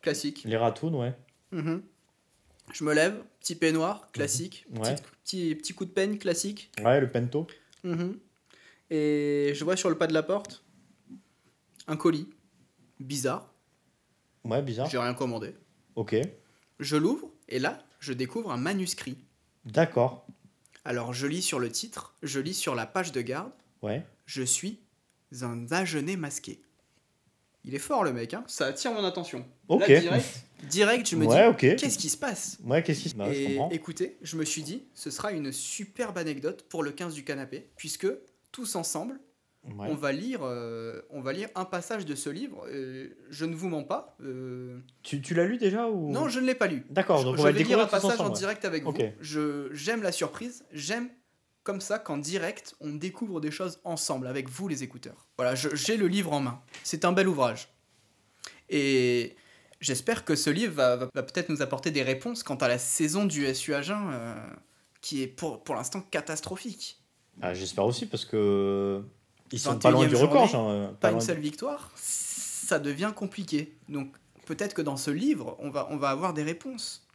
classique. 0.00 0.42
Les 0.46 0.56
ratounes, 0.56 0.94
ouais. 0.96 1.14
Mhm. 1.52 1.82
Je 2.72 2.84
me 2.84 2.94
lève, 2.94 3.22
petit 3.40 3.54
peignoir, 3.54 4.10
classique. 4.12 4.64
Mhm. 4.70 4.78
Ouais. 4.82 4.94
Petit, 4.94 5.02
petit, 5.24 5.54
petit 5.56 5.72
coup 5.74 5.84
de 5.84 5.90
peigne, 5.90 6.16
classique. 6.18 6.70
Ouais, 6.82 7.00
le 7.00 7.10
pento. 7.10 7.46
Mhm. 7.84 8.18
Et 8.90 9.52
je 9.54 9.64
vois 9.64 9.76
sur 9.76 9.90
le 9.90 9.96
pas 9.98 10.06
de 10.08 10.14
la 10.14 10.22
porte 10.22 10.64
un 11.86 11.96
colis. 11.96 12.28
Bizarre. 12.98 13.52
Ouais, 14.44 14.62
bizarre. 14.62 14.88
J'ai 14.90 14.98
rien 14.98 15.14
commandé. 15.14 15.54
Ok. 15.94 16.16
Je 16.80 16.96
l'ouvre 16.96 17.28
et 17.48 17.58
là, 17.58 17.78
je 18.00 18.12
découvre 18.12 18.50
un 18.50 18.56
manuscrit. 18.56 19.16
D'accord. 19.64 20.26
Alors 20.84 21.12
je 21.12 21.26
lis 21.26 21.42
sur 21.42 21.58
le 21.60 21.70
titre, 21.70 22.14
je 22.22 22.40
lis 22.40 22.54
sur 22.54 22.74
la 22.74 22.86
page 22.86 23.12
de 23.12 23.20
garde 23.20 23.52
Ouais. 23.82 24.04
Je 24.26 24.42
suis 24.42 24.80
un 25.42 25.70
agenais 25.70 26.16
masqué. 26.16 26.60
Il 27.64 27.74
est 27.74 27.78
fort 27.78 28.04
le 28.04 28.12
mec, 28.12 28.32
hein. 28.34 28.42
ça 28.46 28.66
attire 28.66 28.92
mon 28.92 29.04
attention. 29.04 29.46
Ok. 29.68 29.86
Là, 29.88 30.00
direct, 30.00 30.44
direct, 30.70 31.08
je 31.08 31.16
me 31.16 31.26
Ouais, 31.26 31.42
dis, 31.42 31.48
ok. 31.48 31.76
qu'est-ce 31.76 31.98
qui 31.98 32.08
se 32.08 32.16
passe? 32.16 32.58
Ouais, 32.64 32.82
qu'est-ce 32.82 33.00
qui 33.02 33.10
se 33.10 33.14
passe? 33.14 33.36
Et 33.36 33.58
écoutez, 33.72 34.16
je 34.22 34.36
me 34.36 34.44
suis 34.46 34.62
dit, 34.62 34.84
ce 34.94 35.10
sera 35.10 35.32
une 35.32 35.52
superbe 35.52 36.16
anecdote 36.16 36.64
pour 36.68 36.82
le 36.82 36.90
15 36.90 37.12
du 37.14 37.22
canapé, 37.22 37.68
puisque 37.76 38.06
tous 38.50 38.76
ensemble, 38.76 39.20
Ouais. 39.62 39.88
on, 39.90 39.94
va 39.94 40.10
lire, 40.10 40.40
euh, 40.42 41.02
on 41.10 41.20
va 41.20 41.34
lire 41.34 41.48
un 41.54 41.66
passage 41.66 42.06
de 42.06 42.14
ce 42.14 42.30
livre. 42.30 42.64
Euh, 42.68 43.08
je 43.28 43.44
ne 43.44 43.54
vous 43.54 43.68
mens 43.68 43.84
pas. 43.84 44.16
euh, 44.22 44.78
Tu, 45.02 45.20
tu 45.20 45.34
l'as 45.34 45.44
lu 45.44 45.58
déjà 45.58 45.88
ou? 45.88 46.10
Non, 46.10 46.28
je 46.30 46.40
ne 46.40 46.46
l'ai 46.46 46.54
pas 46.54 46.66
lu. 46.66 46.86
D'accord, 46.88 47.22
donc 47.24 47.36
je 47.36 47.40
on 47.40 47.44
va 47.44 47.52
vais 47.52 47.62
lire 47.62 47.78
un 47.78 47.86
passage 47.86 48.18
en 48.20 48.30
ouais. 48.30 48.36
direct 48.38 48.64
avec 48.64 48.84
vous. 48.84 48.94
J'aime 49.20 50.02
la 50.02 50.12
surprise. 50.12 50.64
J'aime 50.72 51.10
comme 51.62 51.82
ça 51.82 51.98
qu'en 51.98 52.16
direct, 52.16 52.74
on 52.80 52.94
découvre 52.94 53.38
des 53.40 53.50
choses 53.50 53.80
ensemble, 53.84 54.26
avec 54.28 54.48
vous 54.48 54.66
les 54.66 54.82
écouteurs. 54.82 55.28
Voilà, 55.36 55.54
j'ai 55.54 55.98
le 55.98 56.06
livre 56.08 56.32
en 56.32 56.40
main. 56.40 56.62
C'est 56.82 57.04
un 57.04 57.12
bel 57.12 57.28
ouvrage. 57.28 57.68
Et 58.70 59.36
j'espère 59.80 60.24
que 60.24 60.36
ce 60.36 60.48
livre 60.50 60.72
va, 60.74 60.96
va- 60.96 61.08
va 61.14 61.22
peut-être 61.22 61.48
nous 61.50 61.60
apporter 61.62 61.90
des 61.90 62.02
réponses 62.02 62.42
quant 62.42 62.56
à 62.56 62.68
la 62.68 62.78
saison 62.78 63.24
du 63.26 63.44
SU 63.54 63.74
Agen, 63.74 64.08
euh, 64.12 64.34
qui 65.02 65.22
est 65.22 65.26
pour, 65.26 65.62
pour 65.62 65.74
l'instant 65.74 66.00
catastrophique. 66.00 67.02
Ah, 67.42 67.52
J'espère 67.54 67.84
aussi 67.84 68.06
parce 68.06 68.24
que 68.24 69.02
ils 69.52 69.58
sont 69.58 69.72
21e 69.74 69.78
pas 69.80 69.90
loin 69.90 70.06
du 70.06 70.14
record. 70.16 70.46
journée, 70.48 70.48
genre, 70.52 70.70
euh, 70.70 70.92
Pas 71.00 71.10
loin 71.10 71.20
une 71.20 71.24
seule 71.26 71.38
victoire, 71.40 71.90
ça 71.96 72.78
devient 72.78 73.12
compliqué. 73.14 73.74
Donc 73.88 74.12
peut-être 74.46 74.74
que 74.74 74.82
dans 74.82 74.96
ce 74.96 75.10
livre, 75.10 75.56
on 75.60 75.70
va, 75.70 75.88
on 75.90 75.96
va 75.96 76.10
avoir 76.10 76.34
des 76.34 76.42
réponses. 76.42 77.06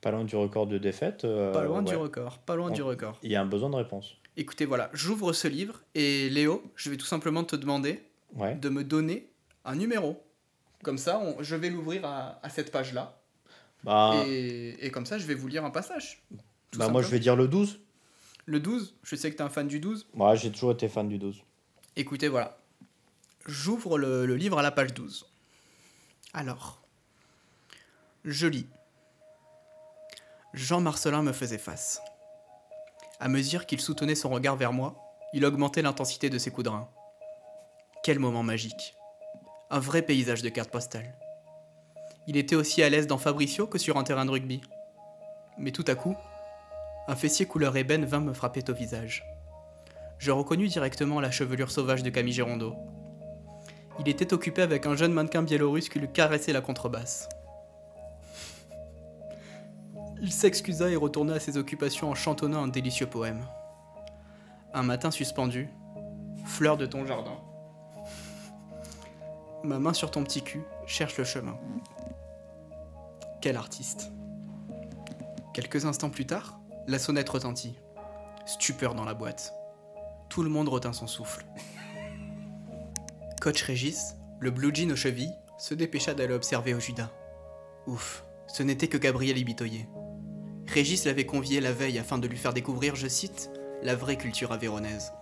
Pas 0.00 0.10
loin 0.10 0.24
du 0.24 0.34
record 0.36 0.66
de 0.66 0.78
défaite. 0.78 1.24
euh, 1.24 1.52
Pas 1.52 1.64
loin 1.64 1.82
du 1.82 1.92
ouais. 1.92 1.98
record, 1.98 2.38
pas 2.38 2.56
loin 2.56 2.70
du 2.70 2.82
record. 2.82 3.18
Il 3.22 3.30
y 3.30 3.36
a 3.36 3.40
un 3.40 3.46
besoin 3.46 3.70
de 3.70 3.76
réponse. 3.76 4.16
Écoutez, 4.36 4.64
voilà, 4.64 4.90
j'ouvre 4.94 5.32
ce 5.32 5.46
livre 5.46 5.80
et 5.94 6.28
Léo, 6.30 6.62
je 6.74 6.90
vais 6.90 6.96
tout 6.96 7.06
simplement 7.06 7.44
te 7.44 7.54
demander 7.56 8.02
Ouais. 8.34 8.54
de 8.54 8.68
me 8.70 8.82
donner 8.82 9.28
un 9.64 9.76
numéro. 9.76 10.22
Comme 10.82 10.96
ça, 10.98 11.20
on- 11.20 11.42
je 11.42 11.54
vais 11.54 11.68
l'ouvrir 11.70 12.04
à, 12.06 12.40
à 12.42 12.48
cette 12.48 12.72
page-là. 12.72 13.18
Bah, 13.84 14.14
Et, 14.26 14.86
et 14.86 14.90
comme 14.90 15.04
ça, 15.06 15.18
je 15.18 15.26
vais 15.26 15.34
vous 15.34 15.48
lire 15.48 15.64
un 15.64 15.70
passage. 15.70 16.22
Bah 16.76 16.88
moi 16.88 17.02
je 17.02 17.08
vais 17.08 17.18
dire 17.18 17.36
le 17.36 17.46
12. 17.48 17.78
Le 18.46 18.58
12, 18.58 18.94
je 19.02 19.14
sais 19.16 19.30
que 19.30 19.36
tu 19.36 19.42
es 19.42 19.44
un 19.44 19.50
fan 19.50 19.68
du 19.68 19.78
12. 19.78 20.06
Moi 20.14 20.34
j'ai 20.34 20.50
toujours 20.50 20.72
été 20.72 20.88
fan 20.88 21.06
du 21.08 21.18
12. 21.18 21.42
Écoutez, 21.94 22.28
voilà. 22.28 22.56
J'ouvre 23.46 23.98
le, 23.98 24.34
livre 24.34 24.58
à 24.58 24.62
la 24.62 24.70
page 24.70 24.94
12. 24.94 25.26
Alors, 26.32 26.80
je 28.24 28.46
lis. 28.46 28.66
Jean 30.54 30.80
Marcelin 30.80 31.22
me 31.22 31.32
faisait 31.32 31.58
face. 31.58 32.00
À 33.20 33.28
mesure 33.28 33.66
qu'il 33.66 33.80
soutenait 33.80 34.14
son 34.14 34.30
regard 34.30 34.56
vers 34.56 34.72
moi, 34.72 34.96
il 35.34 35.44
augmentait 35.44 35.82
l'intensité 35.82 36.30
de 36.30 36.38
ses 36.38 36.50
coups 36.50 36.70
de. 36.70 36.70
Quel 38.02 38.18
moment 38.18 38.42
magique. 38.42 38.94
Un 39.70 39.78
vrai 39.78 40.00
paysage 40.00 40.40
de 40.40 40.48
cartes 40.48 40.70
postales. 40.70 41.14
Il 42.26 42.38
était 42.38 42.56
aussi 42.56 42.82
à 42.82 42.88
l'aise 42.88 43.06
dans 43.06 43.18
Fabricio 43.18 43.66
que 43.66 43.78
sur 43.78 43.98
un 43.98 44.04
terrain 44.04 44.24
de 44.24 44.30
rugby. 44.30 44.62
Mais 45.58 45.72
tout 45.72 45.84
à 45.86 45.94
coup, 45.94 46.16
un 47.06 47.16
fessier 47.16 47.44
couleur 47.44 47.76
ébène 47.76 48.06
vint 48.06 48.20
me 48.20 48.32
frapper 48.32 48.64
au 48.70 48.74
visage. 48.74 49.24
Je 50.22 50.30
reconnus 50.30 50.70
directement 50.70 51.18
la 51.18 51.32
chevelure 51.32 51.72
sauvage 51.72 52.04
de 52.04 52.10
Camille 52.10 52.32
Gérondeau. 52.32 52.76
Il 53.98 54.08
était 54.08 54.32
occupé 54.32 54.62
avec 54.62 54.86
un 54.86 54.94
jeune 54.94 55.12
mannequin 55.12 55.42
biélorusse 55.42 55.88
qui 55.88 55.98
lui 55.98 56.12
caressait 56.12 56.52
la 56.52 56.60
contrebasse. 56.60 57.28
Il 60.20 60.30
s'excusa 60.30 60.90
et 60.90 60.94
retourna 60.94 61.34
à 61.34 61.40
ses 61.40 61.56
occupations 61.56 62.08
en 62.08 62.14
chantonnant 62.14 62.62
un 62.62 62.68
délicieux 62.68 63.08
poème. 63.08 63.44
Un 64.72 64.84
matin 64.84 65.10
suspendu, 65.10 65.68
fleur 66.44 66.76
de 66.76 66.86
ton 66.86 67.04
jardin. 67.04 67.38
Ma 69.64 69.80
main 69.80 69.92
sur 69.92 70.12
ton 70.12 70.22
petit 70.22 70.42
cul 70.42 70.62
cherche 70.86 71.18
le 71.18 71.24
chemin. 71.24 71.58
Quel 73.40 73.56
artiste. 73.56 74.12
Quelques 75.52 75.84
instants 75.84 76.10
plus 76.10 76.26
tard, 76.26 76.60
la 76.86 77.00
sonnette 77.00 77.28
retentit. 77.28 77.74
Stupeur 78.46 78.94
dans 78.94 79.04
la 79.04 79.14
boîte. 79.14 79.52
Tout 80.32 80.42
le 80.42 80.48
monde 80.48 80.70
retint 80.70 80.94
son 80.94 81.06
souffle. 81.06 81.44
Coach 83.42 83.64
Régis, 83.64 84.16
le 84.40 84.50
blue 84.50 84.74
jean 84.74 84.90
aux 84.90 84.96
chevilles, 84.96 85.34
se 85.58 85.74
dépêcha 85.74 86.14
d'aller 86.14 86.32
observer 86.32 86.72
au 86.72 86.80
Judas. 86.80 87.10
Ouf, 87.86 88.24
ce 88.46 88.62
n'était 88.62 88.88
que 88.88 88.96
Gabriel 88.96 89.36
Ibitoyer. 89.36 89.86
Régis 90.66 91.04
l'avait 91.04 91.26
convié 91.26 91.60
la 91.60 91.74
veille 91.74 91.98
afin 91.98 92.16
de 92.16 92.26
lui 92.26 92.38
faire 92.38 92.54
découvrir, 92.54 92.96
je 92.96 93.08
cite, 93.08 93.50
la 93.82 93.94
vraie 93.94 94.16
culture 94.16 94.52
avéronaise. 94.52 95.12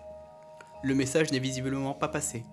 Le 0.84 0.94
message 0.94 1.32
n'est 1.32 1.40
visiblement 1.40 1.94
pas 1.94 2.06
passé. 2.06 2.44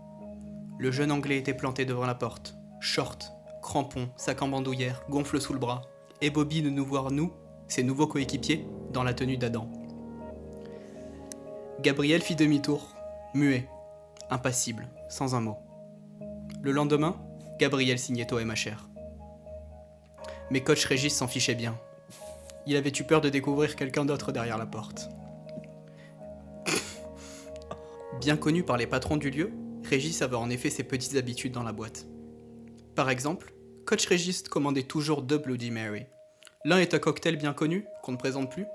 Le 0.80 0.89
jeune 0.89 1.12
anglais 1.12 1.38
était 1.38 1.54
planté 1.54 1.86
devant 1.86 2.08
la 2.08 2.15
porte. 2.15 2.56
Short, 2.82 3.34
crampons, 3.62 4.10
sac 4.15 4.41
en 4.41 4.48
bandoulière, 4.48 5.04
gonfle 5.12 5.39
sous 5.39 5.54
le 5.54 5.60
bras, 5.60 5.84
et 6.22 6.32
Bobby 6.32 6.63
de 6.63 6.72
nous 6.72 6.88
voir, 6.88 7.12
nous, 7.12 7.32
ses 7.67 7.84
nouveaux 7.84 8.08
coéquipiers, 8.08 8.65
dans 8.93 9.04
la 9.04 9.13
tenue 9.13 9.38
d'Adam. 9.38 9.70
Gabriel 11.80 12.24
fit 12.24 12.36
demi-tour, 12.36 12.96
muet, 13.36 13.68
impassible, 14.32 14.88
sans 15.10 15.36
un 15.36 15.42
mot. 15.42 15.58
Le 16.63 16.72
lendemain, 16.72 17.16
Gabriel 17.60 18.00
signait 18.00 18.34
au 18.34 18.40
MHR. 18.40 18.90
Mais 20.50 20.63
coach 20.63 20.86
Régis 20.86 21.16
s'en 21.16 21.28
fichait 21.28 21.54
bien. 21.54 21.80
Il 22.66 22.78
avait 22.78 22.92
eu 22.98 23.04
peur 23.04 23.22
de 23.22 23.30
découvrir 23.30 23.76
quelqu'un 23.76 24.06
d'autre 24.06 24.32
derrière 24.32 24.58
la 24.58 24.66
porte. 24.66 25.10
Bien 28.20 28.38
connu 28.38 28.63
par 28.63 28.78
les 28.78 28.88
patrons 28.88 29.18
du 29.18 29.30
lieu, 29.30 29.54
Régis 29.84 30.24
avait 30.24 30.36
en 30.36 30.50
effet 30.50 30.72
ses 30.72 30.84
petites 30.84 31.16
habitudes 31.16 31.54
dans 31.54 31.63
la 31.63 31.74
boîte. 31.74 32.08
Par 32.96 33.12
exemple, 33.12 33.54
coach 33.86 34.08
Régis 34.08 34.42
commandait 34.42 34.84
toujours 34.84 35.22
deux 35.22 35.38
Bloody 35.38 35.70
Mary. 35.70 36.08
L'un 36.66 36.80
est 36.80 36.96
un 36.96 37.00
cocktail 37.00 37.38
bien 37.38 37.54
connu, 37.54 37.86
qu'on 38.02 38.13
ne 38.13 38.18
présente 38.18 38.50
plus, 38.50 38.66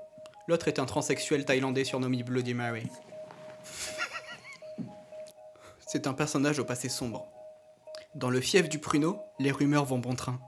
l'autre 0.47 0.67
est 0.67 0.79
un 0.79 0.85
transsexuel 0.85 1.45
thaïlandais 1.45 1.83
surnommé 1.83 2.23
Bloody 2.23 2.53
Mary. 2.53 2.87
C'est 5.87 6.07
un 6.07 6.13
personnage 6.13 6.59
au 6.59 6.65
passé 6.65 6.89
sombre. 6.89 7.27
Dans 8.15 8.29
le 8.29 8.41
fief 8.41 8.69
du 8.69 8.79
pruneau, 8.79 9.19
les 9.39 9.51
rumeurs 9.51 9.85
vont 9.85 9.99
bon 9.99 10.15
train. 10.15 10.39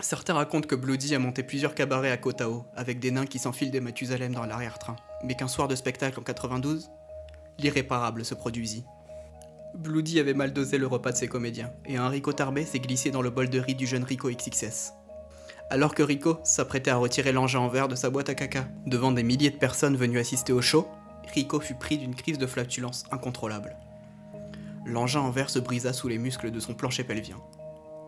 Certains 0.00 0.34
racontent 0.34 0.66
que 0.66 0.74
Bloody 0.74 1.14
a 1.14 1.18
monté 1.18 1.42
plusieurs 1.42 1.74
cabarets 1.74 2.10
à 2.10 2.16
Kotao, 2.16 2.64
avec 2.74 3.00
des 3.00 3.10
nains 3.10 3.26
qui 3.26 3.38
s'enfilent 3.38 3.70
des 3.70 3.80
Mathusalem 3.80 4.34
dans 4.34 4.46
l'arrière-train, 4.46 4.96
mais 5.24 5.34
qu'un 5.34 5.48
soir 5.48 5.68
de 5.68 5.74
spectacle 5.74 6.18
en 6.18 6.22
92, 6.22 6.90
l'irréparable 7.58 8.24
se 8.24 8.34
produisit. 8.34 8.84
Bloody 9.74 10.18
avait 10.18 10.34
mal 10.34 10.52
dosé 10.52 10.78
le 10.78 10.86
repas 10.86 11.12
de 11.12 11.16
ses 11.16 11.28
comédiens, 11.28 11.72
et 11.84 11.96
un 11.96 12.08
Rico 12.08 12.32
Tarbé 12.32 12.64
s'est 12.64 12.80
glissé 12.80 13.10
dans 13.10 13.22
le 13.22 13.30
bol 13.30 13.50
de 13.50 13.60
riz 13.60 13.74
du 13.74 13.86
jeune 13.86 14.04
Rico 14.04 14.30
XXS. 14.30 14.94
Alors 15.72 15.94
que 15.94 16.02
Rico 16.02 16.40
s'apprêtait 16.42 16.90
à 16.90 16.96
retirer 16.96 17.30
l'engin 17.30 17.60
en 17.60 17.68
verre 17.68 17.86
de 17.86 17.94
sa 17.94 18.10
boîte 18.10 18.28
à 18.28 18.34
caca, 18.34 18.66
devant 18.86 19.12
des 19.12 19.22
milliers 19.22 19.50
de 19.50 19.56
personnes 19.56 19.96
venues 19.96 20.18
assister 20.18 20.52
au 20.52 20.60
show, 20.60 20.88
Rico 21.32 21.60
fut 21.60 21.76
pris 21.76 21.96
d'une 21.96 22.16
crise 22.16 22.38
de 22.38 22.46
flatulence 22.46 23.04
incontrôlable. 23.12 23.76
L'engin 24.84 25.20
en 25.20 25.30
verre 25.30 25.48
se 25.48 25.60
brisa 25.60 25.92
sous 25.92 26.08
les 26.08 26.18
muscles 26.18 26.50
de 26.50 26.58
son 26.58 26.74
plancher 26.74 27.04
pelvien. 27.04 27.36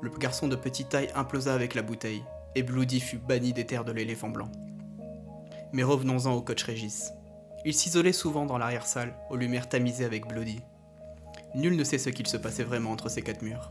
Le 0.00 0.10
garçon 0.10 0.48
de 0.48 0.56
petite 0.56 0.88
taille 0.88 1.10
implosa 1.14 1.54
avec 1.54 1.76
la 1.76 1.82
bouteille, 1.82 2.24
et 2.56 2.64
Bloody 2.64 2.98
fut 2.98 3.18
banni 3.18 3.52
des 3.52 3.64
terres 3.64 3.84
de 3.84 3.92
l'éléphant 3.92 4.28
blanc. 4.28 4.50
Mais 5.72 5.84
revenons-en 5.84 6.32
au 6.32 6.42
coach 6.42 6.64
Régis. 6.64 7.12
Il 7.64 7.74
s'isolait 7.74 8.12
souvent 8.12 8.44
dans 8.44 8.58
l'arrière-salle, 8.58 9.14
aux 9.30 9.36
lumières 9.36 9.68
tamisées 9.68 10.04
avec 10.04 10.26
Bloody. 10.26 10.58
Nul 11.54 11.76
ne 11.76 11.84
sait 11.84 11.98
ce 11.98 12.10
qu'il 12.10 12.26
se 12.26 12.36
passait 12.36 12.64
vraiment 12.64 12.90
entre 12.90 13.08
ces 13.08 13.22
quatre 13.22 13.42
murs. 13.42 13.70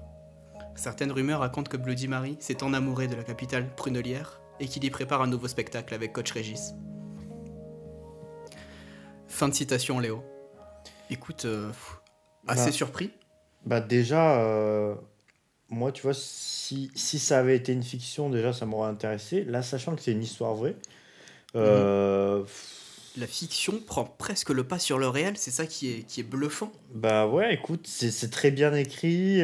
Certaines 0.81 1.11
rumeurs 1.11 1.41
racontent 1.41 1.69
que 1.69 1.77
Bloody 1.77 2.07
Mary 2.07 2.37
s'est 2.39 2.63
enamouré 2.63 3.07
de 3.07 3.13
la 3.15 3.23
capitale 3.23 3.67
prunelière 3.75 4.41
et 4.59 4.65
qu'il 4.67 4.83
y 4.83 4.89
prépare 4.89 5.21
un 5.21 5.27
nouveau 5.27 5.47
spectacle 5.47 5.93
avec 5.93 6.11
coach 6.11 6.31
Régis. 6.31 6.73
Fin 9.27 9.47
de 9.49 9.53
citation, 9.53 9.99
Léo. 9.99 10.23
Écoute, 11.11 11.45
euh, 11.45 11.67
pff, 11.67 11.99
assez 12.47 12.65
Bah. 12.65 12.71
surpris. 12.71 13.11
Bah 13.63 13.79
déjà, 13.79 14.39
euh, 14.41 14.95
moi 15.69 15.91
tu 15.91 16.01
vois, 16.01 16.15
si, 16.15 16.89
si 16.95 17.19
ça 17.19 17.37
avait 17.37 17.57
été 17.57 17.73
une 17.73 17.83
fiction, 17.83 18.31
déjà 18.31 18.51
ça 18.51 18.65
m'aurait 18.65 18.89
intéressé. 18.89 19.43
Là, 19.43 19.61
sachant 19.61 19.95
que 19.95 20.01
c'est 20.01 20.13
une 20.13 20.23
histoire 20.23 20.55
vraie, 20.55 20.75
euh, 21.55 22.43
La 23.17 23.27
fiction 23.27 23.79
prend 23.85 24.05
presque 24.05 24.49
le 24.49 24.63
pas 24.63 24.79
sur 24.79 24.97
le 24.97 25.07
réel, 25.09 25.37
c'est 25.37 25.51
ça 25.51 25.67
qui 25.67 25.91
est, 25.91 26.07
qui 26.07 26.21
est 26.21 26.23
bluffant. 26.23 26.71
bah 26.95 27.27
ouais, 27.27 27.53
écoute, 27.53 27.85
c'est 27.85 28.09
c'est 28.09 28.31
très 28.31 28.49
bien 28.49 28.73
écrit. 28.73 29.43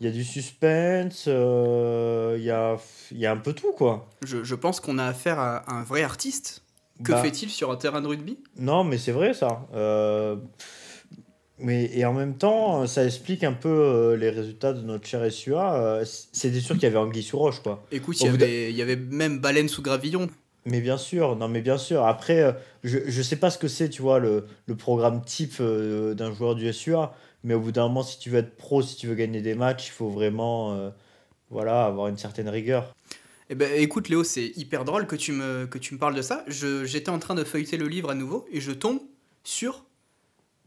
Il 0.00 0.06
y 0.06 0.10
a 0.10 0.12
du 0.12 0.24
suspense, 0.24 1.24
euh, 1.26 2.36
il 2.38 2.44
y, 2.44 2.50
a, 2.50 2.76
il 3.12 3.18
y 3.18 3.24
a 3.24 3.32
un 3.32 3.36
peu 3.38 3.54
tout 3.54 3.72
quoi. 3.72 4.08
Je, 4.24 4.44
je 4.44 4.54
pense 4.54 4.78
qu'on 4.80 4.98
a 4.98 5.06
affaire 5.06 5.38
à 5.38 5.72
un 5.74 5.82
vrai 5.84 6.02
artiste. 6.02 6.62
Que 7.02 7.12
Bah, 7.12 7.22
fait-il 7.22 7.48
sur 7.50 7.70
un 7.70 7.76
terrain 7.76 8.00
de 8.02 8.06
rugby? 8.06 8.38
Non, 8.58 8.84
mais 8.84 8.98
c'est 8.98 9.12
vrai 9.12 9.32
ça. 9.32 9.66
Euh, 9.74 10.36
mais 11.58 11.90
et 11.94 12.04
en 12.04 12.12
même 12.12 12.36
temps, 12.36 12.86
ça 12.86 13.04
explique 13.04 13.42
un 13.44 13.54
peu 13.54 13.68
euh, 13.70 14.16
les 14.16 14.28
résultats 14.28 14.74
de 14.74 14.82
notre 14.82 15.06
cher 15.06 15.30
SUA. 15.32 15.74
Euh, 15.76 16.04
C'était 16.32 16.60
sûr 16.60 16.74
qu'il 16.74 16.84
y 16.84 16.86
avait 16.86 16.98
Anguille 16.98 17.22
sous 17.22 17.38
roche, 17.38 17.62
quoi. 17.62 17.82
Écoute, 17.90 18.20
il 18.20 18.26
y, 18.26 18.28
avait, 18.28 18.70
il 18.70 18.76
y 18.76 18.82
avait 18.82 18.96
même 18.96 19.38
baleine 19.38 19.68
sous 19.68 19.80
gravillon. 19.82 20.28
Mais 20.66 20.80
bien 20.80 20.98
sûr, 20.98 21.36
non, 21.36 21.48
mais 21.48 21.60
bien 21.62 21.78
sûr. 21.78 22.04
Après, 22.04 22.40
euh, 22.42 22.52
je, 22.84 22.98
je 23.06 23.22
sais 23.22 23.36
pas 23.36 23.48
ce 23.50 23.56
que 23.56 23.68
c'est, 23.68 23.88
tu 23.88 24.02
vois, 24.02 24.18
le, 24.18 24.46
le 24.66 24.74
programme 24.74 25.22
type 25.24 25.62
d'un 25.62 26.34
joueur 26.34 26.54
du 26.54 26.70
SUA. 26.72 27.14
Mais 27.46 27.54
au 27.54 27.60
bout 27.60 27.70
d'un 27.70 27.84
moment, 27.86 28.02
si 28.02 28.18
tu 28.18 28.28
veux 28.28 28.38
être 28.40 28.56
pro, 28.56 28.82
si 28.82 28.96
tu 28.96 29.06
veux 29.06 29.14
gagner 29.14 29.40
des 29.40 29.54
matchs, 29.54 29.86
il 29.86 29.92
faut 29.92 30.08
vraiment 30.10 30.72
euh, 30.74 30.90
voilà, 31.48 31.84
avoir 31.84 32.08
une 32.08 32.18
certaine 32.18 32.48
rigueur. 32.48 32.92
Eh 33.50 33.54
ben, 33.54 33.70
écoute 33.80 34.08
Léo, 34.08 34.24
c'est 34.24 34.48
hyper 34.56 34.84
drôle 34.84 35.06
que 35.06 35.14
tu 35.14 35.30
me, 35.30 35.66
que 35.66 35.78
tu 35.78 35.94
me 35.94 35.98
parles 36.00 36.16
de 36.16 36.22
ça. 36.22 36.44
J'étais 36.48 37.08
en 37.08 37.20
train 37.20 37.36
de 37.36 37.44
feuilleter 37.44 37.76
le 37.76 37.86
livre 37.86 38.10
à 38.10 38.16
nouveau 38.16 38.46
et 38.50 38.60
je 38.60 38.72
tombe 38.72 38.98
sur 39.44 39.84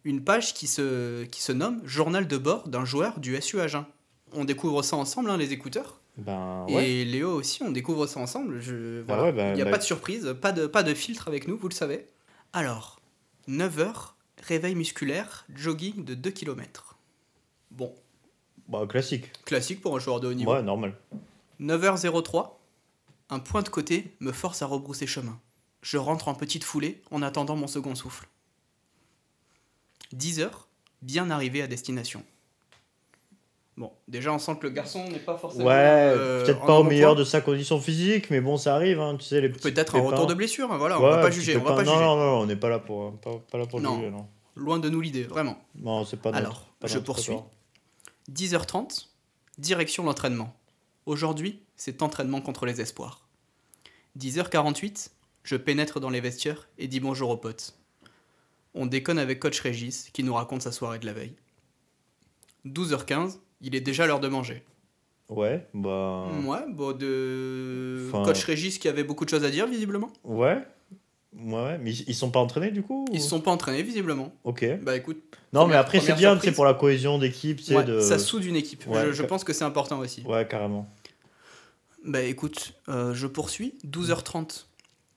une 0.05 0.23
page 0.23 0.53
qui 0.53 0.67
se, 0.67 1.25
qui 1.25 1.41
se 1.41 1.51
nomme 1.51 1.81
Journal 1.83 2.25
de 2.27 2.37
bord 2.37 2.69
d'un 2.69 2.85
joueur 2.85 3.19
du 3.19 3.39
SU 3.41 3.59
Agen. 3.59 3.85
On 4.31 4.45
découvre 4.45 4.81
ça 4.81 4.95
ensemble, 4.95 5.29
hein, 5.31 5.35
les 5.37 5.51
écouteurs. 5.51 5.99
Ben 6.17 6.65
ouais. 6.69 6.89
Et 6.89 7.03
Léo 7.03 7.31
aussi, 7.33 7.61
on 7.61 7.71
découvre 7.71 8.07
ça 8.07 8.21
ensemble. 8.21 8.61
Je, 8.61 9.01
Bah 9.01 9.15
voilà. 9.15 9.23
ouais, 9.23 9.31
bah- 9.33 9.49
Il 9.49 9.55
n'y 9.55 9.61
a 9.61 9.65
bah- 9.65 9.71
pas 9.71 9.77
de 9.79 9.83
surprise, 9.83 10.33
pas 10.41 10.53
de, 10.53 10.65
pas 10.65 10.83
de 10.83 10.93
filtre 10.93 11.27
avec 11.27 11.45
nous, 11.45 11.57
vous 11.57 11.67
le 11.67 11.73
savez. 11.73 12.05
Alors, 12.53 13.01
9h, 13.49 14.13
réveil 14.41 14.75
musculaire, 14.75 15.45
jogging 15.53 16.03
de 16.05 16.13
2 16.15 16.31
km. 16.31 16.97
Bon, 17.71 17.93
Bah, 18.67 18.85
classique. 18.87 19.31
classique 19.45 19.81
pour 19.81 19.95
un 19.95 19.99
joueur 19.99 20.19
de 20.19 20.27
haut 20.27 20.33
niveau. 20.33 20.53
Ouais, 20.53 20.61
normal. 20.63 20.95
9h03, 21.59 22.51
un 23.29 23.39
point 23.39 23.61
de 23.61 23.69
côté 23.69 24.15
me 24.19 24.31
force 24.31 24.61
à 24.61 24.65
rebrousser 24.65 25.07
chemin. 25.07 25.39
Je 25.81 25.97
rentre 25.97 26.27
en 26.27 26.35
petite 26.35 26.63
foulée 26.63 27.01
en 27.11 27.21
attendant 27.21 27.55
mon 27.55 27.67
second 27.67 27.95
souffle. 27.95 28.27
10h, 30.13 30.49
bien 31.01 31.29
arrivé 31.29 31.61
à 31.61 31.67
destination. 31.67 32.23
Bon, 33.79 33.93
déjà 34.09 34.33
on 34.33 34.39
sent 34.39 34.57
que 34.59 34.67
le 34.67 34.73
garçon 34.73 35.07
n'est 35.09 35.19
pas 35.19 35.37
forcément. 35.37 35.63
Ouais, 35.65 35.73
euh, 35.73 36.43
peut-être 36.43 36.65
pas 36.65 36.77
au 36.77 36.83
meilleur 36.83 37.15
de 37.15 37.23
sa 37.23 37.39
condition 37.39 37.79
physique, 37.79 38.29
mais 38.29 38.41
bon, 38.41 38.57
ça 38.57 38.75
arrive, 38.75 38.99
hein, 38.99 39.15
tu 39.17 39.25
sais, 39.25 39.39
les 39.39 39.47
Peut-être 39.49 39.95
un 39.95 40.01
retour 40.01 40.27
de 40.27 40.33
blessure, 40.33 40.69
hein, 40.71 40.77
voilà, 40.77 40.99
on 40.99 41.03
Ouais, 41.03 41.09
va 41.11 41.21
pas 41.21 41.31
juger, 41.31 41.55
on 41.55 41.63
va 41.63 41.75
pas 41.75 41.83
non, 41.83 41.93
juger. 41.93 42.03
Non, 42.05 42.15
non, 42.17 42.39
on 42.41 42.45
n'est 42.45 42.57
pas 42.57 42.67
là 42.67 42.79
pour, 42.79 43.13
pas, 43.19 43.31
pas 43.49 43.57
là 43.57 43.65
pour 43.65 43.79
Non. 43.79 43.95
juger, 43.95 44.11
non. 44.11 44.27
Loin 44.57 44.79
de 44.79 44.89
nous 44.89 44.99
l'idée, 44.99 45.23
vraiment. 45.23 45.57
Non, 45.81 46.03
c'est 46.03 46.17
pas 46.17 46.31
notre- 46.31 46.41
Alors, 46.43 46.67
pas 46.81 46.87
je 46.87 46.99
poursuis. 46.99 47.31
tort. 47.33 47.49
10h30, 48.29 49.07
direction 49.57 50.03
l'entraînement. 50.03 50.53
Aujourd'hui, 51.05 51.61
c'est 51.77 52.01
entraînement 52.01 52.41
contre 52.41 52.65
les 52.65 52.81
espoirs. 52.81 53.21
10h48, 54.17 55.11
je 55.43 55.55
pénètre 55.55 56.01
dans 56.01 56.09
les 56.09 56.19
vestiaires 56.19 56.67
et 56.77 56.89
dis 56.89 56.99
bonjour 56.99 57.29
aux 57.29 57.37
potes. 57.37 57.75
On 58.75 58.85
déconne 58.87 59.19
avec 59.19 59.39
coach 59.39 59.61
Régis 59.61 60.09
qui 60.11 60.23
nous 60.25 60.33
raconte 60.33 60.63
sa 60.63 60.73
soirée 60.73 60.99
de 60.99 61.05
la 61.05 61.13
veille. 61.13 61.35
12h15, 62.65 63.39
il 63.61 63.75
est 63.75 63.81
déjà 63.81 64.07
l'heure 64.07 64.19
de 64.19 64.27
manger. 64.27 64.63
Ouais, 65.29 65.67
bah. 65.73 66.27
Ouais, 66.45 66.65
bon, 66.69 66.91
de. 66.91 68.07
Enfin- 68.09 68.23
Coach 68.23 68.43
Régis 68.45 68.79
qui 68.79 68.87
avait 68.87 69.03
beaucoup 69.03 69.25
de 69.25 69.29
choses 69.29 69.43
à 69.43 69.51
dire, 69.51 69.67
visiblement. 69.67 70.11
Ouais. 70.23 70.57
Ouais, 71.37 71.77
mais 71.77 71.91
ils, 71.93 72.15
sont 72.15 72.31
pas 72.31 72.39
entraînés 72.39 72.71
du 72.71 72.81
coup 72.81 73.05
Ils 73.13 73.21
sont 73.21 73.39
pas 73.39 73.51
entraînés, 73.51 73.83
visiblement. 73.83 74.33
Ok. 74.43 74.65
Bah 74.81 74.95
écoute. 74.95 75.21
Non, 75.53 75.67
mais 75.67 75.75
après, 75.75 75.99
c'est 75.99 76.15
bien, 76.15 76.39
c'est 76.41 76.51
pour 76.51 76.65
la 76.65 76.73
cohésion 76.73 77.19
d'équipe, 77.19 77.61
sais, 77.61 77.75
Ouais, 77.75 77.83
de. 77.83 77.99
Ça 77.99 78.17
soude 78.17 78.43
une 78.45 78.55
équipe. 78.55 78.87
Ouais, 78.87 79.13
je, 79.13 79.23
pense 79.23 79.43
que 79.43 79.53
c'est 79.53 79.63
important 79.63 79.99
aussi. 79.99 80.23
Ouais, 80.23 80.47
carrément. 80.47 80.89
Bah 82.03 82.21
écoute, 82.21 82.73
euh, 82.89 83.13
je 83.13 83.27
poursuis. 83.27 83.75
12h30. 83.85 84.65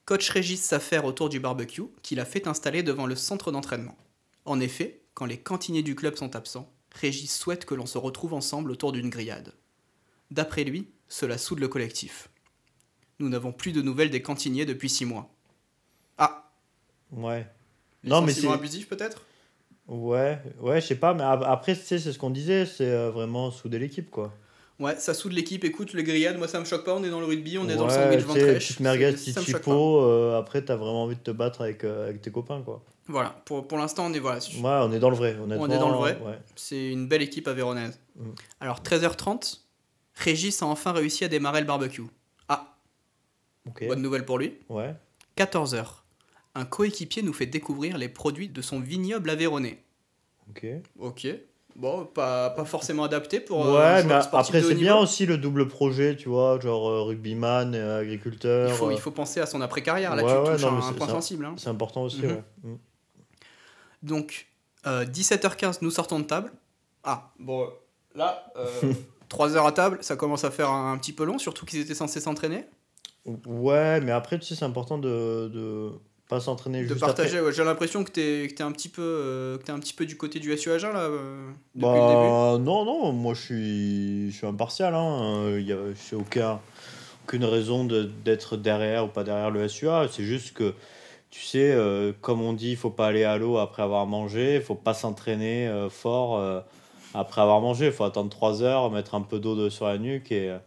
Coach 0.05 0.29
Régis 0.31 0.61
s'affaire 0.61 1.05
autour 1.05 1.29
du 1.29 1.41
barbecue 1.41 1.83
qu'il 2.03 2.21
a 2.21 2.25
fait 2.25 2.47
installer 2.47 2.83
devant 2.83 3.07
le 3.07 3.15
centre 3.15 3.51
d'entraînement. 3.51 3.97
En 4.45 4.61
effet, 4.61 5.01
quand 5.15 5.27
les 5.27 5.39
cantiniers 5.39 5.83
du 5.83 5.95
club 5.95 6.17
sont 6.17 6.35
absents, 6.37 6.69
Régis 6.95 7.35
souhaite 7.35 7.65
que 7.65 7.75
l'on 7.75 7.87
se 7.87 7.99
retrouve 7.99 8.35
ensemble 8.35 8.71
autour 8.71 8.93
d'une 8.93 9.11
grillade. 9.11 9.53
D'après 10.31 10.65
lui, 10.65 10.89
cela 11.09 11.39
soude 11.39 11.59
le 11.61 11.69
collectif. 11.69 12.29
Nous 13.19 13.29
n'avons 13.29 13.53
plus 13.53 13.73
de 13.73 13.83
nouvelles 13.83 14.11
des 14.11 14.23
cantiniers 14.23 14.65
depuis 14.67 14.89
six 14.89 15.05
mois. 15.05 15.31
Ah 16.19 16.51
Ouais. 17.11 17.47
Non, 18.05 18.21
mais 18.23 18.33
c'est. 18.33 18.49
abusif 18.49 18.89
peut-être? 18.89 19.23
Ouais, 19.89 20.41
ouais, 20.61 20.81
je 20.81 20.87
sais 20.87 20.95
pas, 20.97 21.13
mais 21.15 21.23
ap- 21.25 21.43
après, 21.45 21.75
tu 21.77 21.83
sais, 21.83 21.99
c'est 21.99 22.13
ce 22.13 22.19
qu'on 22.19 22.31
disait, 22.31 22.67
c'est 22.67 22.89
euh, 22.91 23.11
vraiment 23.11 23.51
souder 23.51 23.79
l'équipe, 23.79 24.11
quoi. 24.11 24.33
Ouais, 24.83 24.97
ça 24.97 25.15
soude 25.15 25.33
l'équipe. 25.33 25.63
Écoute, 25.65 25.93
le 25.93 26.03
grillade, 26.03 26.39
moi 26.39 26.49
ça 26.49 26.59
me 26.59 26.65
choque 26.65 26.85
pas. 26.85 26.95
On 26.95 27.05
est 27.05 27.11
dans 27.11 27.21
le 27.21 27.27
rugby, 27.27 27.57
on 27.57 27.69
est 27.69 27.77
dans 27.77 27.87
le 27.87 27.93
sandwich 27.93 28.25
ventrèche. 28.25 28.67
Petite 28.67 28.81
merguez, 28.81 29.13
petit 29.13 29.33
chipo, 29.33 30.01
euh, 30.03 30.39
après, 30.39 30.65
t'as 30.65 30.75
vraiment 30.75 31.05
envie 31.05 31.15
de 31.15 31.21
te 31.21 31.31
battre 31.31 31.61
avec, 31.61 31.85
euh, 31.85 32.09
avec 32.09 32.21
tes 32.21 32.33
copains, 32.33 32.63
quoi. 32.63 32.83
Voilà, 33.07 33.41
pour, 33.45 33.67
pour 33.67 33.79
l'instant 33.79 34.07
on 34.07 34.13
est 34.13 34.19
voilà. 34.19 34.39
Ouais, 34.39 34.87
on 34.89 34.93
est 34.93 34.99
dans 34.99 35.11
le 35.11 35.17
vrai, 35.17 35.37
honnêtement. 35.37 35.65
On 35.65 35.71
est 35.71 35.79
dans 35.79 35.91
le 35.91 35.97
vrai. 35.97 36.19
Ouais. 36.25 36.39
C'est 36.57 36.91
une 36.91 37.07
belle 37.07 37.23
équipe 37.23 37.47
avéronaise. 37.49 37.99
Mm. 38.17 38.31
Alors 38.61 38.81
13h30, 38.83 39.61
Régis 40.15 40.63
a 40.63 40.67
enfin 40.67 40.93
réussi 40.93 41.25
à 41.25 41.29
démarrer 41.29 41.61
le 41.61 41.67
barbecue. 41.67 42.03
Ah, 42.49 42.77
Ok. 43.69 43.87
bonne 43.87 44.03
nouvelle 44.03 44.25
pour 44.25 44.39
lui. 44.39 44.55
Ouais. 44.69 44.95
14h, 45.37 45.85
un 46.55 46.65
coéquipier 46.65 47.23
nous 47.23 47.33
fait 47.33 47.47
découvrir 47.47 47.99
les 47.99 48.09
produits 48.09 48.49
de 48.49 48.63
son 48.63 48.81
vignoble 48.81 49.31
avéronnais. 49.31 49.83
Ok. 50.51 50.67
Ok. 50.99 51.27
Bon, 51.75 52.05
pas, 52.05 52.51
pas 52.51 52.65
forcément 52.67 53.05
adapté 53.05 53.41
pour. 53.41 53.65
euh, 53.65 53.71
un 53.71 53.97
ouais, 53.97 54.05
mais 54.05 54.13
après, 54.15 54.61
c'est 54.63 54.75
bien 54.75 54.97
aussi 54.97 55.25
le 55.27 55.39
double 55.39 55.69
projet, 55.69 56.17
tu 56.17 56.29
vois, 56.29 56.61
genre 56.61 56.89
euh, 56.89 57.03
rugbyman, 57.03 57.75
euh, 57.75 58.01
agriculteur. 58.01 58.69
Il 58.71 58.75
faut, 58.75 58.89
euh, 58.89 58.93
il 58.93 59.01
faut 59.01 59.11
penser 59.11 59.41
à 59.41 59.47
son 59.47 59.61
après-carrière. 59.63 60.15
Là, 60.15 60.23
Ouais, 60.23 60.31
tu 60.33 60.39
ouais, 60.39 60.53
touches 60.53 60.63
non, 60.63 60.83
un, 60.83 60.93
point 60.93 61.09
sensible. 61.09 61.45
hein. 61.47 61.55
C'est 61.57 61.69
important 61.71 62.03
aussi, 62.03 62.19
Mhm. 62.23 62.31
ouais. 62.31 62.43
Mm. 62.65 62.75
Donc, 64.03 64.47
euh, 64.87 65.05
17h15, 65.05 65.79
nous 65.83 65.91
sortons 65.91 66.19
de 66.19 66.25
table. 66.25 66.53
Ah, 67.05 67.31
bon, 67.39 67.69
là, 68.15 68.53
3 69.29 69.57
heures 69.57 69.67
à 69.67 69.73
table, 69.73 69.99
ça 70.03 70.17
commence 70.17 70.45
à 70.45 70.51
faire 70.51 70.71
un, 70.71 70.93
un 70.93 70.99
petit 70.99 71.13
peu 71.13 71.25
long, 71.25 71.39
surtout 71.39 71.65
qu'ils 71.65 71.81
étaient 71.81 71.95
censés 71.95 72.21
s'entraîner. 72.21 72.67
Ouais, 73.47 74.01
mais 74.01 74.11
après, 74.13 74.39
tu 74.39 74.45
sais, 74.47 74.55
c'est 74.57 74.65
important 74.65 74.99
de, 74.99 75.49
de 75.49 75.91
pas 76.33 76.41
s'entraîner 76.41 76.85
De 76.85 76.95
partager, 76.95 77.37
après. 77.37 77.47
ouais, 77.49 77.53
j'ai 77.53 77.65
l'impression 77.65 78.05
que 78.05 78.11
t'es 78.11 78.49
que 78.49 78.55
t'es 78.55 78.63
un 78.63 78.73
petit 78.73 78.89
peu 78.89 79.03
euh, 79.03 79.59
que 79.59 79.65
t'es 79.65 79.73
un 79.73 79.79
petit 79.79 79.93
peu 79.93 80.07
du 80.07 80.17
côté 80.17 80.39
du 80.41 80.57
SU 80.57 80.71
Agen 80.71 80.93
là 80.93 81.01
euh, 81.01 81.47
depuis 81.75 81.83
Bah, 81.83 81.95
le 81.95 82.07
début. 82.59 82.65
non, 82.65 82.85
non, 82.85 83.13
moi 83.13 83.35
je 83.35 83.41
suis, 83.41 84.31
je 84.31 84.37
suis 84.39 84.47
impartial. 84.47 84.95
Hein. 84.95 85.57
Il 85.59 85.67
y 85.67 85.73
a 85.73 85.77
aucun, 86.17 86.59
aucune 87.27 87.45
raison 87.45 87.85
de- 87.85 88.11
d'être 88.25 88.57
derrière 88.57 89.05
ou 89.05 89.09
pas 89.09 89.25
derrière 89.25 89.51
le 89.51 89.69
SUA. 89.69 90.07
C'est 90.11 90.25
juste 90.25 90.55
que, 90.55 90.73
tu 91.31 91.43
sais, 91.43 91.71
euh, 91.73 92.13
comme 92.23 92.41
on 92.41 92.55
dit, 92.55 92.71
il 92.71 92.77
faut 92.77 92.91
pas 92.91 93.09
aller 93.09 93.25
à 93.25 93.37
l'eau 93.37 93.59
après 93.59 93.83
avoir 93.83 94.07
mangé. 94.07 94.57
Il 94.57 94.63
faut 94.63 94.75
pas 94.75 94.95
s'entraîner 94.95 95.69
euh, 95.69 95.91
fort 95.91 96.39
euh, 96.39 96.61
après 97.15 97.43
avoir 97.43 97.61
mangé. 97.61 97.87
Il 97.87 97.93
faut 97.93 98.05
attendre 98.05 98.31
3 98.31 98.63
heures, 98.63 98.91
mettre 98.91 99.15
un 99.15 99.21
peu 99.23 99.39
d'eau 99.39 99.55
de- 99.55 99.69
sur 99.69 99.87
la 99.87 99.99
nuque 99.99 100.33
et 100.33 100.49
euh, 100.51 100.59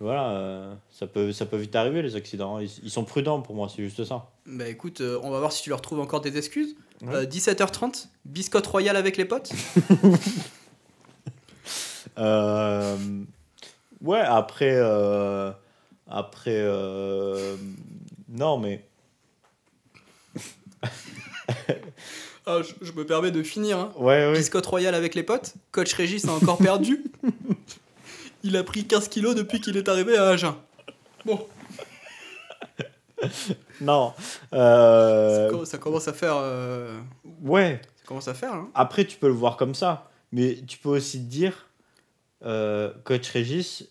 voilà, 0.00 0.30
euh, 0.30 0.74
ça, 0.90 1.06
peut, 1.08 1.32
ça 1.32 1.44
peut 1.44 1.56
vite 1.56 1.74
arriver 1.74 2.02
les 2.02 2.14
accidents. 2.14 2.60
Ils, 2.60 2.70
ils 2.84 2.90
sont 2.90 3.04
prudents 3.04 3.40
pour 3.40 3.56
moi, 3.56 3.68
c'est 3.68 3.82
juste 3.82 4.04
ça. 4.04 4.30
Bah 4.46 4.68
écoute, 4.68 5.00
euh, 5.00 5.18
on 5.22 5.30
va 5.30 5.40
voir 5.40 5.50
si 5.50 5.62
tu 5.62 5.70
leur 5.70 5.80
trouves 5.80 5.98
encore 5.98 6.20
des 6.20 6.38
excuses. 6.38 6.76
Ouais. 7.02 7.14
Euh, 7.14 7.26
17h30, 7.26 8.06
biscotte 8.24 8.66
royale 8.66 8.96
avec 8.96 9.16
les 9.16 9.24
potes. 9.24 9.52
Euh, 12.16 12.96
ouais, 14.00 14.18
après. 14.18 14.76
après. 16.08 16.64
non, 18.28 18.58
mais. 18.58 18.84
Ah, 22.46 22.62
je, 22.62 22.72
je 22.84 22.90
me 22.92 23.04
permets 23.06 23.30
de 23.30 23.42
finir. 23.44 23.78
Hein. 23.78 23.92
Ouais, 23.96 24.26
ouais. 24.26 24.32
Biscotte 24.32 24.66
royale 24.66 24.96
avec 24.96 25.14
les 25.14 25.22
potes. 25.22 25.54
Coach 25.70 25.92
Régis 25.92 26.24
a 26.24 26.32
encore 26.32 26.58
perdu. 26.58 27.04
Il 28.44 28.56
a 28.56 28.62
pris 28.64 28.86
15 28.86 29.08
kilos 29.08 29.34
depuis 29.34 29.60
qu'il 29.60 29.76
est 29.76 29.88
arrivé 29.88 30.16
à 30.16 30.28
Agen. 30.28 30.54
Bon, 31.24 31.46
Non. 33.80 34.12
euh, 34.52 35.46
ça, 35.48 35.50
com- 35.56 35.64
ça 35.64 35.78
commence 35.78 36.08
à 36.08 36.12
faire. 36.12 36.36
euh, 36.36 36.98
ouais. 37.42 37.80
ça 37.96 38.04
commence 38.06 38.28
à 38.28 38.34
faire. 38.34 38.52
Hein. 38.54 38.70
Après, 38.74 39.04
tu 39.04 39.16
peux 39.18 39.26
le 39.26 39.32
voir 39.34 39.56
comme 39.56 39.74
ça. 39.74 40.08
Mais 40.32 40.58
tu 40.66 40.78
peux 40.78 40.90
aussi 40.90 41.18
te 41.18 41.28
dire. 41.30 41.66
euh, 42.44 42.92
Coach 43.04 43.28
Régis, 43.30 43.88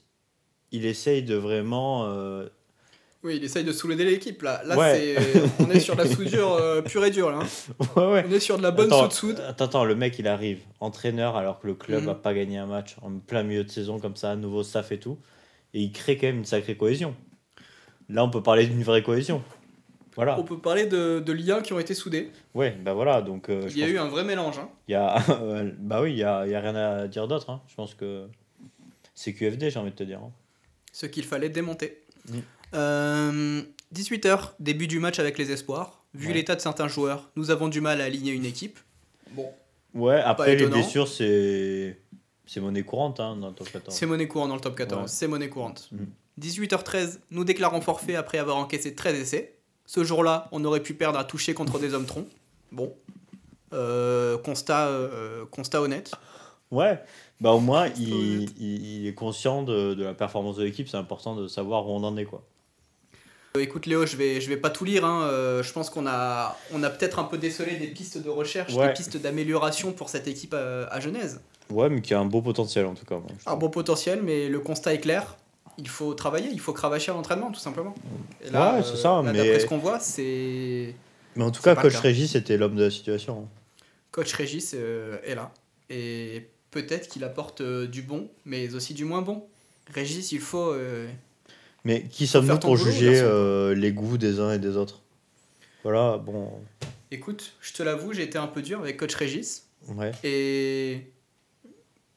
il 0.71 0.85
essaye 0.85 1.23
de 1.23 1.35
vraiment. 1.35 2.05
Oui, 3.27 3.35
il 3.37 3.43
essaye 3.43 3.63
de 3.65 3.71
soulever 3.73 4.05
l'équipe 4.05 4.41
là. 4.41 4.61
Là, 4.65 4.77
Ouais. 4.77 5.15
c'est, 5.17 5.41
on 5.59 5.69
est 5.69 5.79
sur 5.79 5.95
la 5.95 6.07
soudure 6.07 6.53
euh, 6.53 6.81
pure 6.81 7.03
et 7.05 7.11
dure 7.11 7.29
là. 7.29 7.39
hein. 7.41 7.85
ouais, 7.97 8.11
ouais. 8.13 8.25
On 8.27 8.31
est 8.31 8.39
sur 8.39 8.57
de 8.57 8.63
la 8.63 8.71
bonne 8.71 8.85
Attends, 8.87 9.03
soude-soude. 9.03 9.39
Attends, 9.47 9.65
attends, 9.65 9.85
le 9.85 9.95
mec 9.95 10.17
il 10.17 10.27
arrive, 10.27 10.59
entraîneur 10.79 11.35
alors 11.35 11.59
que 11.59 11.67
le 11.67 11.75
club 11.75 12.03
Mhm. 12.03 12.09
a 12.09 12.15
pas 12.15 12.33
gagné 12.33 12.57
un 12.57 12.65
match 12.67 12.95
en 13.01 13.11
plein 13.19 13.43
milieu 13.43 13.63
de 13.63 13.69
saison 13.69 13.99
comme 13.99 14.15
ça, 14.15 14.35
nouveau 14.35 14.63
staff 14.63 14.91
et 14.91 14.99
tout, 14.99 15.17
et 15.73 15.81
il 15.81 15.91
crée 15.91 16.17
quand 16.17 16.27
même 16.27 16.37
une 16.37 16.45
sacrée 16.45 16.77
cohésion. 16.77 17.13
Là 18.09 18.23
on 18.23 18.29
peut 18.29 18.41
parler 18.41 18.65
d'une 18.65 18.83
vraie 18.83 19.03
cohésion. 19.03 19.43
Voilà. 20.15 20.39
On 20.39 20.43
peut 20.43 20.57
parler 20.57 20.85
de, 20.87 21.19
de 21.19 21.31
liens 21.33 21.61
qui 21.61 21.73
ont 21.73 21.79
été 21.79 21.93
soudés. 21.93 22.31
Ouais, 22.55 22.75
bah 22.83 22.93
voilà, 22.93 23.21
donc 23.21 23.49
euh, 23.49 23.67
Il 23.69 23.77
y 23.77 23.83
a 23.83 23.87
eu 23.87 23.99
un 23.99 24.07
vrai 24.07 24.23
mélange. 24.23 24.57
hein. 24.57 24.67
qu'il 24.87 24.93
y 24.93 24.95
a, 24.95 25.17
bah 25.79 26.01
oui, 26.01 26.13
il 26.13 26.17
y 26.17 26.23
a, 26.23 26.43
il 26.47 26.51
y 26.51 26.55
a 26.55 26.59
rien 26.59 26.75
à 26.75 27.07
dire 27.07 27.27
d'autre. 27.27 27.49
hein. 27.51 27.61
Je 27.67 27.75
pense 27.75 27.93
que 27.93 28.25
c'est 29.13 29.33
QFD, 29.33 29.69
j'ai 29.69 29.77
envie 29.79 29.91
de 29.91 29.95
te 29.95 30.03
dire. 30.03 30.19
hein. 30.23 30.31
Ce 30.91 31.05
qu'il 31.05 31.23
fallait 31.23 31.49
démonter. 31.49 32.01
Mm. 32.29 32.39
Euh, 32.73 33.61
18h, 33.93 34.51
début 34.59 34.87
du 34.87 34.99
match 34.99 35.19
avec 35.19 35.37
les 35.37 35.51
espoirs. 35.51 36.03
Vu 36.13 36.27
Ouais. 36.29 36.33
l'état 36.33 36.55
de 36.55 36.61
certains 36.61 36.87
joueurs, 36.87 37.29
nous 37.35 37.51
avons 37.51 37.67
du 37.67 37.79
mal 37.81 38.01
à 38.01 38.05
aligner 38.05 38.31
une 38.31 38.45
équipe. 38.45 38.79
Bon, 39.31 39.49
Ouais, 39.93 40.19
après 40.21 40.55
les 40.55 40.67
blessures 40.67 41.07
c'est 41.07 41.97
c'est 42.45 42.59
monnaie 42.61 42.83
courante 42.83 43.19
hein, 43.19 43.35
dans 43.35 43.47
le 43.49 43.53
top 43.53 43.69
14. 43.71 43.95
c'est 43.95 44.05
monnaie 44.05 44.27
courante 44.27 44.49
dans 44.49 44.55
le 44.55 44.61
top 44.61 44.75
14. 44.75 45.01
Ouais. 45.01 45.07
C'est 45.07 45.27
monnaie 45.27 45.49
courante. 45.49 45.89
Mm. 45.91 46.03
18h13, 46.39 47.19
nous 47.31 47.43
déclarons 47.43 47.81
forfait 47.81 48.15
après 48.15 48.37
avoir 48.37 48.57
encaissé 48.57 48.93
13 48.95 49.19
essais. 49.19 49.55
Ce 49.85 50.03
jour-là, 50.03 50.47
on 50.51 50.63
aurait 50.65 50.81
pu 50.83 50.93
perdre 50.93 51.17
à 51.17 51.23
toucher 51.23 51.53
contre 51.53 51.79
des 51.79 51.93
hommes 51.93 52.05
troncs. 52.05 52.27
Bon. 52.71 52.93
Euh, 53.73 54.37
constat, 54.37 54.87
euh, 54.87 55.45
constat 55.45 55.81
honnête. 55.81 56.11
Ouais, 56.71 57.01
bah 57.41 57.51
au 57.51 57.59
moins, 57.59 57.87
il, 57.97 58.49
il, 58.59 58.85
il 59.01 59.07
est 59.07 59.13
conscient 59.13 59.63
de, 59.63 59.93
de 59.93 60.03
la 60.03 60.13
performance 60.13 60.57
de 60.57 60.63
l'équipe. 60.63 60.87
C'est 60.89 60.97
important 60.97 61.35
de 61.35 61.47
savoir 61.47 61.87
où 61.87 61.91
on 61.91 62.03
en 62.03 62.15
est, 62.17 62.25
quoi. 62.25 62.43
Euh, 63.55 63.61
Écoute 63.61 63.85
Léo, 63.85 64.05
je 64.05 64.15
vais, 64.17 64.41
je 64.41 64.49
vais 64.49 64.57
pas 64.57 64.69
tout 64.69 64.85
lire. 64.85 65.05
hein. 65.05 65.23
Euh, 65.23 65.63
je 65.63 65.71
pense 65.73 65.89
qu'on 65.89 66.05
a, 66.07 66.57
on 66.73 66.83
a 66.83 66.89
peut-être 66.89 67.19
un 67.19 67.23
peu 67.23 67.37
décelé 67.37 67.75
des 67.77 67.87
pistes 67.87 68.17
de 68.17 68.29
recherche, 68.29 68.73
Ouais. 68.73 68.87
des 68.87 68.93
pistes 68.93 69.17
d'amélioration 69.17 69.93
pour 69.93 70.09
cette 70.09 70.27
équipe 70.27 70.53
à, 70.53 70.85
à 70.87 70.99
Genèse. 70.99 71.39
Ouais, 71.69 71.89
mais 71.89 72.01
qui 72.01 72.13
a 72.13 72.19
un 72.19 72.25
beau 72.25 72.41
potentiel, 72.41 72.85
en 72.85 72.93
tout 72.93 73.05
cas. 73.05 73.15
moi, 73.15 73.27
Un 73.45 73.55
bon 73.55 73.69
potentiel, 73.69 74.21
mais 74.23 74.47
le 74.47 74.59
constat 74.59 74.93
est 74.93 74.99
clair. 74.99 75.35
Il 75.77 75.87
faut 75.89 76.13
travailler, 76.13 76.49
il 76.51 76.59
faut 76.59 76.73
cravacher 76.73 77.11
à 77.11 77.13
l'entraînement, 77.13 77.51
tout 77.51 77.59
simplement. 77.59 77.93
Et 78.41 78.49
Ouais, 78.49 78.81
c'est 78.83 78.95
ça, 78.97 79.21
là, 79.21 79.31
mais- 79.31 79.33
D'après 79.37 79.59
ce 79.59 79.65
qu'on 79.65 79.77
voit, 79.77 79.99
c'est 79.99 80.95
Mais 81.35 81.43
en 81.43 81.51
tout 81.51 81.61
cas, 81.61 81.75
coach. 81.75 81.95
Régis 81.97 82.35
était 82.35 82.57
l'homme 82.57 82.75
de 82.75 82.83
la 82.85 82.89
situation. 82.91 83.43
hein. 83.45 83.81
coach 84.11 84.33
Régis 84.33 84.71
euh, 84.75 85.17
est 85.23 85.35
là. 85.35 85.51
Et 85.91 86.47
peut-être 86.71 87.07
qu'il 87.09 87.23
apporte 87.23 87.61
euh, 87.61 87.85
du 87.85 88.01
bon, 88.01 88.27
mais 88.45 88.73
aussi 88.73 88.95
du 88.95 89.05
moins 89.05 89.21
bon. 89.21 89.45
Régis, 89.93 90.31
il 90.31 90.39
faut. 90.39 90.73
Mais 91.87 92.03
qui 92.03 92.27
sommes-nous 92.27 92.59
pour 92.59 92.75
juger 92.77 93.19
euh, 93.21 93.73
les 93.73 93.91
goûts 93.91 94.17
des 94.17 94.39
uns 94.39 94.51
et 94.53 94.59
des 94.59 94.75
autres? 94.77 95.01
Voilà, 95.83 96.17
bon. 96.17 96.51
Écoute, 97.11 97.53
je 97.61 97.71
te 97.73 97.81
l'avoue, 97.83 98.11
j'ai 98.13 98.23
été 98.23 98.37
un 98.37 98.47
peu 98.47 98.61
dur 98.61 98.79
avec 98.79 98.97
coach 98.97 99.15
Régis. 99.15 99.67
Ouais. 99.87 100.11
Et 100.23 101.03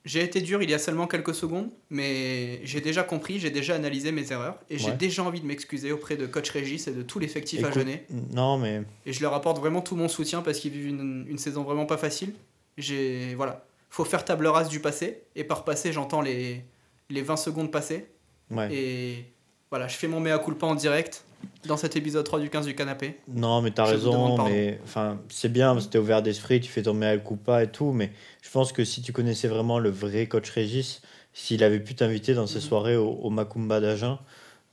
j'ai 0.04 0.22
été 0.24 0.40
dur 0.40 0.60
il 0.62 0.70
y 0.70 0.74
a 0.74 0.78
seulement 0.78 1.06
quelques 1.06 1.34
secondes, 1.34 1.70
mais 1.90 2.60
j'ai 2.64 2.80
déjà 2.80 3.04
compris, 3.04 3.38
j'ai 3.38 3.50
déjà 3.50 3.76
analysé 3.76 4.10
mes 4.10 4.32
erreurs. 4.32 4.58
Et 4.70 4.78
j'ai 4.78 4.88
Ouais. 4.88 4.96
déjà 4.96 5.22
envie 5.22 5.40
de 5.40 5.46
m'excuser 5.46 5.92
auprès 5.92 6.16
de 6.16 6.26
coach 6.26 6.50
Régis 6.50 6.88
et 6.88 6.92
de 6.92 7.02
tout 7.02 7.18
l'effectif 7.20 7.62
à 7.62 7.70
Genève. 7.70 8.00
Non, 8.32 8.58
mais 8.58 8.82
Et 9.06 9.12
je 9.12 9.20
leur 9.22 9.34
apporte 9.34 9.58
vraiment 9.58 9.82
tout 9.82 9.94
mon 9.94 10.08
soutien 10.08 10.42
parce 10.42 10.58
qu'ils 10.58 10.72
vivent 10.72 10.88
une, 10.88 11.26
une 11.28 11.38
saison 11.38 11.62
vraiment 11.62 11.86
pas 11.86 11.98
facile. 11.98 12.32
J'ai 12.78 13.34
voilà, 13.36 13.64
faut 13.90 14.04
faire 14.04 14.24
table 14.24 14.46
rase 14.48 14.68
du 14.68 14.80
passé. 14.80 15.22
Et 15.36 15.44
par 15.44 15.62
passé, 15.64 15.92
j'entends 15.92 16.22
les, 16.22 16.62
les 17.10 17.22
20 17.22 17.36
secondes 17.36 17.70
passées. 17.70 18.06
ouais. 18.50 18.74
Et 18.74 19.24
voilà, 19.70 19.88
je 19.88 19.96
fais 19.96 20.08
mon 20.08 20.20
mea 20.20 20.38
culpa 20.38 20.66
en 20.66 20.74
direct 20.74 21.24
dans 21.66 21.76
cet 21.76 21.96
épisode 21.96 22.24
3 22.24 22.40
du 22.40 22.50
15 22.50 22.66
du 22.66 22.74
canapé. 22.74 23.16
Non, 23.28 23.62
mais 23.62 23.70
t'as 23.70 23.86
Je 23.86 23.92
raison. 23.92 24.44
Mais 24.44 24.78
enfin, 24.84 25.20
c'est 25.28 25.50
bien 25.50 25.76
t'es 25.76 25.98
ouvert 25.98 26.22
d'esprit, 26.22 26.60
tu 26.60 26.70
fais 26.70 26.82
ton 26.82 26.94
mea 26.94 27.16
culpa 27.18 27.62
et 27.62 27.68
tout. 27.68 27.92
Mais 27.92 28.10
je 28.42 28.50
pense 28.50 28.72
que 28.72 28.84
si 28.84 29.00
tu 29.02 29.12
connaissais 29.12 29.48
vraiment 29.48 29.78
le 29.78 29.90
vrai 29.90 30.26
coach 30.26 30.50
Régis, 30.50 31.02
s'il 31.32 31.62
avait 31.62 31.80
pu 31.80 31.94
t'inviter 31.94 32.34
dans 32.34 32.46
ses 32.46 32.56
Mhm. 32.56 32.60
soirées 32.64 32.96
au, 32.96 33.08
au 33.10 33.30
Macumba 33.30 33.80
d'Agen 33.80 34.18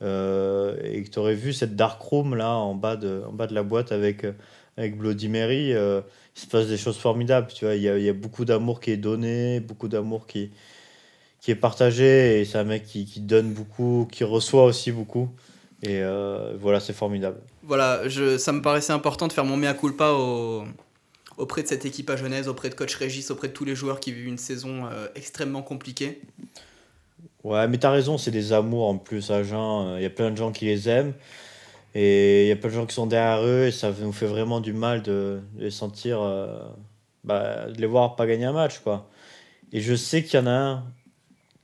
euh, 0.02 0.76
et 0.84 1.02
que 1.04 1.10
t'aurais 1.10 1.34
vu 1.34 1.52
cette 1.52 1.76
dark 1.76 2.00
room 2.02 2.34
là 2.34 2.50
en 2.54 2.74
bas 2.74 2.96
de, 2.96 3.22
en 3.28 3.32
bas 3.32 3.46
de 3.46 3.54
la 3.54 3.62
boîte 3.62 3.92
avec, 3.92 4.24
euh, 4.24 4.32
avec 4.76 4.96
Bloody 4.96 5.28
Mary, 5.28 5.72
euh, 5.72 6.00
il 6.36 6.40
se 6.40 6.46
passe 6.46 6.66
des 6.68 6.76
choses 6.76 6.96
formidables. 6.98 7.48
Tu 7.52 7.64
vois, 7.64 7.74
il 7.74 7.82
y 7.82 7.88
a, 7.88 7.96
il 7.98 8.04
y 8.04 8.08
a 8.08 8.12
beaucoup 8.12 8.44
d'amour 8.44 8.80
qui 8.80 8.90
est 8.90 8.96
donné, 8.96 9.60
beaucoup 9.60 9.88
d'amour 9.88 10.26
qui, 10.26 10.50
qui 11.40 11.50
est 11.50 11.56
partagé. 11.56 12.40
Et 12.40 12.44
c'est 12.44 12.58
un 12.58 12.64
mec 12.64 12.84
qui, 12.84 13.04
qui 13.06 13.20
donne 13.20 13.52
beaucoup, 13.52 14.08
qui 14.10 14.24
reçoit 14.24 14.64
aussi 14.64 14.92
beaucoup. 14.92 15.28
Et 15.82 16.00
euh, 16.02 16.56
voilà, 16.60 16.80
c'est 16.80 16.92
formidable. 16.92 17.40
Voilà, 17.62 18.08
je, 18.08 18.38
ça 18.38 18.52
me 18.52 18.60
paraissait 18.62 18.92
important 18.92 19.28
de 19.28 19.32
faire 19.32 19.44
mon 19.44 19.56
mea 19.56 19.74
culpa 19.74 20.10
au- 20.10 20.64
auprès 21.36 21.62
de 21.62 21.68
cette 21.68 21.84
équipe 21.84 22.10
à 22.10 22.16
Genèse, 22.16 22.48
auprès 22.48 22.68
de 22.68 22.74
coach 22.74 22.94
Régis, 22.96 23.30
auprès 23.30 23.48
de 23.48 23.52
tous 23.52 23.64
les 23.64 23.76
joueurs 23.76 24.00
qui 24.00 24.12
vivent 24.12 24.26
une 24.26 24.38
saison 24.38 24.86
euh, 24.86 25.06
extrêmement 25.14 25.62
compliquée. 25.62 26.20
Ouais, 27.44 27.68
mais 27.68 27.78
t'as 27.78 27.90
raison, 27.92 28.18
c'est 28.18 28.32
des 28.32 28.52
amours 28.52 28.88
en 28.88 28.98
plus 28.98 29.30
à 29.30 29.42
Jean. 29.44 29.96
Il 29.96 30.02
y 30.02 30.06
a 30.06 30.10
plein 30.10 30.30
de 30.32 30.36
gens 30.36 30.50
qui 30.50 30.64
les 30.64 30.88
aiment. 30.88 31.14
Et 31.94 32.44
il 32.44 32.48
y 32.48 32.52
a 32.52 32.56
plein 32.56 32.70
de 32.70 32.74
gens 32.74 32.86
qui 32.86 32.94
sont 32.94 33.06
derrière 33.06 33.44
eux. 33.44 33.66
Et 33.66 33.72
ça 33.72 33.92
nous 34.00 34.12
fait 34.12 34.26
vraiment 34.26 34.60
du 34.60 34.72
mal 34.72 35.02
de, 35.02 35.40
de 35.54 35.62
les 35.64 35.70
sentir. 35.70 36.20
euh, 36.20 36.58
bah, 37.24 37.66
de 37.70 37.80
les 37.80 37.86
voir 37.86 38.16
pas 38.16 38.26
gagner 38.26 38.46
un 38.46 38.52
match, 38.52 38.78
quoi. 38.80 39.08
Et 39.72 39.80
je 39.80 39.94
sais 39.94 40.24
qu'il 40.24 40.40
y 40.40 40.42
en 40.42 40.46
a 40.46 40.50
un 40.50 40.84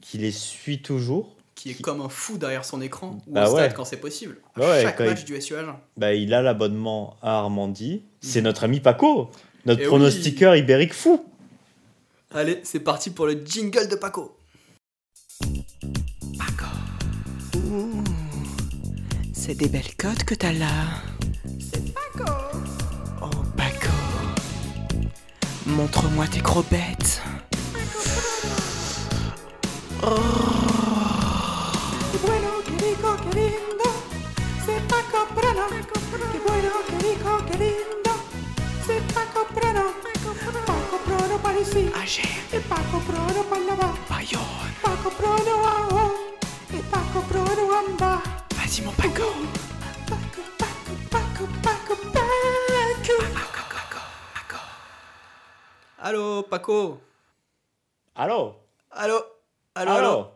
qui 0.04 0.18
les 0.18 0.30
suit 0.32 0.82
toujours. 0.82 1.30
qui 1.54 1.70
est 1.70 1.74
Qui- 1.74 1.82
comme 1.82 2.00
un 2.00 2.08
fou 2.08 2.36
derrière 2.36 2.64
son 2.64 2.80
écran 2.82 3.18
ou 3.28 3.32
Bah 3.32 3.48
au 3.48 3.52
stade 3.52 3.72
quand 3.74 3.84
c'est 3.84 3.96
possible. 3.96 4.38
À 4.56 4.60
Bah 4.60 4.68
ouais, 4.70 4.82
chaque 4.82 4.98
match 5.00 5.20
il- 5.20 5.24
du 5.26 5.40
SUAG. 5.40 5.66
Bah, 5.96 6.12
il 6.12 6.34
a 6.34 6.42
l'abonnement 6.42 7.16
à 7.22 7.38
Armandie. 7.38 8.02
C'est 8.20 8.42
notre 8.42 8.64
ami 8.64 8.80
Paco, 8.80 9.30
notre 9.64 9.80
Eh 9.82 9.86
pronostiqueur 9.86 10.56
ibérique 10.56 10.92
fou. 10.92 11.24
Allez, 12.32 12.60
c'est 12.64 12.80
parti 12.80 13.10
pour 13.10 13.26
le 13.26 13.40
jingle 13.46 13.88
de 13.88 13.94
Paco. 13.94 14.36
C'est 19.32 19.54
des 19.54 19.68
belles 19.68 19.94
cotes 19.96 20.24
que 20.24 20.34
t'as 20.34 20.52
là. 20.52 20.70
C'est 21.60 21.92
Paco. 21.94 22.32
Oh, 23.22 23.30
Paco. 23.56 23.92
Montre-moi 25.66 26.26
tes 26.28 26.40
gros 26.40 26.62
bêtes. 26.70 27.20
Qué 30.04 30.10
bueno, 32.26 32.48
qué 32.66 32.76
rico, 32.84 33.16
qué 33.24 33.30
lindo. 33.40 33.88
C'est 34.66 34.80
Paco 34.86 35.26
Prano. 35.34 35.66
Qué 36.32 36.38
bueno, 36.46 36.70
qué 36.88 36.98
rico, 36.98 37.30
qué 37.50 37.56
lindo. 37.56 38.12
C'est 38.86 39.00
Paco 39.14 39.46
Prano. 39.54 39.84
Paco 40.66 40.96
Prano 41.06 41.38
par 41.38 41.56
ici. 41.56 41.90
Agir, 41.94 42.28
Et 42.52 42.60
Paco 42.68 42.98
Prano 43.06 43.42
par 43.44 43.60
là-bas. 43.60 43.94
Bayonne. 44.10 44.74
Paco 44.82 45.08
Prano 45.08 45.54
en 45.72 45.94
haut. 45.94 46.14
Et 46.74 46.82
Paco 46.90 47.20
Prano 47.30 47.64
en 47.72 47.96
bas. 47.96 48.22
Vas-y, 48.56 48.82
mon 48.82 48.92
Paco. 48.92 49.32
Paco, 50.06 50.42
Paco, 50.58 50.92
Paco, 51.10 51.46
Paco, 51.62 51.96
Paco. 52.12 52.34
Allô, 56.04 56.42
Paco 56.42 57.00
Allô 58.14 58.56
Allô 58.90 59.33
Allô, 59.76 59.90
allô? 59.90 60.30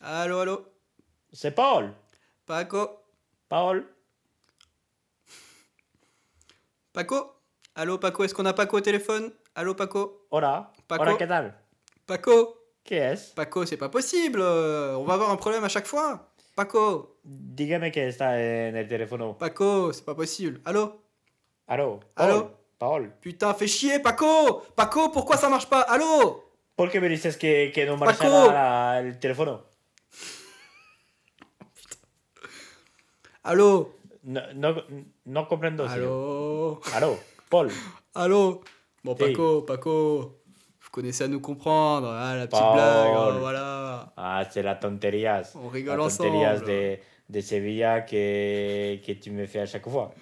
Allô? 0.00 0.40
Allô, 0.40 0.66
C'est 1.32 1.52
Paul. 1.54 1.94
Paco. 2.44 2.98
Paul. 3.48 3.86
Paco? 6.92 7.36
Allô, 7.76 7.98
Paco, 7.98 8.24
est-ce 8.24 8.34
qu'on 8.34 8.46
a 8.46 8.52
Paco 8.52 8.78
au 8.78 8.80
téléphone? 8.80 9.30
Allô, 9.54 9.76
Paco? 9.76 10.26
Hola. 10.32 10.72
Paco? 10.88 11.02
Hola, 11.04 11.16
¿qué 11.16 11.28
tal? 11.28 11.54
Paco? 12.06 12.56
Qui 12.82 12.94
es 12.94 13.32
Paco, 13.36 13.64
c'est 13.66 13.76
pas 13.76 13.88
possible. 13.88 14.40
On 14.42 15.04
va 15.04 15.14
avoir 15.14 15.30
un 15.30 15.36
problème 15.36 15.62
à 15.62 15.68
chaque 15.68 15.86
fois. 15.86 16.32
Paco? 16.56 17.20
Dígame 17.22 17.92
que 17.92 18.08
está 18.08 18.32
en 18.34 18.74
el 18.74 18.88
teléfono. 18.88 19.34
Paco, 19.34 19.92
c'est 19.92 20.04
pas 20.04 20.16
possible. 20.16 20.60
Allô? 20.64 21.00
Allô? 21.68 22.00
Allô? 22.16 22.50
Paul. 22.80 23.12
Putain, 23.20 23.54
fais 23.54 23.68
chier, 23.68 24.00
Paco! 24.00 24.62
Paco, 24.74 25.10
pourquoi 25.10 25.36
ça 25.36 25.48
marche 25.48 25.68
pas? 25.68 25.82
Allô? 25.82 26.49
¿Por 26.80 26.90
qué 26.90 26.98
me 26.98 27.10
dices 27.10 27.36
que, 27.36 27.72
que 27.74 27.84
no 27.84 27.98
Paco. 27.98 28.06
marcha 28.06 28.28
la- 28.30 29.00
el 29.00 29.18
teléfono? 29.18 29.64
Allô 33.42 33.96
No, 34.22 34.40
no, 34.54 34.82
no 35.26 35.46
comprendo. 35.46 35.86
señor. 35.86 36.00
Allô 36.00 36.80
Allô 36.94 37.18
Paul 37.50 37.68
Allô 38.14 38.62
Bon, 39.04 39.14
Hey. 39.18 39.32
Paco, 39.32 39.66
Paco, 39.66 40.40
vous 40.82 40.90
connaissez 40.90 41.24
à 41.24 41.28
nous 41.28 41.40
comprendre. 41.42 42.08
Ah, 42.08 42.34
la 42.36 42.46
petite 42.46 42.62
Paul. 42.62 42.72
blague, 42.72 43.14
oh, 43.14 43.40
voilà. 43.40 44.12
Ah, 44.16 44.42
c'est 44.50 44.62
la 44.62 44.76
tonterías. 44.76 45.52
On 45.56 45.68
rigole 45.68 45.98
la 45.98 46.04
tonterías 46.08 46.54
ensemble. 46.62 46.66
de, 46.72 46.98
de 47.28 47.40
Sevilla 47.42 48.06
que, 48.06 49.02
que 49.04 49.12
tu 49.12 49.30
me 49.32 49.46
fais 49.46 49.60
à 49.60 49.66
chaque 49.66 49.86
fois. 49.86 50.14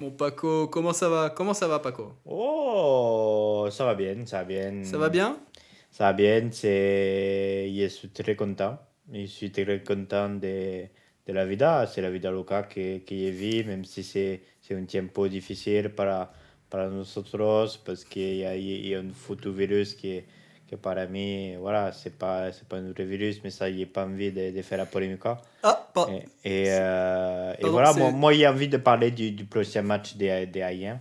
Bon, 0.00 0.12
Paco, 0.12 0.68
comment 0.68 0.92
ça 0.94 1.08
va? 1.10 1.28
Comment 1.30 1.52
ça 1.54 1.66
va, 1.68 1.80
Paco? 1.80 2.14
Oh, 2.24 3.68
ça 3.70 3.84
va 3.84 3.94
bien, 3.94 4.24
ça 4.26 4.38
va 4.38 4.44
bien. 4.44 4.82
Ça 4.84 4.96
va 4.96 5.08
bien? 5.10 5.36
Ça 5.98 6.04
va 6.04 6.12
bien, 6.12 6.48
je 6.52 7.88
suis 7.88 8.08
très 8.10 8.36
content. 8.36 8.78
Je 9.12 9.26
suis 9.26 9.50
très 9.50 9.82
content 9.82 10.28
de, 10.28 10.84
de 11.26 11.32
la 11.32 11.44
vida. 11.44 11.88
C'est 11.92 12.00
la 12.02 12.08
vida 12.08 12.30
loca 12.30 12.62
que, 12.62 12.98
que 12.98 13.16
je 13.16 13.30
vis, 13.30 13.64
même 13.64 13.84
si 13.84 14.04
c'est, 14.04 14.40
un 14.70 14.84
tiempo 14.84 15.26
difficile 15.26 15.88
para, 15.88 16.30
para 16.70 16.88
nosotros, 16.88 17.78
parce 17.78 18.04
qu'il 18.04 18.36
y 18.36 18.44
a, 18.44 18.54
y 18.54 18.94
a 18.94 19.00
un 19.00 19.10
foutu 19.12 19.50
virus 19.50 19.96
qui, 19.96 20.22
que 20.70 20.76
para 20.76 21.04
mí, 21.08 21.56
voilà, 21.56 21.90
c'est 21.90 22.16
pas, 22.16 22.52
c'est 22.52 22.68
pas 22.68 22.76
un 22.76 22.92
vrai 22.92 23.04
virus, 23.04 23.40
mais 23.42 23.50
ça, 23.50 23.68
j'ai 23.68 23.86
pas 23.86 24.04
envie 24.04 24.30
de, 24.30 24.52
de 24.52 24.62
faire 24.62 24.78
la 24.78 24.86
polémique. 24.86 25.22
Ah, 25.64 25.88
pas. 25.92 26.08
Et, 26.44 26.66
et, 26.66 26.66
euh, 26.68 27.54
et 27.58 27.66
voilà, 27.66 27.92
moi, 27.94 28.12
moi, 28.12 28.32
j'ai 28.32 28.46
envie 28.46 28.68
de 28.68 28.76
parler 28.76 29.10
du, 29.10 29.32
du 29.32 29.46
prochain 29.46 29.82
match 29.82 30.14
des, 30.14 30.46
des 30.46 30.62
Haïens. 30.62 31.00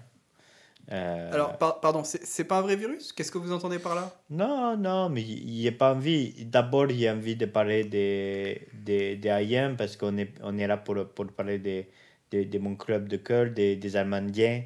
Euh, 0.89 1.33
Alors, 1.33 1.57
par- 1.57 1.81
pardon, 1.81 2.03
c'est 2.03 2.45
pas 2.45 2.59
un 2.59 2.61
vrai 2.61 2.77
virus? 2.77 3.11
Qu'est-ce 3.11 3.31
que 3.31 3.37
vous 3.37 3.51
entendez 3.51 3.77
par 3.77 3.93
là? 3.93 4.15
Non, 4.29 4.77
non, 4.77 5.09
mais 5.09 5.21
il 5.21 5.51
n'y 5.51 5.67
a 5.67 5.73
pas 5.73 5.93
envie. 5.93 6.45
D'abord, 6.45 6.89
il 6.89 6.99
y 6.99 7.07
a 7.07 7.13
envie 7.13 7.35
de 7.35 7.45
parler 7.45 7.83
des 7.83 8.67
des 8.73 9.29
Haïens 9.29 9.75
parce 9.75 9.97
qu'on 9.97 10.17
est, 10.17 10.31
on 10.41 10.57
est 10.57 10.65
là 10.65 10.77
pour, 10.77 10.95
pour 11.09 11.27
parler 11.27 11.59
de, 11.59 11.83
de, 12.31 12.43
de 12.43 12.59
mon 12.59 12.75
club 12.77 13.09
de 13.09 13.17
cœur, 13.17 13.49
des, 13.51 13.75
des 13.75 13.95
Allemandiens. 13.97 14.63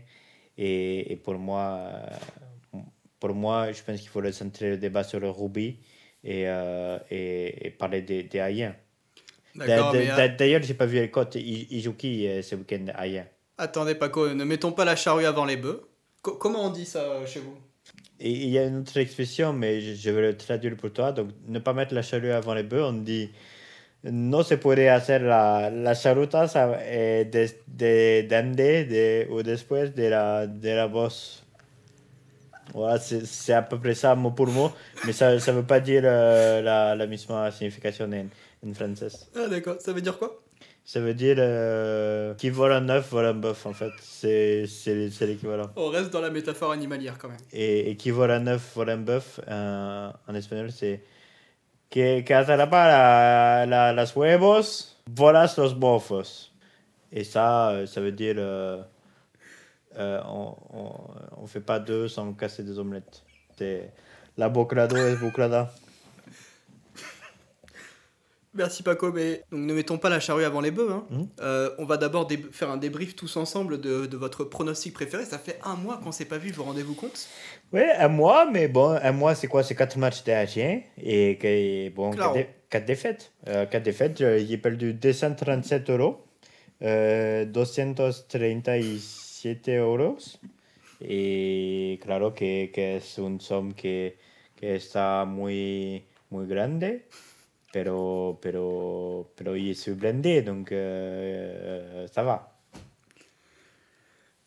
Et, 0.58 1.12
et 1.14 1.16
pour, 1.16 1.40
moi, 1.40 1.90
euh, 2.76 2.78
pour 3.20 3.34
moi, 3.34 3.72
je 3.72 3.82
pense 3.82 4.00
qu'il 4.00 4.10
faut 4.10 4.32
centrer 4.32 4.72
le 4.72 4.78
débat 4.78 5.04
sur 5.04 5.20
le 5.20 5.32
rugby 5.32 5.80
et, 6.24 6.44
euh, 6.48 7.00
et, 7.10 7.66
et 7.68 7.70
parler 7.72 8.04
des, 8.04 8.24
des 8.24 8.40
Haïens. 8.40 8.76
D'ailleurs, 9.56 10.62
j'ai 10.62 10.76
pas 10.76 10.86
vu 10.86 11.00
les 11.00 11.10
cotes. 11.10 11.34
Il, 11.36 11.68
il 11.72 11.82
joue 11.82 11.94
qui 11.94 12.28
ce 12.44 12.56
week-end, 12.56 12.86
Haïens? 12.94 13.26
Attendez, 13.58 13.96
Paco, 13.96 14.34
ne 14.34 14.44
mettons 14.44 14.72
pas 14.72 14.86
la 14.86 14.96
charrue 14.96 15.26
avant 15.26 15.46
les 15.46 15.58
bœufs. 15.58 15.88
Co- 16.22 16.36
comment 16.38 16.66
on 16.66 16.70
dit 16.70 16.86
ça 16.86 17.00
euh, 17.00 17.26
chez 17.26 17.40
vous? 17.40 17.58
Et 18.20 18.32
il 18.32 18.50
y 18.50 18.60
a 18.60 18.66
une 18.66 18.78
autre 18.78 18.98
expression, 18.98 19.54
mais 19.54 19.82
je, 19.82 20.12
vais 20.12 20.22
le 20.22 20.38
traduire 20.38 20.76
pour 20.78 20.94
toi. 20.94 21.12
Donc, 21.12 21.30
ne 21.48 21.60
pas 21.60 21.74
mettre 21.74 21.94
la 21.96 22.04
charrue 22.04 22.32
avant 22.32 22.54
les 22.54 22.64
bœufs, 22.64 22.84
on 22.84 22.94
dit 22.94 23.30
no 24.04 24.44
se 24.44 24.56
puede 24.56 24.88
hacer 24.88 25.20
la, 25.20 25.70
la 25.70 25.94
charutas 25.96 26.56
a- 26.56 26.80
eh, 26.86 27.26
des- 27.26 27.60
de, 27.68 28.28
d'ande 28.28 28.56
de, 28.56 29.28
ou 29.32 29.44
después 29.44 29.90
de 29.90 30.04
la, 30.04 30.48
de 30.48 30.70
la 30.70 30.88
bosse. 30.88 31.44
Voilà, 32.74 33.00
c'est 33.00 33.26
c'est 33.26 33.54
à 33.54 33.62
peu 33.62 33.78
près 33.80 33.94
ça, 33.96 34.16
mot 34.16 34.32
pour 34.32 34.48
mot, 34.48 34.72
mais 35.06 35.14
ça 35.14 35.34
ne 35.36 35.40
veut 35.52 35.64
pas 35.64 35.80
dire 35.80 36.04
euh, 36.06 36.62
la, 36.62 36.96
la 36.96 37.06
misma 37.08 37.52
signification 37.52 38.06
en, 38.06 38.70
en 38.70 38.74
français. 38.74 39.10
Ah 39.36 39.48
d'accord, 39.48 39.82
ça 39.82 39.92
veut 39.94 40.02
dire 40.02 40.18
quoi? 40.18 40.41
Ça 40.84 41.00
veut 41.00 41.14
dire 41.14 41.36
euh, 41.40 42.34
qui 42.36 42.50
vole 42.50 42.74
un 42.74 42.90
œuf 42.90 43.12
vole 43.12 43.26
un 43.28 43.34
bœuf, 43.34 43.66
en 43.66 43.74
fait. 43.74 43.92
C'est 44.02 44.66
c'est- 44.68 45.10
c'est 45.12 45.28
l'équivalent. 45.28 45.70
On 45.76 45.88
reste 45.90 46.12
dans 46.12 46.22
la 46.22 46.30
métaphore 46.30 46.72
animalière 46.72 47.18
quand 47.18 47.30
même. 47.30 47.38
Et, 47.54 47.92
et 47.92 47.96
qui 47.96 48.12
vole 48.12 48.32
un 48.32 48.46
œuf 48.48 48.74
vole 48.76 48.90
un 48.90 48.98
bœuf, 48.98 49.40
euh, 49.48 50.10
en 50.28 50.36
espagnol, 50.36 50.72
c'est 50.72 51.04
que, 51.90 52.22
que 52.22 52.34
atrapa 52.34 52.88
la, 52.88 53.66
la, 53.66 53.94
las 53.94 54.14
huevos, 54.16 54.98
volas 55.10 55.54
los 55.58 55.74
bofos. 55.76 56.52
Et 57.12 57.24
ça, 57.24 57.70
euh, 57.72 57.86
ça 57.86 58.02
veut 58.02 58.12
dire 58.14 58.36
euh, 58.38 58.82
euh, 59.98 60.22
on, 60.26 60.56
on, 60.74 60.92
on 61.44 61.48
fait 61.48 61.60
pas 61.62 61.80
deux 61.80 62.08
sans 62.08 62.34
casser 62.34 62.64
des 62.64 62.80
omelettes. 62.80 63.24
C'est 63.58 63.92
la 64.38 64.50
bocrado 64.50 64.96
es 64.96 65.16
buclada. 65.18 65.72
Merci 68.54 68.84
Paco, 68.84 69.14
mais 69.14 69.44
donc 69.50 69.62
ne 69.62 69.74
mettons 69.74 69.98
pas 69.98 70.10
la 70.10 70.20
charrue 70.20 70.44
avant 70.44 70.60
les 70.60 70.72
bœufs. 70.72 70.92
hein. 70.92 71.06
Mhm. 71.10 71.30
Euh, 71.40 71.70
on 71.78 71.86
va 71.86 71.96
d'abord 71.96 72.28
faire 72.52 72.70
un 72.70 72.76
débrief 72.76 73.16
tous 73.16 73.38
ensemble 73.38 73.80
de, 73.80 74.06
de 74.08 74.18
votre 74.18 74.44
pronostic 74.44 74.94
préféré. 74.94 75.24
Ça 75.24 75.38
fait 75.40 75.58
un 75.64 75.76
mois 75.76 76.02
qu'on 76.04 76.12
s'est 76.12 76.26
pas 76.26 76.38
vu, 76.38 76.50
vous 76.50 76.56
vous 76.58 76.64
rendez-vous 76.64 76.94
compte? 76.94 77.30
Oui, 77.72 77.80
un 77.98 78.10
mois, 78.10 78.46
mais 78.52 78.68
bon, 78.68 78.90
un 79.02 79.12
mois, 79.14 79.36
c'est 79.36 79.48
quoi? 79.48 79.64
C'est 79.64 79.76
quatre 79.76 79.98
matchs 79.98 80.26
d'Agien 80.26 80.82
et 81.02 81.38
que, 81.38 81.88
bon, 81.96 82.12
quatre, 82.12 82.34
dé- 82.34 82.48
quatre 82.70 82.86
défaites. 82.86 83.32
Euh, 83.48 83.66
quatre 83.66 83.84
défaites, 83.84 84.20
euh, 84.20 84.44
j'ai 84.46 84.58
perdu 84.58 84.94
237 84.96 85.90
euros, 85.90 86.20
euh, 86.82 87.46
237 87.46 89.70
euros. 89.70 90.18
Et 91.00 92.00
claro 92.04 92.32
que, 92.32 92.66
que 92.68 92.82
es 92.98 93.20
un 93.20 93.40
somme 93.40 93.74
que, 93.74 94.12
que 94.60 94.76
está 94.76 95.24
muy, 95.26 96.04
muy 96.30 96.46
grande, 96.48 97.00
pero, 97.74 98.38
pero, 98.42 99.32
pero 99.36 99.56
je 99.56 99.74
suis 99.74 99.94
blindé, 99.94 100.42
donc 100.42 100.72
euh, 100.72 102.08
ça 102.12 102.24
va. 102.24 102.48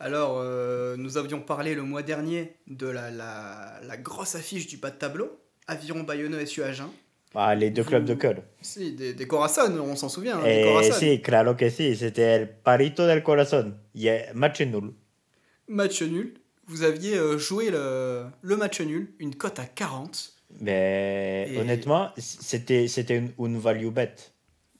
Alors, 0.01 0.39
euh, 0.41 0.97
nous 0.97 1.17
avions 1.17 1.41
parlé 1.41 1.75
le 1.75 1.83
mois 1.83 2.03
dernier 2.03 2.57
de 2.67 2.87
la, 2.89 3.11
la, 3.11 3.81
la 3.83 3.97
grosse 3.97 4.35
affiche 4.35 4.67
du 4.67 4.77
bas 4.77 4.91
de 4.91 4.97
tableau. 4.97 5.39
Aviron 5.67 6.03
Bayonne 6.03 6.45
SU 6.45 6.63
Agen. 6.63 6.89
Ah, 7.35 7.55
les 7.55 7.71
deux 7.71 7.85
clubs 7.85 8.05
de 8.05 8.15
cœur. 8.15 8.37
Si, 8.61 8.93
des, 8.93 9.15
des 9.15 9.27
Corazon, 9.27 9.77
on 9.81 9.97
s'en 9.97 10.09
souvient. 10.09 10.39
hein, 10.39 10.45
des 10.45 10.61
Eh, 10.61 10.65
Corazon. 10.65 10.93
sí, 10.93 11.21
claro 11.23 11.57
que 11.57 11.71
sí, 11.71 11.97
c'était 11.97 12.37
el 12.37 12.49
parito 12.49 13.07
del 13.07 13.23
corazón. 13.23 13.79
Y 13.95 14.09
eh, 14.09 14.27
match 14.35 14.61
nul. 14.61 14.93
Match 15.69 16.03
nul. 16.03 16.35
Vous 16.67 16.83
aviez 16.83 17.17
euh, 17.17 17.39
joué 17.39 17.71
le, 17.71 18.27
le 18.43 18.57
match 18.57 18.81
nul, 18.83 19.15
une 19.19 19.35
cote 19.35 19.59
à 19.59 19.65
40. 19.65 20.34
Mais 20.61 21.49
Et- 21.51 21.59
honnêtement, 21.59 22.11
c'était 22.17 22.87
c'était 22.89 23.17
une, 23.19 23.33
une 23.39 23.59
value 23.59 23.89
bet. 23.89 24.15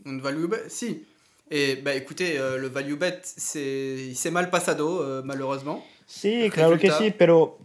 Une 0.07 0.21
value 0.21 0.47
bet, 0.47 0.69
si. 0.69 1.03
Et 1.51 1.77
bah 1.77 1.95
écoutez, 1.95 2.39
euh, 2.39 2.59
le 2.59 2.69
value 2.69 2.95
bet, 2.95 3.21
c'est 3.23 4.15
c'est 4.15 4.31
mal 4.31 4.51
passado, 4.51 5.01
euh, 5.03 5.23
malheureusement. 5.25 5.85
Sí, 6.07 6.49
claro 6.51 6.79
que 6.79 6.91
sí, 6.91 7.11
pero 7.11 7.59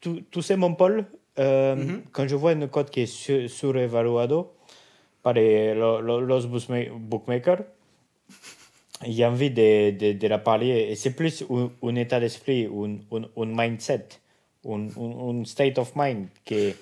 tu, 0.00 0.22
tu 0.30 0.42
sais, 0.42 0.56
mon 0.56 0.74
Paul, 0.74 1.04
euh, 1.38 1.74
Mhm. 1.76 2.02
quand 2.12 2.26
je 2.28 2.36
vois 2.36 2.52
une 2.52 2.68
cote 2.68 2.90
qui 2.90 3.00
est 3.02 3.06
sur- 3.06 3.48
surévaluado 3.50 4.52
par 5.22 5.32
les, 5.34 5.74
lo- 5.74 6.00
lo- 6.00 6.20
los 6.20 6.46
bookma- 6.46 6.90
bookmakers, 6.90 7.64
j'ai 9.06 9.24
envie 9.24 9.50
de, 9.50 9.90
de, 9.90 10.12
de 10.12 10.28
la 10.28 10.38
parler. 10.38 10.88
Et 10.90 10.96
c'est 10.96 11.10
plus 11.14 11.44
un, 11.50 11.70
un 11.82 11.94
état 11.96 12.20
d'esprit, 12.20 12.66
un, 12.66 12.98
un, 13.16 13.22
un 13.36 13.46
mindset, 13.46 14.06
un, 14.66 14.88
un, 14.96 15.40
un 15.40 15.44
state 15.44 15.78
of 15.78 15.92
mind 15.96 16.28
qui, 16.44 16.74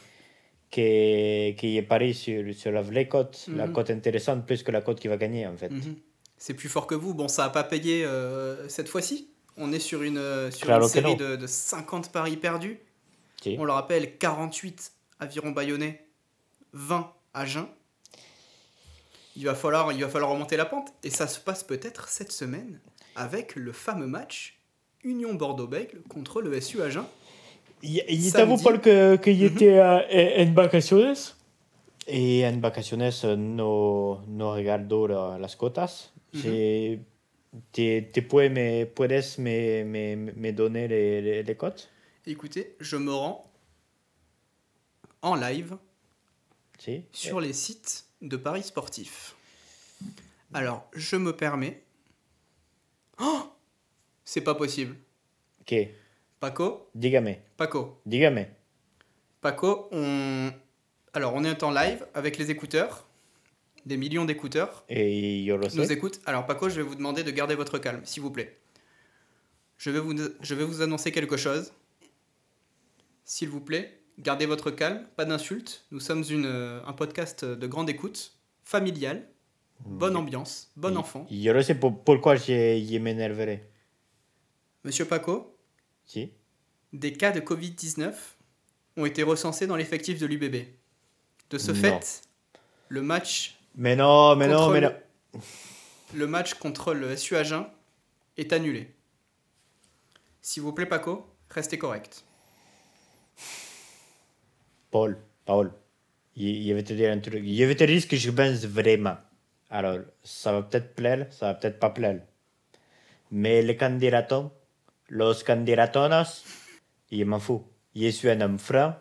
qui, 0.72 1.54
qui 1.58 1.76
est 1.76 1.86
pari 1.86 2.14
sur, 2.14 2.52
sur 2.54 2.72
la 2.72 2.82
vraie 2.82 3.06
cote, 3.06 3.46
la 3.54 3.66
Mhm. 3.66 3.72
cote 3.72 3.90
intéressante, 3.90 4.44
plus 4.46 4.62
que 4.64 4.72
la 4.72 4.80
cote 4.80 4.98
qui 4.98 5.06
va 5.06 5.16
gagner, 5.16 5.46
en 5.46 5.56
fait. 5.56 5.68
Mhm. 5.68 5.94
C'est 6.36 6.54
plus 6.54 6.68
fort 6.68 6.88
que 6.88 6.96
vous. 6.96 7.14
Bon, 7.14 7.28
ça 7.28 7.44
a 7.44 7.50
pas 7.50 7.62
payé 7.62 8.04
euh, 8.04 8.68
cette 8.68 8.88
fois-ci. 8.88 9.28
On 9.56 9.70
est 9.72 9.78
sur 9.78 10.02
une, 10.02 10.18
euh, 10.18 10.50
sur 10.50 10.66
Claro 10.66 10.84
une 10.86 10.88
série 10.88 11.14
de, 11.14 11.36
de 11.36 11.46
50 11.46 12.10
paris 12.10 12.36
perdus. 12.36 12.80
Si. 13.42 13.54
On 13.60 13.64
le 13.64 13.72
rappelle, 13.72 14.16
48 14.18 14.92
aviron 15.20 15.50
bayonnais, 15.50 16.04
20 16.72 17.12
à 17.34 17.44
Jeun. 17.46 17.66
Il 19.36 19.44
va, 19.44 19.54
falloir, 19.54 19.92
il 19.92 20.00
va 20.02 20.08
falloir 20.08 20.30
remonter 20.30 20.56
la 20.56 20.64
pente. 20.64 20.88
Et 21.04 21.10
ça 21.10 21.26
se 21.26 21.38
passe 21.38 21.62
peut-être 21.64 22.08
cette 22.08 22.32
semaine 22.32 22.80
avec 23.14 23.56
le 23.56 23.72
fameux 23.72 24.06
match 24.06 24.58
Union 25.04 25.34
Bordeaux-Bègles 25.34 26.02
contre 26.08 26.40
le 26.42 26.58
SU 26.60 26.80
Agen. 26.82 27.04
Y, 27.82 28.30
t'avoue, 28.32 28.58
Paul, 28.62 28.80
que, 28.80 29.16
que 29.16 29.30
y 29.30 29.40
Mhm. 29.44 29.46
était 29.56 29.78
euh, 29.78 30.44
en 30.44 30.52
vacaciones? 30.54 31.34
Et 32.06 32.44
en 32.46 32.60
vacaciones 32.60 33.24
euh, 33.24 33.36
no, 33.36 34.22
no 34.28 34.52
regardo 34.54 35.06
la- 35.08 35.38
las 35.38 35.56
cotas. 35.56 36.12
J'ai- 36.32 37.00
te, 37.72 38.00
te 38.00 38.22
puedes 38.22 38.50
me, 38.50 38.86
puedes 38.86 39.38
me, 39.38 39.84
me, 39.84 40.16
me 40.16 40.52
donner 40.52 40.88
les, 40.88 41.20
les, 41.20 41.42
les 41.42 41.56
cotes 41.56 41.90
Écoutez, 42.26 42.76
je 42.80 42.96
me 42.96 43.12
rends 43.12 43.44
en 45.20 45.34
live 45.34 45.76
Si. 46.78 47.02
sur 47.12 47.40
les 47.40 47.52
sites 47.52 48.06
de 48.22 48.36
paris 48.36 48.62
sportifs. 48.62 49.34
Alors, 50.54 50.88
je 50.94 51.16
me 51.16 51.32
permets. 51.36 51.82
Oh 53.20 53.42
C'est 54.24 54.40
pas 54.40 54.54
possible. 54.54 54.96
Ok, 55.60 55.74
Paco, 56.42 56.90
dígame, 56.92 57.38
Paco, 57.56 58.00
dígame. 58.04 58.48
Paco, 59.40 59.86
on. 59.92 60.50
Alors, 61.12 61.34
on 61.36 61.44
est 61.44 61.62
en 61.62 61.70
live 61.70 62.04
avec 62.14 62.36
les 62.36 62.50
écouteurs, 62.50 63.06
des 63.86 63.96
millions 63.96 64.24
d'écouteurs 64.24 64.84
Et 64.88 65.44
yo 65.44 65.56
lo 65.56 65.68
nous 65.76 65.84
sé. 65.84 65.92
écoutent. 65.92 66.20
Alors, 66.26 66.44
Paco, 66.44 66.68
je 66.68 66.74
vais 66.74 66.82
vous 66.82 66.96
demander 66.96 67.22
de 67.22 67.30
garder 67.30 67.54
votre 67.54 67.78
calme, 67.78 68.00
s'il 68.02 68.24
vous 68.24 68.32
plaît. 68.32 68.58
Je 69.78 69.90
vais 69.90 70.00
vous, 70.00 70.16
je 70.40 70.54
vais 70.56 70.64
vous 70.64 70.82
annoncer 70.82 71.12
quelque 71.12 71.36
chose. 71.36 71.72
S'il 73.24 73.48
vous 73.48 73.60
plaît, 73.60 74.00
gardez 74.18 74.46
votre 74.46 74.72
calme, 74.72 75.06
pas 75.14 75.24
d'insultes. 75.24 75.86
Nous 75.92 76.00
sommes 76.00 76.24
une, 76.28 76.46
euh, 76.46 76.80
un 76.84 76.92
podcast 76.92 77.44
de 77.44 77.66
grande 77.68 77.88
écoute, 77.88 78.32
familial, 78.64 79.28
bonne 79.86 80.16
ambiance, 80.16 80.72
bon 80.74 80.96
enfant. 80.96 81.24
Yo 81.30 81.52
lo 81.52 81.62
sé 81.62 81.76
pourquoi 81.76 82.34
je 82.34 82.98
m'énerverai. 82.98 83.62
Monsieur 84.82 85.04
Paco, 85.04 85.56
Des 86.92 87.12
cas 87.12 87.32
de 87.32 87.40
Covid-19 87.40 88.12
ont 88.96 89.06
été 89.06 89.22
recensés 89.22 89.66
dans 89.66 89.76
l'effectif 89.76 90.18
de 90.18 90.26
l'UBB. 90.26 90.66
De 91.50 91.58
ce 91.58 91.72
Non. 91.72 91.76
fait, 91.78 92.22
le 92.88 93.02
match, 93.02 93.58
Mais 93.74 93.96
non, 93.96 94.36
mais 94.36 94.48
non, 94.48 94.58
contre 94.58 94.72
mais 94.72 94.80
le- 94.80 94.88
non. 95.34 95.40
le 96.14 96.26
match 96.26 96.54
contre 96.54 96.94
le 96.94 97.16
SU 97.16 97.36
Agen 97.36 97.66
est 98.36 98.52
annulé. 98.52 98.94
S'il 100.40 100.62
vous 100.62 100.72
plaît, 100.72 100.86
Paco, 100.86 101.26
restez 101.50 101.78
correct. 101.78 102.24
Paul, 104.90 105.16
Paul, 105.46 105.72
je, 106.36 106.72
vais 106.72 106.82
te 106.82 106.92
dire 106.92 107.12
un 107.12 107.18
truc. 107.18 107.44
Je 107.44 107.64
vais 107.64 107.74
te 107.74 107.84
dire 107.84 108.00
ce 108.02 108.06
que 108.06 108.16
je 108.16 108.30
pense 108.30 108.64
vraiment. 108.64 109.16
Alors, 109.70 109.98
ça 110.22 110.52
va 110.52 110.62
peut-être 110.62 110.94
plaire, 110.94 111.26
ça 111.32 111.46
va 111.46 111.54
peut-être 111.54 111.78
pas 111.78 111.90
plaire. 111.90 112.20
Mais 113.30 113.62
les 113.62 113.76
candidatos, 113.76 114.50
los 115.12 115.44
candidatonas, 115.44 116.42
je 117.10 117.24
m'en 117.24 117.38
fous. 117.38 117.62
Je 117.94 118.08
suis 118.08 118.30
un 118.30 118.40
homme 118.40 118.58
franc. 118.58 118.96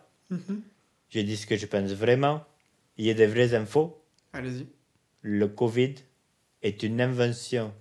Je 1.09 1.21
dis 1.21 1.37
ce 1.37 1.47
que 1.47 1.55
je 1.55 1.65
pense 1.65 1.91
vraiment. 1.93 2.43
Il 2.97 3.05
y 3.05 3.09
a 3.09 3.13
des 3.13 3.27
vraies 3.27 3.53
infos. 3.55 4.03
Allez-y. 4.33 4.67
Le 5.21 5.47
Covid 5.47 5.95
est 6.63 6.83
une 6.83 6.99
invention 6.99 7.73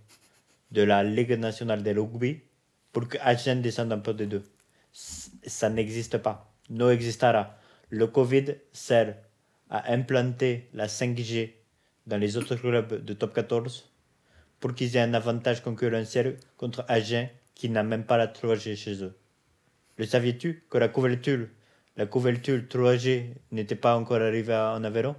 de 0.70 0.82
la 0.82 1.02
Ligue 1.02 1.32
nationale 1.32 1.82
de 1.82 1.90
rugby 1.90 2.40
pour 2.92 3.08
que 3.08 3.18
Agen 3.20 3.62
descende 3.62 3.92
un 3.92 3.98
peu 3.98 4.14
de 4.14 4.26
deux. 4.26 4.44
Ça 4.92 5.68
n'existe 5.68 6.18
pas. 6.18 6.54
No 6.68 6.90
existera. 6.90 7.58
Le 7.88 8.06
Covid 8.06 8.54
sert 8.72 9.16
à 9.70 9.92
implanter 9.92 10.68
la 10.72 10.86
5G 10.86 11.54
dans 12.06 12.18
les 12.18 12.36
autres 12.36 12.54
clubs 12.54 13.04
de 13.04 13.12
top 13.12 13.34
14 13.34 13.90
pour 14.60 14.72
qu'ils 14.72 14.94
aient 14.94 15.00
un 15.00 15.14
avantage 15.14 15.62
concurrentiel 15.62 16.36
contre 16.56 16.84
Agen 16.86 17.28
qui 17.61 17.68
n'a 17.68 17.82
même 17.82 18.04
pas 18.04 18.16
la 18.16 18.26
3G 18.26 18.74
chez 18.74 19.02
eux. 19.04 19.14
Le 19.98 20.06
saviez-tu 20.06 20.64
que 20.70 20.78
la 20.78 20.88
couverture, 20.88 21.46
la 21.98 22.06
couverture 22.06 22.58
3G 22.66 23.34
n'était 23.52 23.74
pas 23.74 23.96
encore 23.98 24.22
arrivée 24.22 24.54
à- 24.54 24.72
en 24.72 24.82
Aveyron? 24.82 25.14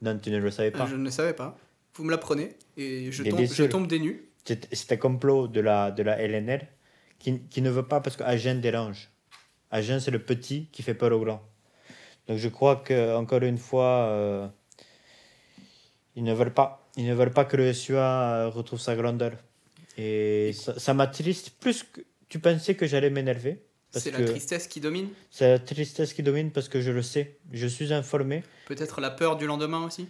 Non, 0.00 0.18
tu 0.18 0.30
ne 0.30 0.38
le 0.38 0.50
savais 0.50 0.70
pas. 0.70 0.86
Je 0.86 0.96
ne 0.96 1.04
le 1.04 1.10
savais 1.10 1.34
pas. 1.34 1.58
Vous 1.94 2.04
me 2.04 2.10
l'apprenez 2.10 2.56
et 2.78 3.12
je 3.12 3.22
tombe, 3.22 3.44
je 3.44 3.64
tombe 3.64 3.86
des 3.86 3.98
nues. 3.98 4.30
C'est 4.72 4.92
un 4.92 4.96
complot 4.96 5.46
de 5.46 5.60
la, 5.60 5.90
de 5.90 6.02
la 6.02 6.16
LNR 6.26 6.60
qui, 7.18 7.40
qui 7.50 7.60
ne 7.60 7.68
veut 7.68 7.86
pas 7.86 8.00
parce 8.00 8.16
que 8.16 8.22
Agen 8.24 8.54
dérange. 8.62 9.10
Agen, 9.70 10.00
c'est 10.00 10.10
le 10.10 10.20
petit 10.20 10.68
qui 10.72 10.82
fait 10.82 10.94
peur 10.94 11.12
au 11.12 11.20
grand. 11.20 11.42
Donc 12.28 12.38
je 12.38 12.48
crois 12.48 12.76
que 12.76 13.14
encore 13.14 13.42
une 13.42 13.58
fois, 13.58 14.06
euh, 14.08 14.48
ils 16.16 16.24
ne 16.24 16.32
veulent 16.32 16.54
pas. 16.54 16.88
Ils 16.96 17.06
ne 17.06 17.12
veulent 17.14 17.30
pas 17.34 17.44
que 17.44 17.58
le 17.58 17.74
SUA 17.74 17.98
euh, 18.00 18.48
retrouve 18.48 18.80
sa 18.80 18.96
grandeur. 18.96 19.32
Et 19.98 20.52
ça, 20.54 20.78
ça 20.78 20.94
m'attriste 20.94 21.50
plus 21.60 21.82
que 21.82 22.00
tu 22.28 22.38
pensais 22.38 22.74
que 22.74 22.86
j'allais 22.86 23.10
m'énerver. 23.10 23.62
C'est 23.90 24.10
la 24.10 24.24
tristesse 24.24 24.66
qui 24.68 24.80
domine 24.80 25.08
C'est 25.30 25.50
la 25.50 25.58
tristesse 25.58 26.14
qui 26.14 26.22
domine 26.22 26.50
parce 26.50 26.68
que 26.68 26.80
je 26.80 26.90
le 26.90 27.02
sais. 27.02 27.38
Je 27.52 27.66
suis 27.66 27.92
informé. 27.92 28.42
Peut-être 28.66 29.00
la 29.00 29.10
peur 29.10 29.36
du 29.36 29.46
lendemain 29.46 29.84
aussi 29.84 30.08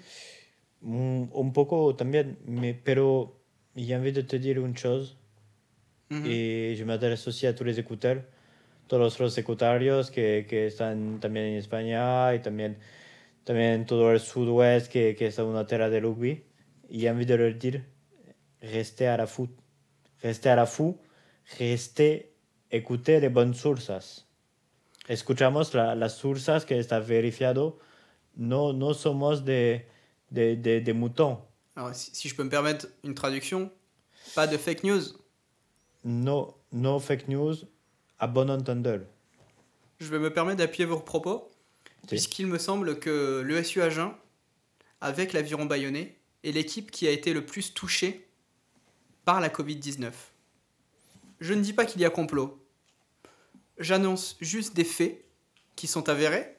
Un, 0.85 1.28
un 1.35 1.51
poco 1.51 1.93
también, 1.93 2.37
mais 2.47 2.74
pero 2.74 3.41
j'ai 3.76 3.97
envie 3.97 4.12
de 4.12 4.20
te 4.22 4.37
dire 4.37 4.59
une 4.64 4.76
chose. 4.76 5.16
Mhm. 6.11 6.26
Y 6.26 6.76
je 6.76 6.85
m'adresse 6.85 7.26
aussi 7.26 7.47
à 7.47 7.55
tous 7.55 7.64
les 7.64 7.78
écouteurs, 7.78 8.22
todos 8.87 9.18
los 9.18 9.30
secutarios 9.33 10.11
que, 10.11 10.45
que 10.47 10.66
están 10.66 11.20
también 11.20 11.47
en 11.47 11.57
España 11.57 12.35
y 12.35 12.41
también, 12.41 12.76
también 13.45 13.87
todo 13.87 14.12
el 14.12 14.20
sud-ouest 14.20 14.93
que, 14.93 15.14
que 15.16 15.26
es 15.26 15.39
una 15.39 15.64
de 15.64 16.01
rugby. 16.01 16.43
Y 16.91 17.01
j'ai 17.01 17.11
envie 17.11 17.26
de 17.26 17.37
leur 17.37 17.55
dire, 17.55 17.85
restez 18.61 19.07
à 19.07 19.16
la 19.16 19.26
foot. 19.26 19.51
Restez 20.23 20.49
à 20.51 20.57
la 20.57 20.66
foot, 20.66 20.97
restez, 21.59 22.33
écoutez 22.70 23.20
les 23.20 23.29
bonnes 23.29 23.55
sources. 23.55 24.27
Escuchamos 25.09 25.75
la- 25.75 25.95
las 25.95 26.16
sources 26.16 26.64
que 26.64 26.79
está 26.79 27.01
verificado. 27.01 27.79
No, 28.37 28.73
no 28.73 28.95
somos 28.95 29.45
de, 29.45 29.85
de, 30.31 30.55
de, 30.57 30.81
de 30.81 30.93
moutons. 30.93 31.39
Alors, 31.77 31.95
si, 31.95 32.14
si 32.14 32.29
je 32.29 32.35
peux 32.37 32.45
me 32.45 32.49
permettre 32.51 32.87
une 33.03 33.14
traduction, 33.14 33.70
pas 34.35 34.47
de 34.47 34.57
fake 34.57 34.85
news. 34.85 35.03
No, 36.05 36.55
no 36.73 36.99
fake 37.01 37.29
news 37.29 37.55
à 38.18 38.27
bon 38.29 38.49
entendeur. 38.51 39.01
Je 40.01 40.07
vais 40.07 40.18
me 40.18 40.33
permettre 40.33 40.59
d'appuyer 40.59 40.85
vos 40.87 41.01
propos, 41.01 41.51
puisqu'il 42.09 42.47
me 42.47 42.59
semble 42.59 42.99
que 42.99 43.41
l'ESU 43.47 43.83
Agen, 43.83 44.12
avec 45.01 45.33
l'aviron 45.33 45.64
bayonnais, 45.66 46.16
est 46.45 46.53
l'équipe 46.53 46.91
qui 46.91 47.07
a 47.07 47.11
été 47.11 47.33
le 47.33 47.45
plus 47.45 47.75
touchée 47.75 48.27
par 49.25 49.41
la 49.41 49.49
Covid-19. 49.49 50.11
Je 51.41 51.55
ne 51.55 51.61
dis 51.62 51.73
pas 51.73 51.85
qu'il 51.87 52.01
y 52.01 52.05
a 52.05 52.11
complot. 52.11 52.59
J'annonce 53.79 54.37
juste 54.41 54.75
des 54.77 54.85
faits 54.85 55.25
qui 55.77 55.87
sont 55.87 56.09
avérés, 56.09 56.57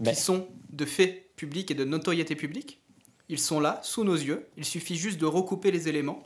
Mais- 0.00 0.12
qui 0.12 0.20
sont 0.20 0.48
de 0.70 0.84
faits 0.84 1.34
publics 1.36 1.70
et 1.70 1.74
de 1.74 1.84
notoriété 1.84 2.36
publique. 2.36 2.80
Ils 3.28 3.38
sont 3.38 3.60
là, 3.60 3.80
sous 3.82 4.04
nos 4.04 4.14
yeux. 4.16 4.46
Il 4.56 4.64
suffit 4.64 4.96
juste 4.96 5.18
de 5.18 5.26
recouper 5.26 5.70
les 5.70 5.88
éléments 5.88 6.22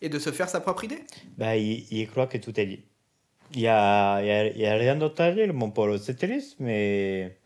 et 0.00 0.08
de 0.08 0.18
se 0.18 0.32
faire 0.32 0.48
sa 0.48 0.60
propre 0.60 0.84
idée. 0.84 1.02
Bah, 1.38 1.56
il, 1.56 1.86
il 1.90 2.08
croit 2.08 2.26
que 2.26 2.38
tout 2.38 2.58
est 2.58 2.66
dit. 2.66 2.80
Il 3.54 3.60
n'y 3.60 3.68
a, 3.68 4.22
y 4.22 4.66
a 4.66 4.74
rien 4.74 4.96
d'autre 4.96 5.20
à 5.22 5.30
dire, 5.32 5.52
mon 5.52 5.70
Polo. 5.70 5.98
C'est 5.98 6.14
triste, 6.14 6.56
mais 6.58 7.36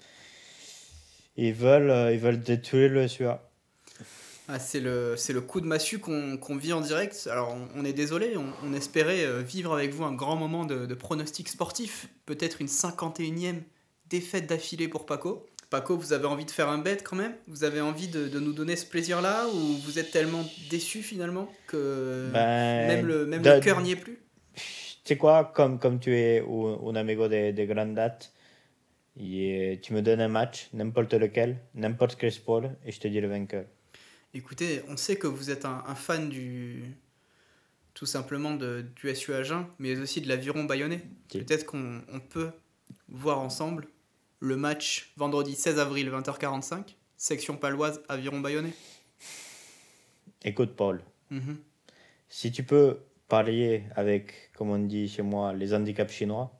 ils 1.36 1.52
veulent, 1.52 1.90
euh, 1.90 2.12
ils 2.14 2.18
veulent 2.20 2.40
détruire 2.40 2.90
le 2.90 3.08
SUA. 3.08 3.42
Ah, 4.48 4.58
c'est 4.60 4.80
le, 4.80 5.16
c'est 5.16 5.32
le 5.32 5.40
coup 5.40 5.60
de 5.60 5.66
massue 5.66 5.98
qu'on 5.98 6.36
qu'on 6.36 6.56
vit 6.56 6.72
en 6.72 6.80
direct. 6.80 7.28
Alors, 7.30 7.52
on, 7.52 7.80
on 7.80 7.84
est 7.84 7.92
désolé, 7.92 8.36
on, 8.36 8.46
on 8.64 8.72
espérait 8.72 9.24
euh, 9.24 9.40
vivre 9.42 9.74
avec 9.74 9.92
vous 9.92 10.04
un 10.04 10.12
grand 10.14 10.36
moment 10.36 10.64
de, 10.64 10.86
de 10.86 10.94
pronostic 10.94 11.48
sportif. 11.48 12.08
Peut-être 12.26 12.60
une 12.60 12.68
51e 12.68 13.62
défaite 14.08 14.46
d'affilée 14.46 14.86
pour 14.88 15.04
Paco. 15.04 15.46
Paco, 15.68 15.96
vous 15.96 16.12
avez 16.12 16.26
envie 16.26 16.44
de 16.44 16.50
faire 16.52 16.68
un 16.68 16.78
bet 16.78 16.98
quand 17.02 17.16
même? 17.16 17.34
Vous 17.48 17.64
avez 17.64 17.80
envie 17.80 18.06
de, 18.06 18.28
de 18.28 18.38
nous 18.38 18.52
donner 18.52 18.76
ce 18.76 18.86
plaisir-là 18.86 19.48
Ou 19.48 19.58
vous 19.84 19.98
êtes 19.98 20.12
tellement 20.12 20.44
déçu 20.70 21.02
finalement 21.02 21.48
que 21.66 22.30
Ben, 22.32 22.86
même 22.86 23.06
le, 23.06 23.26
même 23.26 23.42
de- 23.42 23.50
le 23.50 23.58
cœur 23.60 23.80
n'y 23.80 23.90
est 23.90 23.96
plus? 23.96 24.20
Tu 24.54 24.62
sais 25.12 25.16
quoi, 25.16 25.50
comme, 25.54 25.80
comme 25.80 25.98
tu 25.98 26.14
es 26.16 26.40
un, 26.40 26.94
amigo 26.94 27.26
de, 27.26 27.50
de 27.50 27.64
grande 27.64 27.94
date, 27.94 28.32
et 29.18 29.80
tu 29.82 29.92
me 29.92 30.02
donnes 30.02 30.20
un 30.20 30.28
match, 30.28 30.68
n'importe 30.72 31.14
lequel, 31.14 31.58
n'importe 31.74 32.16
quel 32.16 32.30
sport, 32.32 32.64
et 32.84 32.92
je 32.92 33.00
te 33.00 33.08
dis 33.08 33.20
le 33.20 33.28
vainqueur. 33.28 33.64
Écoutez, 34.36 34.82
on 34.88 34.96
sait 34.96 35.16
que 35.16 35.26
vous 35.26 35.50
êtes 35.50 35.64
un, 35.64 35.82
un 35.86 35.94
fan 35.94 36.28
du. 36.28 36.82
tout 37.94 38.04
simplement 38.06 38.54
de, 38.54 38.84
du 38.94 39.14
SU 39.14 39.32
Agen, 39.32 39.66
mais 39.78 39.96
aussi 39.98 40.20
de 40.20 40.28
l'aviron 40.28 40.64
bayonnais. 40.64 41.00
Peut-être 41.46 41.64
qu'on 41.64 42.02
on 42.12 42.20
peut 42.20 42.50
voir 43.08 43.38
ensemble 43.40 43.88
le 44.40 44.56
match 44.56 45.12
vendredi 45.16 45.54
16 45.54 45.78
avril 45.78 46.10
20h45, 46.10 46.94
section 47.16 47.56
paloise 47.56 48.02
aviron 48.08 48.40
bayonnais. 48.40 48.74
Écoute, 50.44 50.76
Paul, 50.76 51.00
Mhm. 51.30 51.56
si 52.28 52.52
tu 52.52 52.62
peux 52.62 52.98
parler 53.28 53.84
avec, 53.96 54.50
comme 54.56 54.70
on 54.70 54.78
dit 54.78 55.08
chez 55.08 55.22
moi, 55.22 55.52
les 55.54 55.72
handicaps 55.74 56.12
chinois 56.12 56.52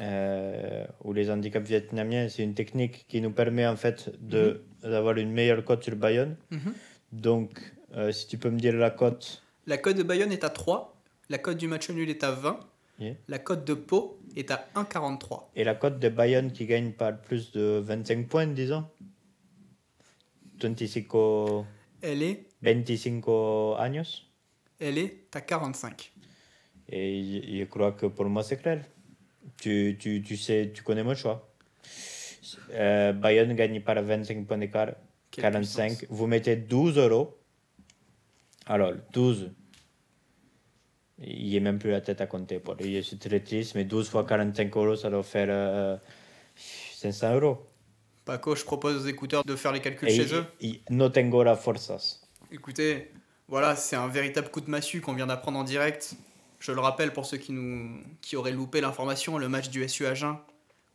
euh, 0.00 0.86
ou 1.04 1.12
les 1.12 1.28
handicaps 1.30 1.66
vietnamiens, 1.68 2.28
c'est 2.28 2.44
une 2.44 2.54
technique 2.54 3.04
qui 3.08 3.20
nous 3.20 3.32
permet 3.32 3.66
en 3.66 3.76
fait 3.76 4.10
de 4.20 4.62
d'avoir 4.82 5.16
une 5.16 5.32
meilleure 5.32 5.64
cote 5.64 5.82
sur 5.82 5.96
Bayonne. 5.96 6.36
Mhm. 6.52 6.72
Donc, 7.12 7.60
euh, 7.96 8.12
si 8.12 8.26
tu 8.26 8.38
peux 8.38 8.50
me 8.50 8.58
dire 8.58 8.74
la 8.76 8.90
cote, 8.90 9.42
La 9.66 9.78
cote 9.78 9.96
de 9.96 10.02
Bayonne 10.02 10.32
est 10.32 10.44
à 10.44 10.50
3, 10.50 10.94
la 11.30 11.38
cote 11.38 11.56
du 11.58 11.68
match 11.68 11.90
nul 11.90 12.08
est 12.10 12.22
à 12.24 12.32
20, 12.32 12.60
Yeah. 13.00 13.14
la 13.28 13.38
cote 13.38 13.64
de 13.64 13.74
Pau 13.74 14.18
est 14.34 14.50
à 14.50 14.68
1,43. 14.74 15.50
et 15.54 15.62
la 15.62 15.76
cote 15.76 16.00
de 16.00 16.08
Bayonne 16.08 16.50
qui 16.50 16.66
gagne 16.66 16.90
par 16.90 17.16
plus 17.20 17.52
de 17.52 17.78
25 17.84 18.26
points, 18.26 18.48
disons 18.48 18.84
25, 20.60 21.06
Elle 22.02 22.22
est, 22.24 22.46
25 22.60 23.24
años. 23.78 24.02
elle 24.80 24.98
est 24.98 25.28
à 25.32 25.40
45. 25.40 26.12
Et 26.88 27.58
je, 27.60 27.64
crois 27.66 27.92
que 27.92 28.06
pour 28.06 28.24
moi, 28.26 28.42
c'est 28.42 28.56
clair. 28.56 28.84
Tu, 29.60 29.96
tu, 30.00 30.20
tu 30.20 30.36
sais, 30.36 30.72
tu 30.74 30.82
connais 30.82 31.04
mon 31.04 31.14
choix. 31.14 31.48
Euh, 32.72 33.12
Bayonne 33.12 33.54
gagne 33.54 33.80
par 33.80 34.02
25 34.02 34.44
points 34.46 34.58
d'écart, 34.58 34.94
Quelle 35.30 35.42
45. 35.42 35.86
puissance. 35.98 36.06
Vous 36.10 36.26
mettez 36.26 36.56
12 36.56 36.98
euros. 36.98 37.36
Alors, 38.66 38.92
12. 39.12 39.50
Il 41.20 41.48
n'y 41.48 41.56
a 41.56 41.60
même 41.60 41.78
plus 41.78 41.90
la 41.90 42.00
tête 42.00 42.20
à 42.20 42.26
compter. 42.26 42.60
Pour 42.60 42.74
lui. 42.74 42.96
Je 42.96 43.00
suis 43.02 43.18
très 43.18 43.40
triste, 43.40 43.74
mais 43.74 43.84
12 43.84 44.08
fois 44.08 44.24
45 44.24 44.76
euros, 44.76 44.96
ça 44.96 45.10
doit 45.10 45.22
faire 45.22 45.48
euh, 45.50 45.96
500 46.56 47.34
euros. 47.40 47.66
Paco, 48.24 48.54
je 48.54 48.64
propose 48.64 49.04
aux 49.04 49.08
écouteurs 49.08 49.42
de 49.44 49.56
faire 49.56 49.72
les 49.72 49.80
calculs 49.80 50.08
Et 50.08 50.14
chez 50.16 50.34
eux. 50.34 50.44
y- 50.60 50.80
no 50.90 51.08
tengo 51.08 51.42
las 51.42 51.56
fuerzas. 51.56 52.20
Écoutez, 52.52 53.10
voilà, 53.48 53.74
c'est 53.74 53.96
un 53.96 54.06
véritable 54.08 54.50
coup 54.50 54.60
de 54.60 54.70
massue 54.70 55.00
qu'on 55.00 55.14
vient 55.14 55.26
d'apprendre 55.26 55.58
en 55.58 55.64
direct. 55.64 56.14
Je 56.60 56.72
le 56.72 56.80
rappelle 56.80 57.12
pour 57.12 57.24
ceux 57.26 57.38
qui, 57.38 57.52
nous, 57.52 58.00
qui 58.20 58.36
auraient 58.36 58.52
loupé 58.52 58.80
l'information, 58.80 59.38
le 59.38 59.48
match 59.48 59.70
du 59.70 59.88
SU 59.88 60.06
Agen 60.06 60.36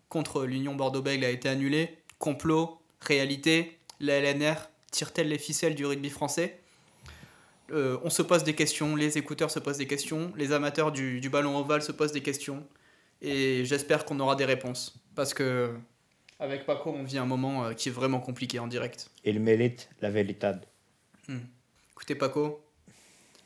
contre 0.09 0.45
l'Union 0.45 0.75
Bordeaux-Bègles 0.75 1.25
a 1.25 1.29
été 1.29 1.49
annulé. 1.49 1.97
Complot, 2.19 2.79
réalité, 3.01 3.77
la 3.99 4.19
LNR 4.19 4.55
tire-t-elle 4.91 5.29
les 5.29 5.37
ficelles 5.37 5.75
du 5.75 5.85
rugby 5.85 6.09
français? 6.09 6.59
Euh, 7.71 7.97
On 8.03 8.09
se 8.09 8.21
pose 8.21 8.43
des 8.43 8.53
questions, 8.55 8.95
les 8.95 9.17
écouteurs 9.17 9.49
se 9.51 9.59
posent 9.59 9.77
des 9.77 9.87
questions, 9.87 10.31
les 10.37 10.51
amateurs 10.51 10.91
du, 10.91 11.19
du 11.19 11.29
ballon 11.29 11.57
ovale 11.57 11.81
se 11.81 11.91
posent 11.91 12.11
des 12.11 12.21
questions. 12.21 12.65
Et 13.21 13.65
j'espère 13.65 14.05
qu'on 14.05 14.19
aura 14.19 14.35
des 14.35 14.45
réponses. 14.45 14.95
Parce 15.15 15.33
que, 15.33 15.73
avec 16.39 16.65
Paco, 16.65 16.93
on 16.95 17.03
vit 17.03 17.17
un 17.17 17.25
moment 17.25 17.65
euh, 17.65 17.73
qui 17.73 17.89
est 17.89 17.91
vraiment 17.91 18.19
compliqué 18.19 18.59
en 18.59 18.67
direct. 18.67 19.09
Il 19.23 19.39
mérite 19.39 19.89
la 20.01 20.09
vérité. 20.09 20.51
Écoutez 21.91 22.15
Paco, 22.15 22.61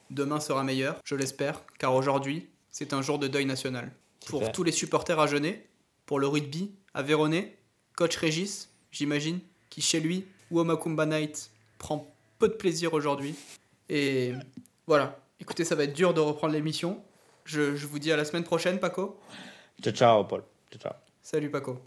demain 0.09 0.39
sera 0.39 0.63
meilleur, 0.63 0.99
je 1.05 1.15
l'espère, 1.15 1.63
car 1.77 1.93
aujourd'hui, 1.93 2.49
c'est 2.71 2.93
un 2.93 3.03
jour 3.03 3.19
de 3.19 3.27
deuil 3.27 3.45
national. 3.45 3.91
Pour 4.27 4.51
tous 4.51 4.63
les 4.63 4.71
supporters 4.71 5.19
à 5.19 5.27
Genet, 5.27 5.67
pour 6.07 6.19
le 6.19 6.27
rugby, 6.27 6.71
à 6.93 7.03
Véronais, 7.03 7.55
coach 7.95 8.15
Régis, 8.17 8.69
j'imagine, 8.91 9.39
qui 9.69 9.81
chez 9.81 9.99
lui, 9.99 10.25
Macumba 10.51 11.05
Night, 11.05 11.51
prend 11.77 12.07
peu 12.39 12.47
de 12.47 12.53
plaisir 12.53 12.93
aujourd'hui. 12.93 13.35
Et 13.89 14.33
voilà, 14.85 15.19
écoutez, 15.39 15.63
ça 15.63 15.75
va 15.75 15.83
être 15.83 15.93
dur 15.93 16.13
de 16.13 16.19
reprendre 16.19 16.53
l'émission. 16.53 17.03
Je, 17.45 17.75
je 17.75 17.87
vous 17.87 17.99
dis 17.99 18.11
à 18.11 18.17
la 18.17 18.25
semaine 18.25 18.43
prochaine, 18.43 18.79
Paco. 18.79 19.19
Ciao, 19.81 19.93
ciao, 19.93 20.23
Paul. 20.25 20.43
Ciao, 20.71 20.79
ciao. 20.81 20.93
Salut, 21.21 21.49
Paco. 21.49 21.79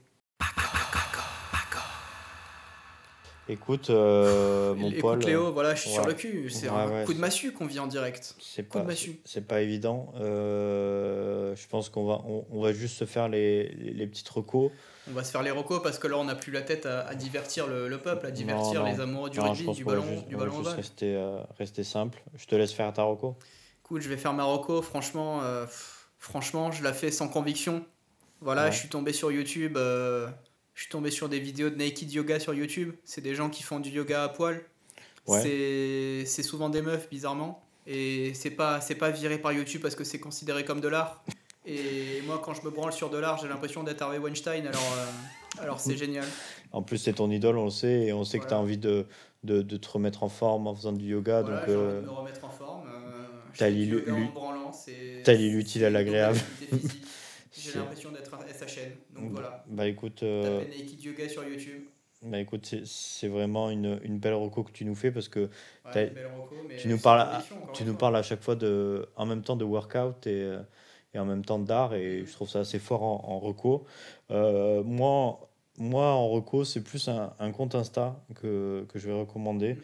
Écoute, 3.48 3.90
euh, 3.90 4.74
mon 4.74 4.90
Écoute, 4.90 5.00
Paul. 5.00 5.18
Léo, 5.20 5.52
voilà, 5.52 5.74
je 5.74 5.80
suis 5.82 5.90
sur 5.90 6.06
le 6.06 6.14
cul. 6.14 6.50
C'est 6.50 6.68
Ouais, 6.68 6.76
un 6.76 6.90
ouais, 7.00 7.04
coup 7.04 7.14
de 7.14 7.18
massue 7.18 7.52
qu'on 7.52 7.66
vit 7.66 7.80
en 7.80 7.88
direct. 7.88 8.36
C'est 8.38 8.68
Coup 8.68 8.78
de 8.78 8.82
pas, 8.84 8.88
massue. 8.88 9.18
c'est 9.24 9.44
pas 9.46 9.60
évident. 9.60 10.12
Euh, 10.20 11.56
je 11.56 11.66
pense 11.66 11.88
qu'on 11.88 12.06
va, 12.06 12.20
on, 12.26 12.46
on 12.50 12.62
va 12.62 12.72
juste 12.72 12.96
se 12.98 13.04
faire 13.06 13.28
les, 13.28 13.68
les, 13.70 13.92
les 13.92 14.06
petites 14.06 14.28
recos. 14.28 14.70
On 15.10 15.12
va 15.14 15.24
se 15.24 15.32
faire 15.32 15.42
les 15.42 15.50
recos 15.50 15.82
parce 15.82 15.98
que 15.98 16.06
là 16.06 16.16
on 16.18 16.24
n'a 16.24 16.36
plus 16.36 16.52
la 16.52 16.62
tête 16.62 16.86
à, 16.86 17.00
à 17.08 17.14
divertir 17.16 17.66
le, 17.66 17.88
le 17.88 17.98
peuple, 17.98 18.26
à 18.26 18.30
divertir 18.30 18.80
Non, 18.84 18.86
non. 18.86 18.92
les 18.94 19.00
amoureux 19.00 19.30
du 19.30 19.38
Non, 19.40 19.50
rugby, 19.52 19.72
du 19.72 19.84
ballon, 19.84 20.04
juste, 20.06 20.28
du 20.28 20.34
on 20.36 20.38
va 20.38 20.44
ballon 20.44 20.58
juste 20.62 20.76
rester, 20.76 21.16
euh, 21.16 21.38
rester 21.58 21.82
simple. 21.82 22.22
Je 22.36 22.46
te 22.46 22.54
laisse 22.54 22.72
faire 22.72 22.92
ta 22.92 23.02
reco. 23.02 23.36
Écoute, 23.84 24.02
je 24.02 24.08
vais 24.08 24.16
faire 24.18 24.32
ma 24.34 24.44
reco, 24.44 24.80
franchement, 24.82 25.40
euh, 25.42 25.66
franchement, 26.18 26.70
je 26.70 26.84
la 26.84 26.92
fais 26.92 27.10
sans 27.10 27.26
conviction. 27.26 27.84
Voilà, 28.42 28.70
je 28.70 28.78
suis 28.78 28.88
tombé 28.88 29.12
sur 29.12 29.32
YouTube, 29.32 29.76
euh, 29.76 30.28
je 30.74 30.82
suis 30.82 30.90
tombé 30.90 31.10
sur 31.10 31.28
des 31.28 31.40
vidéos 31.40 31.70
de 31.70 31.76
naked 31.76 32.10
yoga 32.12 32.40
sur 32.40 32.54
YouTube. 32.54 32.92
C'est 33.04 33.20
des 33.20 33.34
gens 33.34 33.50
qui 33.50 33.62
font 33.62 33.80
du 33.80 33.90
yoga 33.90 34.24
à 34.24 34.28
poil. 34.28 34.62
Ouais. 35.26 35.42
C'est 35.42 36.24
c'est 36.26 36.42
souvent 36.42 36.70
des 36.70 36.82
meufs, 36.82 37.08
bizarrement. 37.10 37.62
Et 37.86 38.32
c'est 38.34 38.50
pas, 38.50 38.80
c'est 38.80 38.94
pas 38.94 39.10
viré 39.10 39.38
par 39.38 39.52
YouTube 39.52 39.82
parce 39.82 39.94
que 39.94 40.04
c'est 40.04 40.20
considéré 40.20 40.64
comme 40.64 40.80
de 40.80 40.88
l'art. 40.88 41.24
Et 41.66 42.22
moi, 42.26 42.40
quand 42.42 42.54
je 42.54 42.62
me 42.62 42.70
branle 42.70 42.92
sur 42.92 43.10
de 43.10 43.18
l'art, 43.18 43.38
j'ai 43.38 43.48
l'impression 43.48 43.82
d'être 43.82 44.02
Harvey 44.02 44.18
Weinstein. 44.18 44.66
Alors, 44.66 44.96
euh, 44.96 45.62
alors 45.62 45.80
c'est 45.80 45.96
génial. 45.96 46.24
En 46.72 46.82
plus, 46.82 46.98
c'est 46.98 47.14
ton 47.14 47.30
idole, 47.30 47.58
on 47.58 47.64
le 47.64 47.70
sait, 47.70 48.06
et 48.06 48.12
on 48.12 48.24
sait 48.24 48.38
que 48.38 48.46
tu 48.46 48.54
as 48.54 48.58
envie 48.58 48.78
de, 48.78 49.06
de, 49.44 49.60
de 49.60 49.76
te 49.76 49.88
remettre 49.88 50.22
en 50.22 50.28
forme 50.28 50.66
en 50.66 50.74
faisant 50.74 50.92
du 50.92 51.06
yoga. 51.06 51.42
Voilà, 51.42 51.60
donc, 51.60 51.68
j'ai 51.68 51.76
envie 51.76 51.84
euh, 51.84 52.00
de 52.00 52.06
me 52.06 52.12
remettre 52.12 52.44
en 52.44 52.50
forme. 52.50 52.88
euh, 54.88 55.20
t'as 55.24 55.34
l'utile 55.34 55.84
à 55.84 55.90
l'agréable. 55.90 56.38
J'ai 57.52 57.78
l'impression 57.78 58.10
d'être 58.12 58.34
un 58.34 58.44
SHN. 58.46 58.96
Donc 59.14 59.32
voilà. 59.32 59.64
bah 59.68 59.86
écoute, 59.88 60.22
euh, 60.22 60.64
Naked 60.68 61.02
Yoga 61.02 61.28
sur 61.28 61.44
YouTube. 61.44 61.84
bah, 62.22 62.38
écoute 62.38 62.66
c'est- 62.66 62.84
vraiment 63.28 63.70
une, 63.70 63.98
une 64.04 64.18
belle 64.18 64.34
reco 64.34 64.62
que 64.64 64.72
tu 64.72 64.84
nous 64.84 64.94
fais 64.94 65.10
parce 65.10 65.28
que 65.28 65.48
Ouais, 65.84 66.10
reco, 66.10 66.14
tu 66.76 66.88
nous 66.88 66.98
parles, 66.98 67.20
à- 67.20 67.44
tu 67.72 67.84
nous 67.84 67.94
parles 67.96 68.16
à 68.16 68.22
chaque 68.22 68.42
fois 68.42 68.56
de, 68.56 69.08
en 69.16 69.26
même 69.26 69.42
temps 69.42 69.56
de 69.56 69.64
workout 69.64 70.26
et, 70.26 70.42
euh, 70.42 70.62
et 71.14 71.18
en 71.18 71.24
même 71.24 71.44
temps 71.44 71.58
d'art 71.58 71.94
et 71.94 72.24
je 72.26 72.32
trouve 72.32 72.48
ça 72.48 72.60
assez 72.60 72.78
fort 72.78 73.02
en, 73.02 73.24
en 73.28 73.38
reco. 73.40 73.86
Euh, 74.30 74.82
moi, 74.84 75.50
moi, 75.78 76.06
en 76.12 76.28
reco, 76.28 76.64
c'est 76.64 76.82
plus 76.82 77.08
un, 77.08 77.34
un 77.38 77.52
compte 77.52 77.74
Insta 77.74 78.22
que, 78.36 78.84
que 78.88 78.98
je 78.98 79.08
vais 79.08 79.18
recommander. 79.18 79.78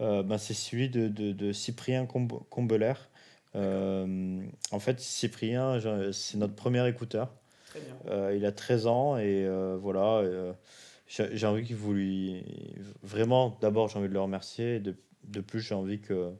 Euh, 0.00 0.22
ben, 0.22 0.38
c'est 0.38 0.54
celui 0.54 0.88
de, 0.90 1.08
de, 1.08 1.32
de 1.32 1.52
Cyprien 1.52 2.06
Combe- 2.06 2.42
Combelaer. 2.50 2.94
Euh, 2.94 3.07
en 3.54 4.78
fait, 4.80 5.00
Cyprien, 5.00 5.80
c'est 6.12 6.38
notre 6.38 6.54
premier 6.54 6.86
écouteur. 6.88 7.32
Très 7.66 7.80
bien. 7.80 7.94
Euh, 8.10 8.34
il 8.36 8.44
a 8.46 8.52
13 8.52 8.86
ans 8.86 9.18
et 9.18 9.44
euh, 9.46 9.76
voilà. 9.80 10.18
euh, 10.18 10.52
j'ai 11.06 11.46
envie 11.46 11.66
que 11.66 11.74
vous 11.74 11.92
lui. 11.92 12.44
Vraiment, 13.02 13.58
d'abord, 13.60 13.88
j'ai 13.88 13.98
envie 13.98 14.08
de 14.08 14.14
le 14.14 14.20
remercier. 14.20 14.76
Et 14.76 14.80
de, 14.80 14.96
de 15.24 15.40
plus, 15.40 15.60
j'ai 15.60 15.74
envie 15.74 16.00
que. 16.00 16.32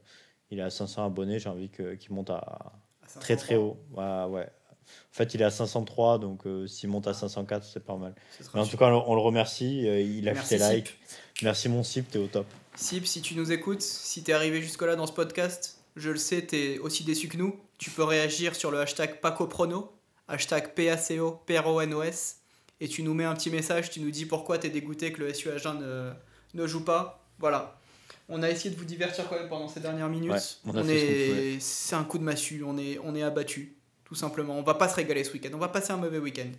Il 0.51 0.57
est 0.57 0.63
à 0.63 0.71
500 0.71 1.05
abonnés, 1.05 1.37
j'ai 1.37 1.49
envie 1.49 1.69
qu'il 1.69 2.11
monte 2.11 2.31
à 2.31 2.37
À 2.37 2.71
500 3.07 3.19
très 3.19 3.35
très 3.35 3.55
haut. 3.55 3.77
Ouais, 3.93 4.23
ouais. 4.29 4.47
En 4.47 5.11
fait, 5.13 5.35
il 5.35 5.41
est 5.41 5.45
à 5.45 5.51
503, 5.51 6.17
donc 6.17 6.47
euh, 6.47 6.65
s'il 6.65 6.89
monte 6.89 7.05
à 7.05 7.13
504, 7.13 7.63
c'est 7.63 7.85
pas 7.85 7.95
mal. 7.95 8.15
Mais 8.55 8.59
en 8.59 8.65
tout 8.65 8.75
cas, 8.75 8.87
on, 8.87 9.11
on 9.11 9.13
le 9.13 9.21
remercie. 9.21 9.87
euh, 9.87 10.01
il 10.01 10.23
lâche 10.23 10.37
Merci, 10.37 10.57
ses 10.57 10.75
likes. 10.75 10.97
Merci, 11.43 11.69
mon 11.69 11.83
Cip, 11.83 12.09
t'es 12.09 12.17
au 12.17 12.25
top. 12.25 12.47
Sip, 12.73 13.05
si 13.05 13.21
tu 13.21 13.35
nous 13.35 13.51
écoutes, 13.51 13.83
si 13.83 14.23
t'es 14.23 14.33
arrivé 14.33 14.59
jusque-là 14.59 14.95
dans 14.95 15.05
ce 15.05 15.13
podcast, 15.13 15.78
je 15.99 16.09
le 16.09 16.17
sais, 16.17 16.41
t'es 16.41 16.79
aussi 16.79 17.03
déçu 17.03 17.27
que 17.27 17.37
nous. 17.37 17.59
Tu 17.77 17.89
peux 17.89 18.03
réagir 18.03 18.55
sur 18.55 18.71
le 18.71 18.79
hashtag 18.79 19.19
PacoProno, 19.21 19.91
hashtag 20.27 20.73
PACO, 20.73 21.43
PRONOS, 21.45 22.35
et 22.81 22.87
tu 22.87 23.03
nous 23.03 23.13
mets 23.13 23.25
un 23.25 23.35
petit 23.35 23.49
message, 23.49 23.89
tu 23.89 23.99
nous 23.99 24.11
dis 24.11 24.25
pourquoi 24.25 24.57
t'es 24.57 24.69
dégoûté 24.69 25.11
que 25.11 25.21
le 25.21 25.33
SU 25.33 25.49
Agen 25.49 25.79
ne, 25.79 26.11
ne 26.53 26.67
joue 26.67 26.83
pas. 26.83 27.25
Voilà. 27.39 27.79
On 28.27 28.43
a 28.43 28.49
essayé 28.49 28.69
de 28.69 28.79
vous 28.79 28.85
divertir 28.85 29.27
quand 29.27 29.35
même 29.35 29.49
pendant 29.49 29.67
ces 29.67 29.79
dernières 29.79 30.09
minutes. 30.09 30.31
Ouais, 30.31 30.71
on 30.73 30.87
est... 30.87 31.59
C'est 31.59 31.95
un 31.95 32.03
coup 32.03 32.19
de 32.19 32.23
massue, 32.23 32.63
on 32.63 32.77
est, 32.77 32.99
on 33.03 33.15
est 33.15 33.23
abattu, 33.23 33.75
tout 34.05 34.15
simplement. 34.15 34.57
On 34.57 34.61
va 34.61 34.75
pas 34.75 34.87
se 34.87 34.95
régaler 34.95 35.23
ce 35.23 35.33
week-end, 35.33 35.49
on 35.53 35.57
va 35.57 35.69
passer 35.69 35.91
un 35.91 35.97
mauvais 35.97 36.19
week-end. 36.19 36.49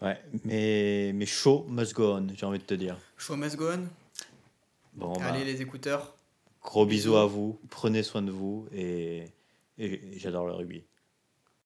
Ouais, 0.00 0.20
mais, 0.44 1.12
mais 1.14 1.26
show 1.26 1.66
must 1.68 1.94
go 1.94 2.12
on, 2.12 2.28
j'ai 2.36 2.46
envie 2.46 2.58
de 2.58 2.64
te 2.64 2.74
dire. 2.74 2.96
Show 3.16 3.36
must 3.36 3.56
go 3.56 3.70
on. 3.70 3.88
Bon, 4.94 5.12
bah, 5.14 5.26
Allez 5.26 5.44
les 5.44 5.62
écouteurs. 5.62 6.14
Gros 6.68 6.84
bisous 6.84 7.16
à 7.16 7.24
vous, 7.24 7.58
prenez 7.70 8.02
soin 8.02 8.20
de 8.20 8.30
vous 8.30 8.68
et, 8.72 9.24
j'adore 9.78 10.46
le 10.46 10.52
rugby. 10.52 10.84